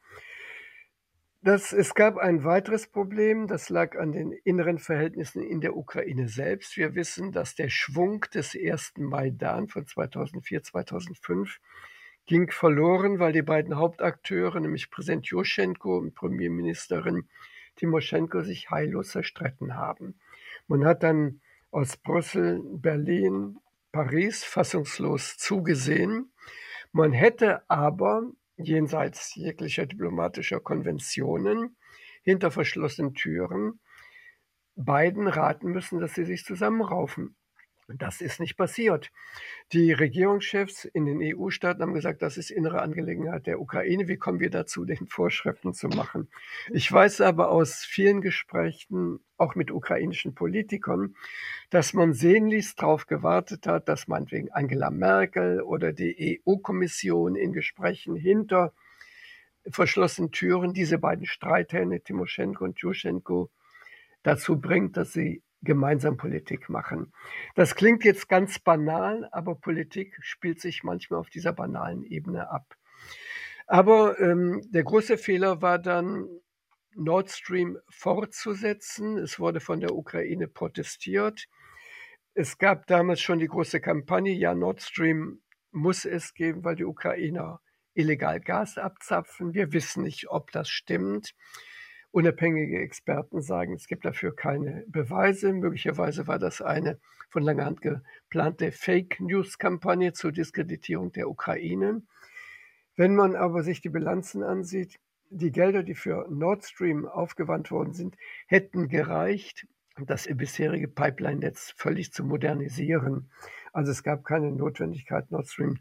Das, 1.42 1.72
es 1.72 1.94
gab 1.94 2.18
ein 2.18 2.44
weiteres 2.44 2.86
Problem, 2.86 3.46
das 3.46 3.70
lag 3.70 3.98
an 3.98 4.12
den 4.12 4.32
inneren 4.44 4.78
Verhältnissen 4.78 5.42
in 5.42 5.62
der 5.62 5.74
Ukraine 5.74 6.28
selbst. 6.28 6.76
Wir 6.76 6.94
wissen, 6.94 7.32
dass 7.32 7.54
der 7.54 7.70
Schwung 7.70 8.26
des 8.34 8.54
ersten 8.54 9.04
Maidan 9.04 9.68
von 9.68 9.86
2004, 9.86 10.62
2005 10.62 11.58
ging 12.26 12.50
verloren, 12.50 13.18
weil 13.18 13.32
die 13.32 13.40
beiden 13.40 13.76
Hauptakteure, 13.76 14.60
nämlich 14.60 14.90
Präsident 14.90 15.26
Juschenko 15.28 15.96
und 15.96 16.14
Premierministerin 16.14 17.26
Timoschenko, 17.80 18.42
sich 18.42 18.70
heillos 18.70 19.08
zerstritten 19.08 19.74
haben. 19.74 20.20
Man 20.68 20.84
hat 20.84 21.02
dann 21.02 21.40
aus 21.70 21.96
Brüssel, 21.96 22.60
Berlin, 22.62 23.56
Paris 23.90 24.44
fassungslos 24.44 25.38
zugesehen. 25.38 26.32
Man 26.92 27.12
hätte 27.12 27.68
aber 27.68 28.30
jenseits 28.56 29.34
jeglicher 29.34 29.86
diplomatischer 29.86 30.60
Konventionen 30.60 31.76
hinter 32.22 32.50
verschlossenen 32.50 33.14
Türen 33.14 33.80
beiden 34.76 35.26
raten 35.26 35.70
müssen, 35.70 36.00
dass 36.00 36.14
sie 36.14 36.24
sich 36.24 36.44
zusammenraufen. 36.44 37.34
Das 37.96 38.20
ist 38.20 38.40
nicht 38.40 38.56
passiert. 38.56 39.10
Die 39.72 39.92
Regierungschefs 39.92 40.84
in 40.84 41.06
den 41.06 41.20
EU-Staaten 41.22 41.82
haben 41.82 41.94
gesagt, 41.94 42.22
das 42.22 42.36
ist 42.36 42.50
innere 42.50 42.82
Angelegenheit 42.82 43.46
der 43.46 43.60
Ukraine. 43.60 44.08
Wie 44.08 44.16
kommen 44.16 44.40
wir 44.40 44.50
dazu, 44.50 44.84
den 44.84 45.06
Vorschriften 45.06 45.72
zu 45.74 45.88
machen? 45.88 46.28
Ich 46.70 46.90
weiß 46.90 47.20
aber 47.22 47.50
aus 47.50 47.84
vielen 47.84 48.20
Gesprächen, 48.20 49.20
auch 49.36 49.54
mit 49.54 49.70
ukrainischen 49.70 50.34
Politikern, 50.34 51.14
dass 51.70 51.92
man 51.92 52.12
sehnlichst 52.12 52.80
darauf 52.80 53.06
gewartet 53.06 53.66
hat, 53.66 53.88
dass 53.88 54.08
meinetwegen 54.08 54.50
Angela 54.52 54.90
Merkel 54.90 55.60
oder 55.62 55.92
die 55.92 56.42
EU-Kommission 56.46 57.36
in 57.36 57.52
Gesprächen 57.52 58.16
hinter 58.16 58.72
verschlossenen 59.68 60.30
Türen 60.30 60.72
diese 60.72 60.98
beiden 60.98 61.26
Streithähne, 61.26 62.00
Timoschenko 62.00 62.64
und 62.64 62.78
Juschenko, 62.78 63.50
dazu 64.22 64.60
bringt, 64.60 64.96
dass 64.96 65.12
sie 65.12 65.42
gemeinsam 65.62 66.16
Politik 66.16 66.68
machen. 66.68 67.12
Das 67.54 67.74
klingt 67.74 68.04
jetzt 68.04 68.28
ganz 68.28 68.58
banal, 68.58 69.28
aber 69.32 69.54
Politik 69.54 70.16
spielt 70.20 70.60
sich 70.60 70.82
manchmal 70.82 71.20
auf 71.20 71.30
dieser 71.30 71.52
banalen 71.52 72.02
Ebene 72.02 72.50
ab. 72.50 72.74
Aber 73.66 74.18
ähm, 74.18 74.62
der 74.70 74.84
große 74.84 75.16
Fehler 75.16 75.62
war 75.62 75.78
dann, 75.78 76.26
Nord 76.96 77.30
Stream 77.30 77.78
fortzusetzen. 77.88 79.16
Es 79.16 79.38
wurde 79.38 79.60
von 79.60 79.80
der 79.80 79.94
Ukraine 79.94 80.48
protestiert. 80.48 81.46
Es 82.34 82.58
gab 82.58 82.86
damals 82.86 83.20
schon 83.20 83.38
die 83.38 83.46
große 83.46 83.80
Kampagne, 83.80 84.32
ja, 84.32 84.54
Nord 84.54 84.82
Stream 84.82 85.40
muss 85.72 86.04
es 86.04 86.34
geben, 86.34 86.64
weil 86.64 86.76
die 86.76 86.84
Ukrainer 86.84 87.60
illegal 87.94 88.40
Gas 88.40 88.78
abzapfen. 88.78 89.54
Wir 89.54 89.72
wissen 89.72 90.02
nicht, 90.02 90.30
ob 90.30 90.50
das 90.52 90.68
stimmt. 90.68 91.34
Unabhängige 92.12 92.80
Experten 92.80 93.40
sagen, 93.40 93.74
es 93.74 93.86
gibt 93.86 94.04
dafür 94.04 94.34
keine 94.34 94.84
Beweise. 94.88 95.52
Möglicherweise 95.52 96.26
war 96.26 96.38
das 96.38 96.60
eine 96.60 96.98
von 97.28 97.44
langer 97.44 97.64
Hand 97.64 97.82
geplante 97.82 98.72
Fake-News-Kampagne 98.72 100.12
zur 100.12 100.32
Diskreditierung 100.32 101.12
der 101.12 101.28
Ukraine. 101.28 102.02
Wenn 102.96 103.14
man 103.14 103.36
aber 103.36 103.62
sich 103.62 103.80
die 103.80 103.88
Bilanzen 103.88 104.42
ansieht, 104.42 104.98
die 105.30 105.52
Gelder, 105.52 105.84
die 105.84 105.94
für 105.94 106.26
Nord 106.28 106.64
Stream 106.64 107.06
aufgewandt 107.06 107.70
worden 107.70 107.92
sind, 107.92 108.16
hätten 108.46 108.88
gereicht, 108.88 109.68
das 110.06 110.28
bisherige 110.34 110.88
Pipeline-Netz 110.88 111.72
völlig 111.76 112.12
zu 112.12 112.24
modernisieren. 112.24 113.30
Also 113.72 113.92
es 113.92 114.02
gab 114.02 114.24
keine 114.24 114.50
Notwendigkeit, 114.50 115.30
Nord 115.30 115.46
Stream 115.46 115.78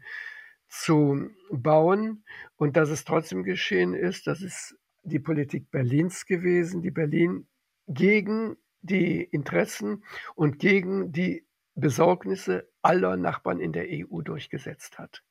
zu 0.68 1.30
bauen. 1.50 2.24
Und 2.56 2.76
dass 2.76 2.90
es 2.90 3.04
trotzdem 3.04 3.42
geschehen 3.42 3.94
ist, 3.94 4.28
das 4.28 4.40
ist 4.40 4.76
die 5.02 5.18
Politik 5.18 5.70
Berlins 5.70 6.26
gewesen, 6.26 6.82
die 6.82 6.90
Berlin 6.90 7.46
gegen 7.86 8.56
die 8.82 9.22
Interessen 9.22 10.04
und 10.34 10.58
gegen 10.58 11.12
die 11.12 11.44
Besorgnisse 11.74 12.68
aller 12.82 13.16
Nachbarn 13.16 13.60
in 13.60 13.72
der 13.72 13.86
EU 13.88 14.20
durchgesetzt 14.22 14.98
hat. 14.98 15.22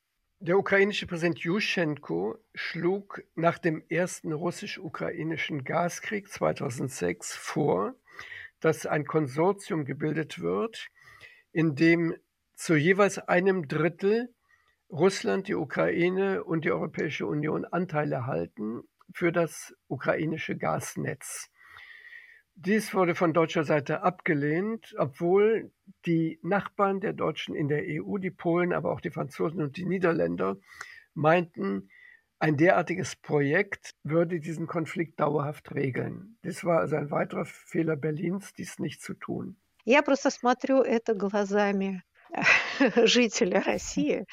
Der 0.42 0.58
ukrainische 0.58 1.06
Präsident 1.06 1.40
Juschenko 1.40 2.38
schlug 2.54 3.22
nach 3.34 3.58
dem 3.58 3.82
ersten 3.88 4.32
russisch-ukrainischen 4.32 5.64
Gaskrieg 5.64 6.30
2006 6.30 7.36
vor, 7.36 7.94
dass 8.60 8.86
ein 8.86 9.04
Konsortium 9.04 9.84
gebildet 9.84 10.40
wird, 10.40 10.88
in 11.52 11.74
dem 11.74 12.14
zu 12.54 12.74
jeweils 12.74 13.18
einem 13.18 13.68
Drittel 13.68 14.32
Russland, 14.90 15.46
die 15.46 15.54
Ukraine 15.54 16.42
und 16.42 16.64
die 16.64 16.72
Europäische 16.72 17.26
Union 17.26 17.64
Anteile 17.64 18.26
halten 18.26 18.82
für 19.13 19.31
das 19.31 19.73
ukrainische 19.87 20.57
Gasnetz. 20.57 21.49
Dies 22.57 22.93
wurde 22.93 23.15
von 23.15 23.33
deutscher 23.33 23.65
Seite 23.65 24.01
abgelehnt, 24.01 24.95
obwohl 24.97 25.71
die 26.05 26.39
Nachbarn 26.41 27.01
der 27.01 27.13
Deutschen 27.13 27.53
in 27.53 27.67
der 27.67 27.83
EU, 27.85 28.17
die 28.17 28.31
Polen, 28.31 28.71
aber 28.71 28.91
auch 28.91 29.01
die 29.01 29.11
Franzosen 29.11 29.61
und 29.61 29.75
die 29.75 29.85
Niederländer, 29.85 30.57
meinten, 31.13 31.89
ein 32.39 32.57
derartiges 32.57 33.15
Projekt 33.15 33.95
würde 34.03 34.39
diesen 34.39 34.67
Konflikt 34.67 35.19
dauerhaft 35.19 35.73
regeln. 35.73 36.37
Das 36.43 36.63
war 36.63 36.79
also 36.79 36.95
ein 36.95 37.11
weiterer 37.11 37.45
Fehler 37.45 37.95
Berlins, 37.95 38.53
dies 38.53 38.79
nicht 38.79 39.01
zu 39.01 39.13
tun. 39.13 39.57
Я 39.83 40.01
просто 40.01 40.31
смотрю 40.31 40.81
это 40.81 41.13
глазами 41.13 42.03
жителя 43.06 43.60
России 43.60 44.24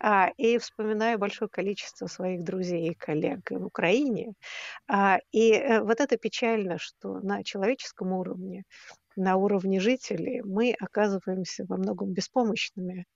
а, 0.00 0.30
и 0.36 0.58
вспоминаю 0.58 1.18
большое 1.18 1.48
количество 1.48 2.06
своих 2.06 2.44
друзей 2.44 2.90
и 2.90 2.94
коллег 2.94 3.50
в 3.50 3.66
Украине. 3.66 4.32
А, 4.88 5.18
и 5.32 5.52
э, 5.52 5.80
вот 5.80 6.00
это 6.00 6.16
печально, 6.16 6.78
что 6.78 7.20
на 7.20 7.42
человеческом 7.44 8.12
уровне, 8.12 8.64
на 9.16 9.36
уровне 9.36 9.80
жителей 9.80 10.42
мы 10.42 10.74
оказываемся 10.78 11.64
во 11.68 11.76
многом 11.76 12.12
беспомощными 12.12 13.06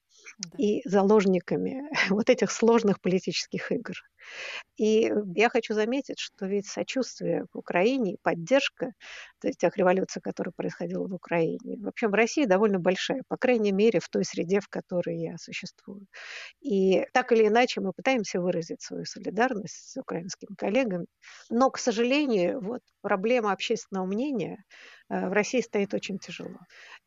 и 0.58 0.82
заложниками 0.84 1.82
вот 2.10 2.30
этих 2.30 2.50
сложных 2.50 3.00
политических 3.00 3.72
игр. 3.72 3.94
И 4.76 5.10
я 5.34 5.48
хочу 5.48 5.74
заметить, 5.74 6.18
что 6.18 6.46
ведь 6.46 6.66
сочувствие 6.66 7.44
в 7.52 7.58
Украине, 7.58 8.16
поддержка 8.22 8.92
тех 9.58 9.76
революций, 9.76 10.20
которые 10.22 10.52
происходила 10.56 11.06
в 11.06 11.14
Украине, 11.14 11.78
вообще 11.80 12.08
в 12.08 12.14
России 12.14 12.44
довольно 12.44 12.78
большая, 12.78 13.22
по 13.28 13.36
крайней 13.36 13.72
мере, 13.72 14.00
в 14.00 14.08
той 14.08 14.24
среде, 14.24 14.60
в 14.60 14.68
которой 14.68 15.18
я 15.18 15.36
существую. 15.38 16.06
И 16.60 17.06
так 17.12 17.32
или 17.32 17.46
иначе 17.48 17.80
мы 17.80 17.92
пытаемся 17.92 18.40
выразить 18.40 18.82
свою 18.82 19.04
солидарность 19.04 19.92
с 19.92 19.96
украинскими 19.96 20.54
коллегами. 20.56 21.06
Но, 21.50 21.70
к 21.70 21.78
сожалению, 21.78 22.60
вот 22.60 22.82
проблема 23.00 23.52
общественного 23.52 24.06
мнения 24.06 24.64
э, 25.08 25.28
в 25.28 25.32
России 25.32 25.60
стоит 25.60 25.94
очень 25.94 26.18
тяжело. 26.18 26.58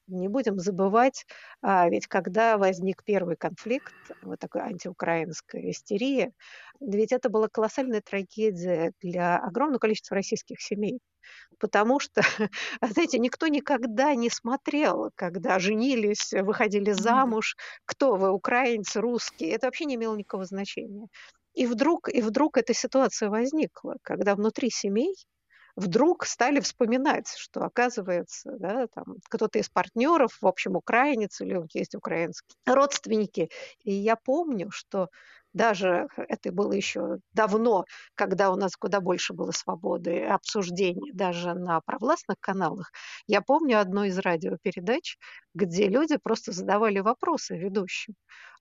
Не 0.08 0.28
будем 0.28 0.60
забывать, 0.60 1.26
а, 1.62 1.88
ведь 1.90 2.08
когда 2.08 2.58
возник 2.58 3.04
первый 3.06 3.38
конфликт, 3.38 3.94
вот 4.22 4.40
такая 4.40 4.64
антиукраинская 4.66 5.70
истерия, 5.72 6.34
ведь 6.82 7.14
это 7.14 7.30
была 7.30 7.48
колоссальная 7.48 8.02
трагедия 8.02 8.92
для 9.02 9.38
огромного 9.38 9.80
количества 9.80 10.16
российских 10.16 10.60
семей. 10.60 11.00
Потому 11.60 12.00
что, 12.00 12.22
знаете, 12.82 13.20
никто 13.20 13.48
никогда 13.48 14.16
не 14.16 14.30
смотрел, 14.30 15.12
когда 15.16 15.60
женились, 15.60 16.34
выходили 16.34 16.92
замуж, 16.92 17.56
кто 17.86 18.16
вы, 18.18 18.32
украинцы, 18.32 19.02
русские. 19.02 19.52
Это 19.52 19.68
вообще 19.68 19.86
не 19.86 19.96
имело 19.96 20.16
никакого 20.16 20.46
значения. 20.46 21.08
И 21.54 21.68
вдруг, 21.68 22.10
и 22.10 22.22
вдруг 22.22 22.58
эта 22.58 22.74
ситуация 22.74 23.30
возникла, 23.30 23.96
когда 24.04 24.36
внутри 24.36 24.70
семей 24.72 25.16
вдруг 25.76 26.26
стали 26.26 26.60
вспоминать, 26.60 27.34
что, 27.38 27.62
оказывается, 27.64 28.52
да, 28.60 28.88
там, 28.94 29.16
кто-то 29.30 29.60
из 29.60 29.70
партнеров, 29.70 30.38
в 30.42 30.48
общем, 30.48 30.76
украинец 30.76 31.42
или 31.42 31.60
есть 31.74 31.96
украинские 31.96 32.56
родственники. 32.66 33.50
И 33.84 33.92
я 33.94 34.16
помню, 34.16 34.70
что 34.72 35.10
даже 35.54 36.08
это 36.18 36.52
было 36.52 36.72
еще 36.72 37.18
давно, 37.34 37.84
когда 38.16 38.52
у 38.52 38.56
нас 38.56 38.76
куда 38.78 39.02
больше 39.02 39.34
было 39.34 39.52
свободы 39.52 40.24
обсуждений, 40.26 41.12
даже 41.14 41.54
на 41.54 41.82
провластных 41.82 42.38
каналах. 42.40 42.92
Я 43.28 43.42
помню 43.42 43.80
одну 43.80 44.06
из 44.06 44.18
радиопередач, 44.18 45.18
где 45.54 45.88
люди 45.90 46.18
просто 46.22 46.54
задавали 46.54 47.00
вопросы 47.00 47.58
ведущим. 47.58 48.16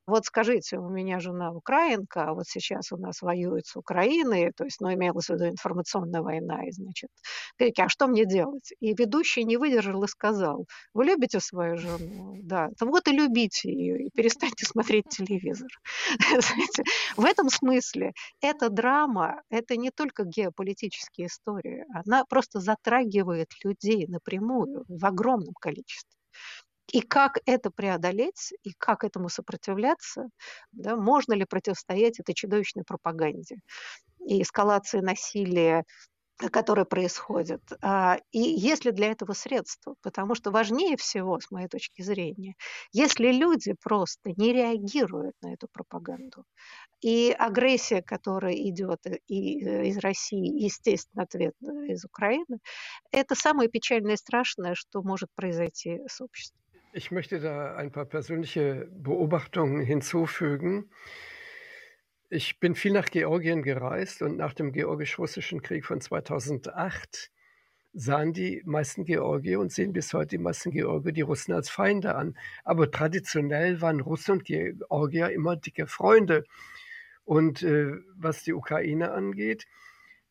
Вот 0.07 0.25
скажите, 0.25 0.79
у 0.79 0.89
меня 0.89 1.21
жена 1.21 1.53
украинка, 1.53 2.25
а 2.31 2.35
вот 2.35 2.47
сейчас 2.47 2.91
у 2.93 2.97
нас 2.97 3.23
воюют 3.23 3.67
с 3.67 3.77
Украиной, 3.77 4.53
то 4.57 4.65
есть, 4.65 4.81
ну, 4.81 4.93
имелась 4.93 5.27
в 5.27 5.31
виду 5.31 5.47
информационная 5.49 6.23
война, 6.23 6.65
и, 6.67 6.73
значит, 6.73 7.11
говорите, 7.59 7.83
а 7.85 7.89
что 7.89 8.07
мне 8.09 8.25
делать? 8.27 8.73
И 8.81 8.95
ведущий 8.95 9.45
не 9.45 9.57
выдержал 9.57 10.03
и 10.03 10.09
сказал, 10.09 10.67
вы 10.95 11.05
любите 11.05 11.41
свою 11.41 11.77
жену? 11.77 12.39
Да. 12.43 12.71
То 12.79 12.87
вот 12.87 13.07
и 13.09 13.13
любите 13.13 13.71
ее, 13.73 14.07
и 14.07 14.11
перестаньте 14.15 14.67
смотреть 14.67 15.09
телевизор. 15.09 15.69
В 17.17 17.25
этом 17.25 17.49
смысле 17.49 18.13
эта 18.41 18.69
драма, 18.71 19.43
это 19.51 19.77
не 19.77 19.91
только 19.91 20.25
геополитические 20.25 21.29
истории, 21.29 21.85
она 21.95 22.25
просто 22.25 22.61
затрагивает 22.61 23.49
людей 23.65 24.07
напрямую 24.09 24.85
в 24.89 25.05
огромном 25.05 25.55
количестве. 25.61 26.17
И 26.93 27.03
как 27.03 27.39
это 27.47 27.71
преодолеть, 27.71 28.53
и 28.65 28.73
как 28.77 29.05
этому 29.05 29.29
сопротивляться, 29.29 30.29
да, 30.73 30.97
можно 30.97 31.35
ли 31.35 31.45
противостоять 31.45 32.19
этой 32.19 32.35
чудовищной 32.35 32.85
пропаганде 32.85 33.59
и 34.27 34.43
эскалации 34.43 35.01
насилия, 35.01 35.85
которое 36.51 36.85
происходит. 36.85 37.61
А, 37.83 38.19
и 38.33 38.39
есть 38.41 38.85
ли 38.85 38.93
для 38.93 39.11
этого 39.13 39.35
средства? 39.35 39.95
Потому 40.03 40.35
что 40.35 40.51
важнее 40.51 40.97
всего, 40.97 41.39
с 41.39 41.51
моей 41.51 41.69
точки 41.69 42.03
зрения, 42.03 42.55
если 42.93 43.31
люди 43.31 43.75
просто 43.83 44.33
не 44.37 44.53
реагируют 44.53 45.35
на 45.43 45.53
эту 45.53 45.69
пропаганду, 45.71 46.45
и 47.03 47.35
агрессия, 47.39 48.03
которая 48.03 48.55
идет 48.55 49.01
и 49.29 49.65
э, 49.65 49.87
из 49.87 49.99
России, 49.99 50.63
естественно, 50.63 51.23
ответ 51.25 51.55
из 51.61 52.05
Украины, 52.05 52.59
это 53.11 53.35
самое 53.35 53.69
печальное 53.69 54.15
и 54.15 54.19
страшное, 54.19 54.75
что 54.75 55.03
может 55.03 55.29
произойти 55.35 56.01
с 56.09 56.21
обществом. 56.21 56.61
Ich 56.93 57.13
möchte 57.13 57.39
da 57.39 57.77
ein 57.77 57.93
paar 57.93 58.05
persönliche 58.05 58.89
Beobachtungen 58.91 59.81
hinzufügen. 59.81 60.91
Ich 62.31 62.59
bin 62.59 62.75
viel 62.75 62.93
nach 62.93 63.07
Georgien 63.07 63.63
gereist 63.63 64.23
und 64.23 64.37
nach 64.37 64.55
dem 64.55 64.73
georgisch-russischen 64.73 65.63
Krieg 65.63 65.87
von 65.87 66.01
2008 66.01 67.31
sahen 67.93 68.33
die 68.33 68.63
meisten 68.65 69.05
Georgier 69.05 69.61
und 69.61 69.71
sehen 69.71 69.93
bis 69.93 70.13
heute 70.15 70.31
die 70.31 70.39
meisten 70.39 70.73
Georgier 70.73 71.13
die 71.13 71.21
Russen 71.21 71.53
als 71.53 71.71
Feinde 71.71 72.17
an. 72.17 72.37
Aber 72.65 72.91
traditionell 72.91 73.81
waren 73.81 74.01
Russen 74.01 74.33
und 74.33 74.45
Georgier 74.45 75.31
immer 75.31 75.55
dicke 75.55 75.87
Freunde. 75.87 76.43
Und 77.25 77.63
äh, 77.63 77.93
was 78.17 78.43
die 78.43 78.53
Ukraine 78.53 79.13
angeht, 79.13 79.67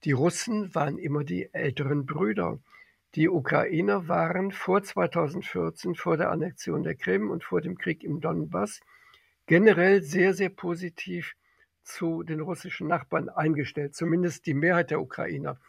die 0.04 0.12
Russen 0.12 0.76
waren 0.76 0.98
immer 0.98 1.24
die 1.24 1.54
älteren 1.54 2.06
Brüder. 2.06 2.60
Die 3.16 3.28
Ukrainer 3.28 4.08
waren 4.08 4.52
vor 4.52 4.84
2014, 4.84 5.96
vor 5.96 6.18
der 6.18 6.30
Annexion 6.30 6.84
der 6.84 6.96
Krim 6.96 7.32
und 7.32 7.44
vor 7.44 7.60
dem 7.60 7.78
Krieg 7.78 8.04
im 8.04 8.22
Donbass, 8.22 8.82
generell 9.48 10.04
sehr, 10.04 10.36
sehr 10.36 10.50
positiv 10.50 11.36
zu 11.84 12.22
den 12.22 12.40
russischen 12.40 12.88
Nachbarn 12.88 13.30
eingestellt, 13.30 13.96
zumindest 13.96 14.46
die 14.46 14.54
Mehrheit 14.54 14.92
der 14.92 15.02
Ukrainer. 15.02 15.60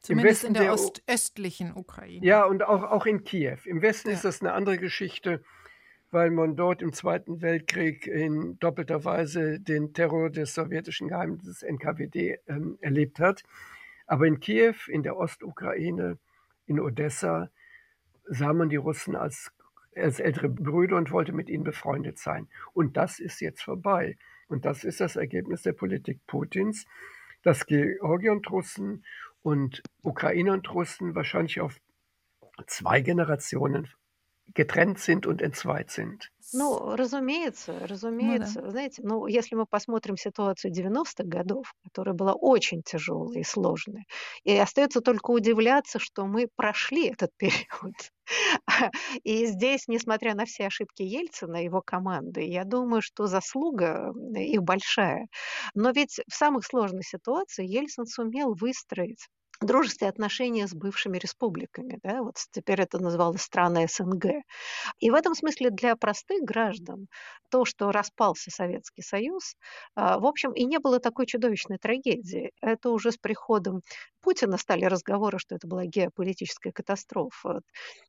Zumindest 0.00 0.42
in 0.42 0.54
der, 0.54 0.64
der 0.64 0.72
ostöstlichen 0.72 1.72
Ukraine. 1.72 2.26
Ja, 2.26 2.44
und 2.44 2.64
auch, 2.64 2.82
auch 2.82 3.06
in 3.06 3.22
Kiew. 3.22 3.58
Im 3.64 3.80
Westen 3.80 4.08
ja. 4.08 4.14
ist 4.14 4.24
das 4.24 4.40
eine 4.40 4.52
andere 4.52 4.78
Geschichte, 4.78 5.44
weil 6.10 6.30
man 6.30 6.56
dort 6.56 6.82
im 6.82 6.92
Zweiten 6.92 7.42
Weltkrieg 7.42 8.08
in 8.08 8.58
doppelter 8.58 9.04
Weise 9.04 9.60
den 9.60 9.92
Terror 9.92 10.30
des 10.30 10.54
sowjetischen 10.54 11.08
Geheimdienstes 11.08 11.62
NKWD 11.62 12.40
ähm, 12.48 12.78
erlebt 12.80 13.20
hat. 13.20 13.44
Aber 14.06 14.26
in 14.26 14.40
Kiew, 14.40 14.74
in 14.88 15.04
der 15.04 15.16
Ostukraine, 15.16 16.18
in 16.68 16.80
Odessa 16.80 17.50
sah 18.26 18.52
man 18.52 18.68
die 18.68 18.76
Russen 18.76 19.16
als, 19.16 19.50
als 19.96 20.20
ältere 20.20 20.48
Brüder 20.48 20.96
und 20.96 21.10
wollte 21.10 21.32
mit 21.32 21.48
ihnen 21.48 21.64
befreundet 21.64 22.18
sein. 22.18 22.48
Und 22.74 22.96
das 22.96 23.18
ist 23.18 23.40
jetzt 23.40 23.62
vorbei. 23.62 24.16
Und 24.48 24.64
das 24.64 24.84
ist 24.84 25.00
das 25.00 25.16
Ergebnis 25.16 25.62
der 25.62 25.72
Politik 25.72 26.20
Putins, 26.26 26.86
dass 27.42 27.66
Georgier 27.66 28.32
und 28.32 28.50
Russen 28.50 29.04
und 29.42 29.82
Ukrainer 30.02 30.52
und 30.52 30.72
Russen 30.72 31.14
wahrscheinlich 31.14 31.60
auf 31.60 31.78
zwei 32.66 33.00
Generationen 33.00 33.88
getrennt 34.54 34.98
sind 34.98 35.26
und 35.26 35.42
entzweit 35.42 35.90
sind. 35.90 36.30
Ну, 36.54 36.96
разумеется, 36.96 37.74
разумеется. 37.86 38.60
Ну, 38.60 38.66
да. 38.66 38.70
Знаете, 38.70 39.02
ну, 39.04 39.26
если 39.26 39.54
мы 39.54 39.66
посмотрим 39.66 40.16
ситуацию 40.16 40.72
90-х 40.72 41.24
годов, 41.24 41.74
которая 41.84 42.14
была 42.14 42.32
очень 42.32 42.82
тяжелой 42.82 43.40
и 43.40 43.44
сложной, 43.44 44.06
и 44.44 44.56
остается 44.56 45.02
только 45.02 45.30
удивляться, 45.30 45.98
что 45.98 46.24
мы 46.26 46.48
прошли 46.56 47.08
этот 47.08 47.32
период. 47.36 47.94
И 49.24 49.46
здесь, 49.46 49.88
несмотря 49.88 50.34
на 50.34 50.44
все 50.44 50.66
ошибки 50.66 51.02
Ельцина 51.02 51.62
и 51.62 51.64
его 51.64 51.80
команды, 51.80 52.42
я 52.42 52.64
думаю, 52.64 53.00
что 53.00 53.26
заслуга 53.26 54.12
их 54.34 54.62
большая. 54.62 55.28
Но 55.74 55.90
ведь 55.90 56.20
в 56.28 56.34
самых 56.34 56.66
сложных 56.66 57.06
ситуациях 57.06 57.68
Ельцин 57.68 58.04
сумел 58.04 58.54
выстроить 58.54 59.28
дружеские 59.60 60.08
отношения 60.10 60.66
с 60.66 60.74
бывшими 60.74 61.18
республиками. 61.18 61.98
Да? 62.02 62.22
Вот 62.22 62.36
теперь 62.52 62.80
это 62.80 62.98
называлось 62.98 63.42
страны 63.42 63.86
СНГ. 63.88 64.26
И 65.00 65.10
в 65.10 65.14
этом 65.14 65.34
смысле 65.34 65.70
для 65.70 65.96
простых 65.96 66.42
граждан 66.44 67.08
то, 67.50 67.64
что 67.64 67.90
распался 67.92 68.50
Советский 68.50 69.02
Союз, 69.02 69.56
а, 69.94 70.18
в 70.18 70.26
общем, 70.26 70.52
и 70.52 70.64
не 70.64 70.78
было 70.78 71.00
такой 71.00 71.26
чудовищной 71.26 71.78
трагедии. 71.78 72.52
Это 72.60 72.90
уже 72.90 73.12
с 73.12 73.16
приходом 73.16 73.82
Путина 74.20 74.58
стали 74.58 74.84
разговоры, 74.84 75.38
что 75.38 75.54
это 75.54 75.66
была 75.66 75.86
геополитическая 75.86 76.72
катастрофа. 76.72 77.60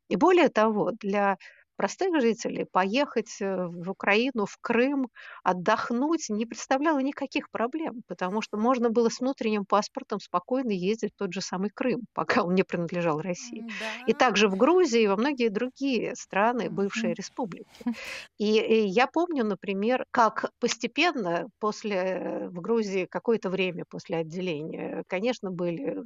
И 0.09 0.15
более 0.15 0.49
того, 0.49 0.91
для 0.99 1.37
простых 1.80 2.19
жителей 2.19 2.65
поехать 2.69 3.38
э, 3.39 3.67
в 3.67 3.89
Украину, 3.89 4.45
в 4.45 4.57
Крым, 4.59 5.07
отдохнуть 5.43 6.25
не 6.27 6.45
представляло 6.45 6.99
никаких 6.99 7.49
проблем, 7.49 8.01
потому 8.05 8.41
что 8.41 8.57
можно 8.57 8.89
было 8.89 9.07
с 9.07 9.21
внутренним 9.21 9.63
паспортом 9.63 10.19
спокойно 10.19 10.71
ездить 10.71 11.13
в 11.13 11.17
тот 11.17 11.32
же 11.32 11.39
самый 11.39 11.69
Крым, 11.73 12.01
пока 12.13 12.43
он 12.43 12.53
не 12.53 12.63
принадлежал 12.63 13.21
России. 13.21 13.61
Да. 13.61 14.05
И 14.07 14.13
также 14.13 14.49
в 14.49 14.57
Грузии 14.57 15.03
и 15.03 15.07
во 15.07 15.15
многие 15.15 15.47
другие 15.47 16.15
страны, 16.17 16.69
бывшие 16.69 17.13
республики. 17.13 17.69
И, 18.38 18.57
и 18.57 18.86
я 18.86 19.07
помню, 19.07 19.43
например, 19.43 20.05
как 20.11 20.51
постепенно 20.59 21.47
после 21.59 21.95
э, 21.95 22.49
в 22.49 22.59
Грузии 22.61 23.05
какое-то 23.05 23.49
время 23.49 23.86
после 23.89 24.17
отделения, 24.17 25.03
конечно, 25.07 25.51
были 25.51 26.03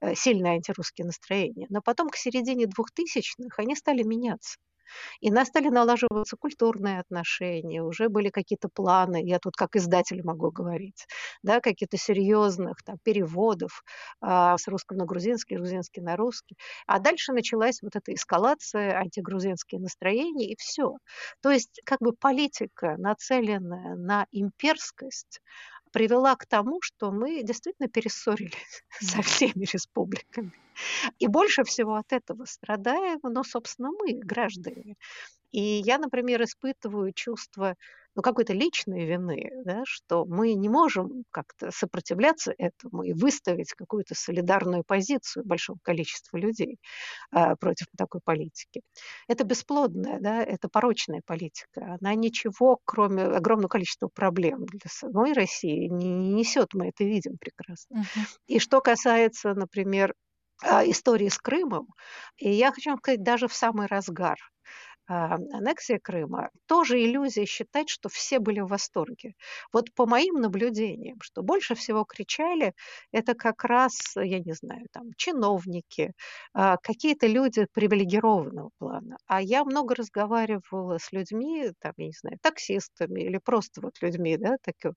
э, 0.00 0.14
сильные 0.14 0.54
антирусские 0.54 1.06
настроения, 1.06 1.66
но 1.70 1.80
потом 1.82 2.08
к 2.08 2.16
середине 2.16 2.64
2000-х 2.64 3.62
они 3.62 3.76
стали 3.76 4.02
меняться. 4.02 4.56
И 5.20 5.30
стали 5.44 5.68
налаживаться 5.68 6.36
культурные 6.36 7.00
отношения, 7.00 7.82
уже 7.82 8.08
были 8.08 8.30
какие-то 8.30 8.68
планы, 8.68 9.22
я 9.24 9.38
тут 9.38 9.56
как 9.56 9.76
издатель 9.76 10.22
могу 10.24 10.50
говорить, 10.50 11.06
да, 11.42 11.60
какие-то 11.60 11.96
серьезных 11.96 12.82
там, 12.84 12.96
переводов 13.02 13.82
а, 14.20 14.56
с 14.58 14.66
русского 14.68 14.98
на 14.98 15.04
грузинский, 15.04 15.56
грузинский 15.56 16.00
на 16.00 16.16
русский. 16.16 16.56
А 16.86 16.98
дальше 16.98 17.32
началась 17.32 17.82
вот 17.82 17.96
эта 17.96 18.14
эскалация, 18.14 18.96
антигрузинские 18.98 19.80
настроения 19.80 20.52
и 20.52 20.56
все. 20.58 20.96
То 21.42 21.50
есть 21.50 21.80
как 21.84 22.00
бы 22.00 22.12
политика, 22.12 22.96
нацеленная 22.98 23.96
на 23.96 24.26
имперскость, 24.32 25.40
привела 25.94 26.34
к 26.34 26.44
тому, 26.44 26.82
что 26.82 27.12
мы 27.12 27.44
действительно 27.44 27.88
перессорились 27.88 28.84
со 29.00 29.22
всеми 29.22 29.64
республиками. 29.64 30.52
И 31.20 31.28
больше 31.28 31.62
всего 31.62 31.94
от 31.94 32.12
этого 32.12 32.46
страдаем, 32.46 33.20
ну, 33.22 33.44
собственно, 33.44 33.90
мы, 33.92 34.14
граждане. 34.14 34.96
И 35.52 35.60
я, 35.62 35.98
например, 35.98 36.42
испытываю 36.42 37.12
чувство 37.12 37.76
ну, 38.14 38.22
какой-то 38.22 38.52
личной 38.52 39.04
вины, 39.04 39.50
да, 39.64 39.82
что 39.84 40.24
мы 40.24 40.54
не 40.54 40.68
можем 40.68 41.24
как-то 41.30 41.70
сопротивляться 41.70 42.54
этому 42.58 43.02
и 43.02 43.12
выставить 43.12 43.72
какую-то 43.72 44.14
солидарную 44.14 44.84
позицию 44.84 45.44
большого 45.44 45.78
количества 45.82 46.36
людей 46.36 46.78
э, 47.32 47.56
против 47.56 47.86
такой 47.96 48.20
политики. 48.24 48.82
Это 49.28 49.44
бесплодная, 49.44 50.20
да, 50.20 50.42
это 50.42 50.68
порочная 50.68 51.22
политика. 51.24 51.98
Она 52.00 52.14
ничего, 52.14 52.78
кроме 52.84 53.24
огромного 53.24 53.68
количества 53.68 54.08
проблем 54.08 54.64
для 54.66 54.88
самой 54.88 55.32
России, 55.32 55.88
не, 55.88 56.10
не 56.10 56.34
несет. 56.34 56.74
Мы 56.74 56.88
это 56.88 57.04
видим 57.04 57.36
прекрасно. 57.38 58.00
Uh-huh. 58.00 58.38
И 58.46 58.58
что 58.58 58.80
касается, 58.80 59.54
например, 59.54 60.14
истории 60.62 61.28
с 61.28 61.38
Крымом, 61.38 61.88
и 62.36 62.50
я 62.50 62.72
хочу 62.72 62.90
вам 62.90 62.98
сказать, 62.98 63.22
даже 63.22 63.48
в 63.48 63.54
самый 63.54 63.86
разгар 63.86 64.36
а, 64.38 64.50
аннексия 65.06 65.98
Крыма, 66.02 66.50
тоже 66.66 67.02
иллюзия 67.02 67.46
считать, 67.46 67.88
что 67.88 68.08
все 68.08 68.38
были 68.38 68.60
в 68.60 68.68
восторге. 68.68 69.34
Вот 69.72 69.92
по 69.94 70.06
моим 70.06 70.36
наблюдениям, 70.40 71.18
что 71.22 71.42
больше 71.42 71.74
всего 71.74 72.04
кричали, 72.04 72.74
это 73.12 73.34
как 73.34 73.64
раз, 73.64 73.92
я 74.16 74.40
не 74.40 74.52
знаю, 74.52 74.86
там, 74.92 75.10
чиновники, 75.16 76.12
а, 76.52 76.76
какие-то 76.78 77.26
люди 77.26 77.66
привилегированного 77.72 78.70
плана. 78.78 79.16
А 79.26 79.40
я 79.42 79.64
много 79.64 79.94
разговаривала 79.94 80.98
с 80.98 81.12
людьми, 81.12 81.70
там, 81.80 81.92
я 81.96 82.06
не 82.06 82.12
знаю, 82.18 82.38
таксистами 82.40 83.20
или 83.22 83.38
просто 83.38 83.80
вот 83.80 83.94
людьми, 84.00 84.36
да, 84.36 84.56
так, 84.62 84.94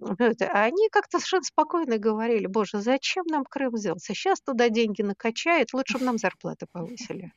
а 0.00 0.64
они 0.64 0.88
как-то 0.90 1.18
совершенно 1.18 1.44
спокойно 1.44 1.98
говорили, 1.98 2.46
боже, 2.46 2.80
зачем 2.80 3.24
нам 3.26 3.44
Крым 3.44 3.72
взялся? 3.72 4.14
Сейчас 4.14 4.40
туда 4.40 4.68
деньги 4.68 5.02
накачают, 5.02 5.72
лучше 5.72 5.98
бы 5.98 6.04
нам 6.04 6.18
зарплаты 6.18 6.66
повысили. 6.70 7.32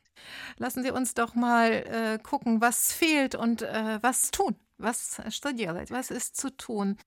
Lassen 0.59 0.83
Sie 0.83 0.91
uns 0.91 1.13
doch 1.13 1.35
mal 1.35 1.69
äh, 2.05 2.19
gucken, 2.19 2.61
was 2.61 2.91
fehlt 2.91 3.35
und 3.35 3.61
äh, 3.61 3.99
was 4.01 4.31
tun. 4.31 4.55
Was, 4.77 5.21
что 5.29 5.53
делать? 5.53 5.89
Was 5.91 6.11
ist 6.11 6.35
zu 6.35 6.49
tun? 6.49 6.97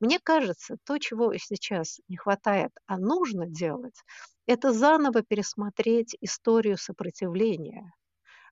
Мне 0.00 0.18
кажется, 0.18 0.76
то, 0.84 0.98
чего 0.98 1.34
сейчас 1.36 2.00
не 2.08 2.16
хватает, 2.16 2.72
а 2.86 2.98
нужно 2.98 3.46
делать, 3.46 4.02
это 4.46 4.72
заново 4.72 5.22
пересмотреть 5.22 6.16
историю 6.22 6.78
сопротивления 6.78 7.92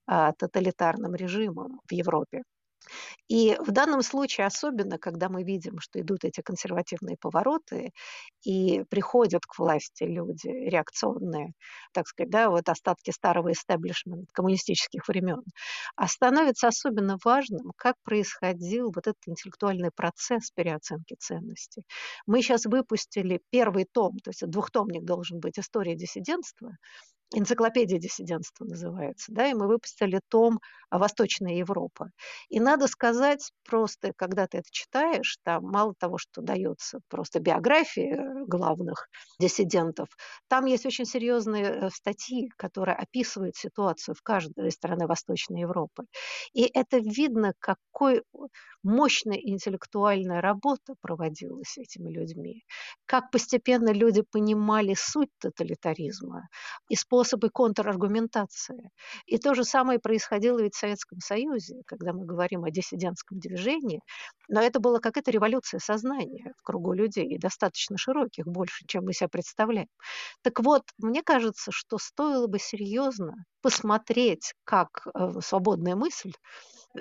а, 0.07 0.33
тоталитарным 0.33 1.15
режимам 1.15 1.81
в 1.89 1.93
Европе. 1.93 2.43
И 3.28 3.57
в 3.61 3.70
данном 3.72 4.03
случае 4.03 4.47
особенно, 4.47 4.99
когда 4.99 5.28
мы 5.28 5.43
видим, 5.43 5.78
что 5.80 6.01
идут 6.01 6.24
эти 6.24 6.41
консервативные 6.41 7.16
повороты 7.20 7.93
и 8.45 8.84
приходят 8.91 9.45
к 9.47 9.59
власти 9.59 10.05
люди 10.05 10.49
реакционные, 10.49 11.53
так 11.93 12.07
сказать, 12.09 12.30
да, 12.30 12.51
вот 12.51 12.68
остатки 12.68 13.11
старого 13.11 13.53
истеблишмента 13.53 14.26
коммунистических 14.32 15.07
времен, 15.09 15.43
а 15.97 16.09
становится 16.09 16.68
особенно 16.68 17.18
важным, 17.24 17.72
как 17.76 17.97
происходил 18.03 18.87
вот 18.95 19.07
этот 19.07 19.22
интеллектуальный 19.26 19.91
процесс 19.95 20.51
переоценки 20.51 21.14
ценностей. 21.18 21.84
Мы 22.26 22.43
сейчас 22.43 22.66
выпустили 22.66 23.41
первый 23.51 23.87
том, 23.91 24.18
то 24.18 24.30
есть 24.30 24.47
двухтомник 24.47 25.05
должен 25.05 25.41
быть 25.41 25.59
«История 25.59 25.95
диссидентства», 25.97 26.72
энциклопедия 27.35 27.99
диссидентства 27.99 28.64
называется, 28.64 29.33
да, 29.33 29.49
и 29.49 29.55
мы 29.55 29.66
выпустили 29.66 30.20
том 30.29 30.61
«Восточная 30.91 31.55
Европа». 31.55 32.11
И 32.49 32.61
надо 32.61 32.87
сказать 32.87 33.53
просто, 33.64 34.12
когда 34.16 34.47
ты 34.47 34.59
это 34.59 34.68
читаешь, 34.70 35.39
там 35.43 35.64
мало 35.64 35.95
того, 35.99 36.18
что 36.18 36.41
дается 36.41 37.01
просто 37.09 37.41
биографии 37.41 38.16
главных 38.47 39.09
диссидентов, 39.41 40.09
там 40.49 40.66
есть 40.66 40.87
очень 40.87 41.05
серьезные 41.05 41.64
э, 41.64 41.91
статьи, 41.91 42.49
которые 42.57 42.97
описывают 42.97 43.57
ситуацию 43.57 44.14
в 44.14 44.22
каждой 44.22 44.70
стране 44.70 45.07
Восточной 45.07 45.62
Европы. 45.62 46.05
И 46.53 46.62
это 46.62 46.99
видно, 46.99 47.53
какой 47.59 48.22
мощная 48.83 49.39
интеллектуальная 49.39 50.41
работа 50.41 50.95
проводилась 51.01 51.77
этими 51.77 52.11
людьми, 52.11 52.64
как 53.05 53.31
постепенно 53.31 53.91
люди 53.93 54.22
понимали 54.22 54.95
суть 54.97 55.31
тоталитаризма, 55.41 56.49
использовали 56.89 57.16
способы 57.17 57.49
контраргументации. 57.49 58.91
И 59.27 59.39
то 59.39 59.55
же 59.55 59.64
самое 59.64 59.99
происходило 59.99 60.61
ведь 60.61 60.75
в 60.75 60.79
Советском 60.79 61.19
Союзе, 61.21 61.77
когда 61.87 62.12
мы 62.12 62.27
говорим 62.27 62.64
о 62.64 62.71
диссидентском 62.71 63.39
движении. 63.39 64.01
Но 64.49 64.61
это 64.61 64.81
была 64.81 64.99
какая-то 65.01 65.31
революция 65.31 65.81
сознания 65.81 66.53
в 66.59 66.62
кругу 66.62 66.93
людей, 66.93 67.27
и 67.27 67.39
достаточно 67.39 67.97
широких, 67.97 68.47
больше, 68.47 68.85
чем 68.87 69.05
мы 69.05 69.14
себе 69.14 69.29
представляем. 69.29 69.89
Так 70.43 70.61
вот, 70.61 70.83
мне 70.99 71.23
кажется, 71.23 71.71
что 71.73 71.97
стоило 71.99 72.47
бы 72.49 72.59
серьезно 72.59 73.45
посмотреть, 73.67 74.55
как 74.64 75.09
э, 75.12 75.41
свободная 75.43 75.97
мысль 75.97 76.33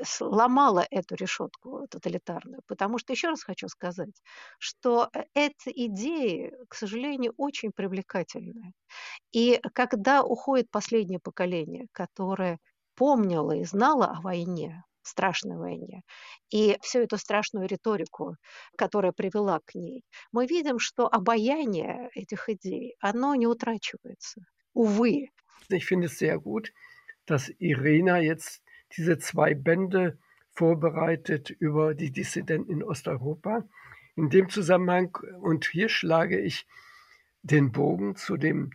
сломала 0.03 0.86
эту 0.91 1.16
решетку 1.16 1.88
тоталитарную. 1.89 2.61
Потому 2.68 2.97
что, 2.97 3.13
еще 3.13 3.30
раз 3.30 3.43
хочу 3.43 3.68
сказать, 3.70 4.22
что 4.59 5.09
э, 5.13 5.24
эти 5.36 5.70
идеи, 5.88 6.53
к 6.70 6.74
сожалению, 6.76 7.34
очень 7.38 7.72
привлекательны. 7.72 8.74
И 9.34 9.61
когда 9.74 10.24
уходит 10.24 10.72
последнее 10.72 11.20
поколение, 11.20 11.88
которое 11.91 12.59
помнило 12.95 13.53
и 13.53 13.66
знало 13.66 14.07
о 14.07 14.22
войне, 14.22 14.84
страшной 15.03 15.57
войне, 15.57 16.01
и 16.49 16.78
всю 16.82 16.99
эту 16.99 17.18
страшную 17.18 17.68
риторику, 17.68 18.38
которая 18.78 19.11
привела 19.11 19.59
к 19.66 19.76
ней, 19.76 20.03
мы 20.32 20.47
видим, 20.47 20.80
что 20.80 21.07
обаяние 21.07 22.09
этих 22.16 22.49
идей, 22.49 22.95
оно 22.99 23.36
не 23.36 23.47
утрачивается. 23.47 24.41
Увы. 24.74 25.30
Ich 25.70 25.86
finde 25.86 26.08
es 26.08 26.18
sehr 26.18 26.39
gut, 26.39 26.74
dass 27.26 27.49
Irina 27.60 28.20
jetzt 28.20 28.64
diese 28.97 29.18
zwei 29.18 29.53
Bände 29.53 30.18
vorbereitet 30.51 31.49
über 31.49 31.93
die 31.95 32.12
Dissidenten 32.12 32.72
in 32.72 32.84
Osteuropa. 32.84 33.68
In 34.16 34.30
dem 34.30 34.49
Zusammenhang, 34.49 35.18
und 35.41 35.66
hier 35.66 35.89
schlage 35.89 36.39
ich 36.39 36.66
den 37.41 37.72
Bogen 37.72 38.16
zu 38.16 38.38
dem 38.38 38.72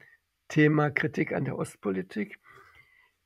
Thema 0.48 0.90
Kritik 0.90 1.32
an 1.32 1.44
der 1.44 1.56
Ostpolitik. 1.56 2.38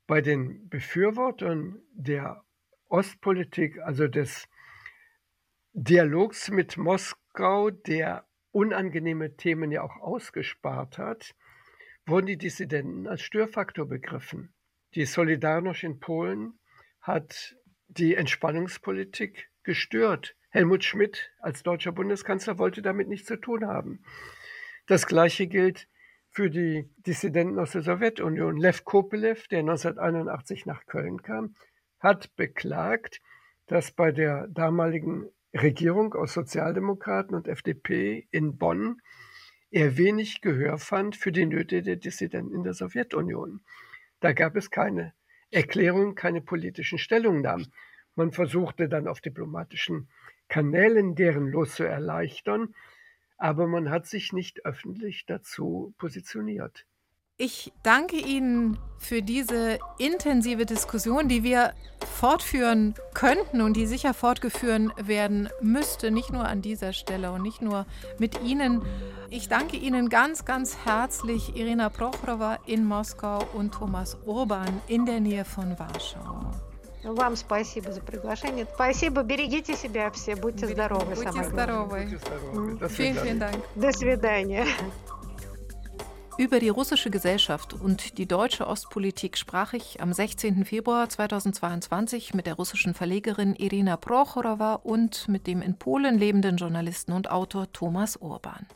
Bei 0.06 0.20
den 0.20 0.68
Befürwortern 0.68 1.80
der 1.92 2.44
Ostpolitik, 2.88 3.80
also 3.80 4.06
des 4.06 4.48
Dialogs 5.72 6.50
mit 6.50 6.76
Moskau, 6.76 7.70
der 7.70 8.24
unangenehme 8.52 9.36
Themen 9.36 9.72
ja 9.72 9.82
auch 9.82 9.96
ausgespart 9.96 10.98
hat, 10.98 11.34
wurden 12.06 12.26
die 12.26 12.38
Dissidenten 12.38 13.06
als 13.06 13.22
Störfaktor 13.22 13.86
begriffen. 13.86 14.52
Die 14.94 15.06
Solidarność 15.06 15.84
in 15.84 15.98
Polen 15.98 16.58
hat 17.00 17.56
die 17.88 18.14
Entspannungspolitik 18.14 19.50
gestört. 19.62 20.36
Helmut 20.50 20.84
Schmidt 20.84 21.32
als 21.40 21.62
deutscher 21.62 21.92
Bundeskanzler 21.92 22.58
wollte 22.58 22.82
damit 22.82 23.08
nichts 23.08 23.26
zu 23.26 23.36
tun 23.36 23.66
haben. 23.66 24.04
Das 24.86 25.06
Gleiche 25.06 25.46
gilt 25.46 25.88
für 26.30 26.50
die 26.50 26.90
Dissidenten 26.98 27.58
aus 27.58 27.72
der 27.72 27.82
Sowjetunion. 27.82 28.56
Lev 28.56 28.84
Kopelev, 28.84 29.48
der 29.48 29.60
1981 29.60 30.66
nach 30.66 30.84
Köln 30.86 31.22
kam, 31.22 31.54
hat 32.00 32.34
beklagt, 32.36 33.20
dass 33.66 33.92
bei 33.92 34.12
der 34.12 34.46
damaligen 34.48 35.28
Regierung 35.54 36.14
aus 36.14 36.34
Sozialdemokraten 36.34 37.34
und 37.34 37.48
FDP 37.48 38.28
in 38.30 38.58
Bonn 38.58 39.00
er 39.74 39.96
wenig 39.96 40.40
Gehör 40.40 40.78
fand 40.78 41.16
für 41.16 41.32
die 41.32 41.46
Nöte 41.46 41.82
der 41.82 41.96
Dissidenten 41.96 42.54
in 42.54 42.62
der 42.62 42.74
Sowjetunion. 42.74 43.60
Da 44.20 44.32
gab 44.32 44.54
es 44.54 44.70
keine 44.70 45.14
Erklärung, 45.50 46.14
keine 46.14 46.40
politischen 46.40 46.96
Stellungnahmen. 46.96 47.72
Man 48.14 48.30
versuchte 48.30 48.88
dann 48.88 49.08
auf 49.08 49.20
diplomatischen 49.20 50.08
Kanälen 50.46 51.16
deren 51.16 51.48
Los 51.48 51.74
zu 51.74 51.82
erleichtern, 51.82 52.72
aber 53.36 53.66
man 53.66 53.90
hat 53.90 54.06
sich 54.06 54.32
nicht 54.32 54.64
öffentlich 54.64 55.26
dazu 55.26 55.92
positioniert. 55.98 56.86
Ich 57.41 57.71
danke 57.83 58.17
Ihnen 58.17 58.77
für 58.97 59.21
diese 59.21 59.79
intensive 59.97 60.65
Diskussion, 60.65 61.29
die 61.29 61.41
wir 61.41 61.71
fortführen 62.05 62.95
könnten 63.13 63.61
und 63.61 63.77
die 63.77 63.85
sicher 63.85 64.13
fortgeführt 64.13 64.91
werden 65.07 65.47
müsste, 65.61 66.11
nicht 66.11 66.33
nur 66.33 66.45
an 66.45 66.61
dieser 66.61 66.91
Stelle 66.91 67.31
und 67.31 67.41
nicht 67.41 67.61
nur 67.61 67.85
mit 68.17 68.43
Ihnen. 68.43 68.81
Ich 69.29 69.47
danke 69.47 69.77
Ihnen 69.77 70.09
ganz, 70.09 70.43
ganz 70.43 70.75
herzlich, 70.83 71.55
Irina 71.55 71.87
Prochorova 71.87 72.57
in 72.65 72.83
Moskau 72.85 73.39
und 73.53 73.73
Thomas 73.73 74.17
Urban 74.25 74.81
in 74.89 75.05
der 75.05 75.21
Nähe 75.21 75.45
von 75.45 75.79
Warschau. 75.79 76.51
Вам 77.05 77.37
спасибо 77.37 77.93
за 77.93 78.01
приглашение. 78.01 78.67
Спасибо, 78.75 79.23
берегите 79.23 79.77
себя 79.77 80.11
все, 80.11 80.35
будьте 80.35 80.67
здоровы. 80.67 81.15
Будьте 81.15 81.43
здоровы. 81.45 82.01
Будьте 82.01 82.17
здоровы. 82.17 82.89
Vielen, 82.89 83.15
vielen 83.15 83.39
Dank. 83.39 83.63
До 83.75 83.93
свидания. 83.93 84.65
Über 86.36 86.58
die 86.58 86.68
russische 86.68 87.10
Gesellschaft 87.10 87.74
und 87.74 88.18
die 88.18 88.26
deutsche 88.26 88.66
Ostpolitik 88.66 89.38
sprach 89.38 89.72
ich 89.72 90.02
am 90.02 90.12
16. 90.12 90.64
Februar 90.64 91.08
2022 91.08 92.34
mit 92.34 92.46
der 92.46 92.54
russischen 92.54 92.92
Verlegerin 92.92 93.54
Irina 93.54 93.96
Prochorowa 93.96 94.74
und 94.74 95.28
mit 95.28 95.46
dem 95.46 95.62
in 95.62 95.78
Polen 95.78 96.18
lebenden 96.18 96.56
Journalisten 96.56 97.12
und 97.12 97.30
Autor 97.30 97.72
Thomas 97.72 98.16
Urban. 98.16 98.66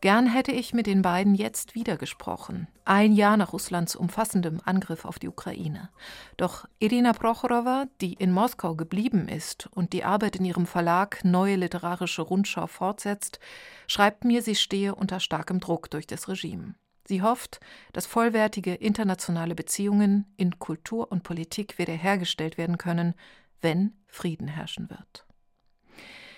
Gern 0.00 0.26
hätte 0.26 0.52
ich 0.52 0.72
mit 0.72 0.86
den 0.86 1.02
beiden 1.02 1.34
jetzt 1.34 1.74
wieder 1.74 1.98
gesprochen, 1.98 2.68
ein 2.86 3.12
Jahr 3.12 3.36
nach 3.36 3.52
Russlands 3.52 3.94
umfassendem 3.94 4.62
Angriff 4.64 5.04
auf 5.04 5.18
die 5.18 5.28
Ukraine. 5.28 5.90
Doch 6.38 6.64
Irina 6.78 7.12
Prochorowa, 7.12 7.84
die 8.00 8.14
in 8.14 8.32
Moskau 8.32 8.74
geblieben 8.76 9.28
ist 9.28 9.68
und 9.72 9.92
die 9.92 10.04
Arbeit 10.04 10.36
in 10.36 10.46
ihrem 10.46 10.64
Verlag 10.64 11.22
Neue 11.22 11.56
Literarische 11.56 12.22
Rundschau 12.22 12.66
fortsetzt, 12.66 13.40
schreibt 13.86 14.24
mir, 14.24 14.40
sie 14.40 14.54
stehe 14.54 14.94
unter 14.94 15.20
starkem 15.20 15.60
Druck 15.60 15.90
durch 15.90 16.06
das 16.06 16.28
Regime. 16.28 16.76
Sie 17.06 17.20
hofft, 17.20 17.60
dass 17.92 18.06
vollwertige 18.06 18.74
internationale 18.74 19.54
Beziehungen 19.54 20.32
in 20.38 20.58
Kultur 20.58 21.12
und 21.12 21.24
Politik 21.24 21.76
wiederhergestellt 21.76 22.56
werden 22.56 22.78
können, 22.78 23.14
wenn 23.60 23.92
Frieden 24.06 24.48
herrschen 24.48 24.88
wird. 24.88 25.26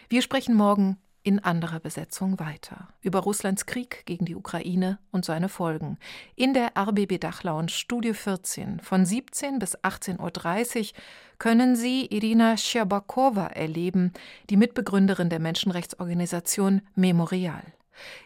Wir 0.09 0.21
sprechen 0.21 0.57
morgen 0.57 0.99
in 1.23 1.39
anderer 1.39 1.81
Besetzung 1.81 2.39
weiter. 2.41 2.89
Über 3.01 3.21
Russlands 3.21 3.67
Krieg 3.67 4.05
gegen 4.07 4.25
die 4.25 4.35
Ukraine 4.35 4.99
und 5.11 5.25
seine 5.25 5.49
Folgen. 5.49 5.99
In 6.37 6.55
der 6.55 6.73
RBB 6.77 7.19
Dachlounge 7.19 7.69
Studio 7.69 8.15
14 8.15 8.81
von 8.81 9.05
17 9.05 9.59
bis 9.59 9.77
18.30 9.79 10.81
Uhr 10.81 10.99
können 11.39 11.77
Sie 11.77 12.07
Irina 12.07 12.57
Scherbakowa 12.57 13.47
erleben, 13.47 14.13
die 14.51 14.57
Mitbegründerin 14.57 15.29
der 15.29 15.41
Menschenrechtsorganisation 15.41 16.83
Memorial. 16.95 17.63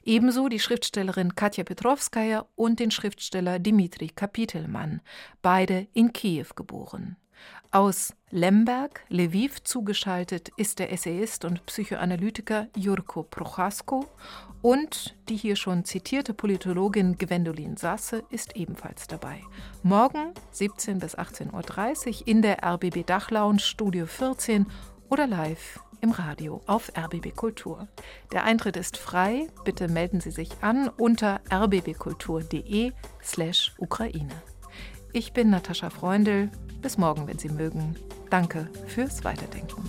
Ebenso 0.04 0.48
die 0.48 0.60
Schriftstellerin 0.60 1.34
Katja 1.34 1.64
Petrovskaya 1.64 2.46
und 2.54 2.80
den 2.80 2.90
Schriftsteller 2.90 3.58
Dimitri 3.58 4.08
Kapitelmann, 4.08 5.00
beide 5.42 5.86
in 5.92 6.12
Kiew 6.12 6.46
geboren. 6.54 7.16
Aus 7.70 8.14
Lemberg, 8.30 9.02
Lviv 9.08 9.62
zugeschaltet 9.62 10.50
ist 10.56 10.78
der 10.78 10.92
Essayist 10.92 11.44
und 11.44 11.64
Psychoanalytiker 11.66 12.68
Jurko 12.76 13.22
Prochasko 13.22 14.06
und 14.62 15.14
die 15.28 15.36
hier 15.36 15.56
schon 15.56 15.84
zitierte 15.84 16.34
Politologin 16.34 17.18
Gwendolin 17.18 17.76
Sasse 17.76 18.24
ist 18.30 18.56
ebenfalls 18.56 19.06
dabei. 19.06 19.40
Morgen 19.82 20.32
17 20.52 20.98
bis 20.98 21.16
18.30 21.16 22.22
Uhr 22.22 22.28
in 22.28 22.42
der 22.42 22.64
RBB 22.64 23.06
Dachlounge 23.06 23.60
Studio 23.60 24.06
14 24.06 24.66
oder 25.08 25.26
live 25.26 25.80
im 26.00 26.12
Radio 26.12 26.62
auf 26.66 26.90
RBB 26.96 27.34
Kultur. 27.34 27.88
Der 28.32 28.44
Eintritt 28.44 28.76
ist 28.76 28.96
frei. 28.96 29.48
Bitte 29.64 29.88
melden 29.88 30.20
Sie 30.20 30.30
sich 30.30 30.50
an 30.60 30.88
unter 30.88 31.40
rbbkultur.de/slash 31.52 33.74
Ukraine. 33.78 34.40
Ich 35.12 35.32
bin 35.32 35.50
Natascha 35.50 35.90
Freundl. 35.90 36.52
Bis 36.82 36.98
morgen, 36.98 37.26
wenn 37.26 37.38
Sie 37.38 37.48
mögen. 37.48 37.96
Danke 38.30 38.68
fürs 38.86 39.24
Weiterdenken. 39.24 39.82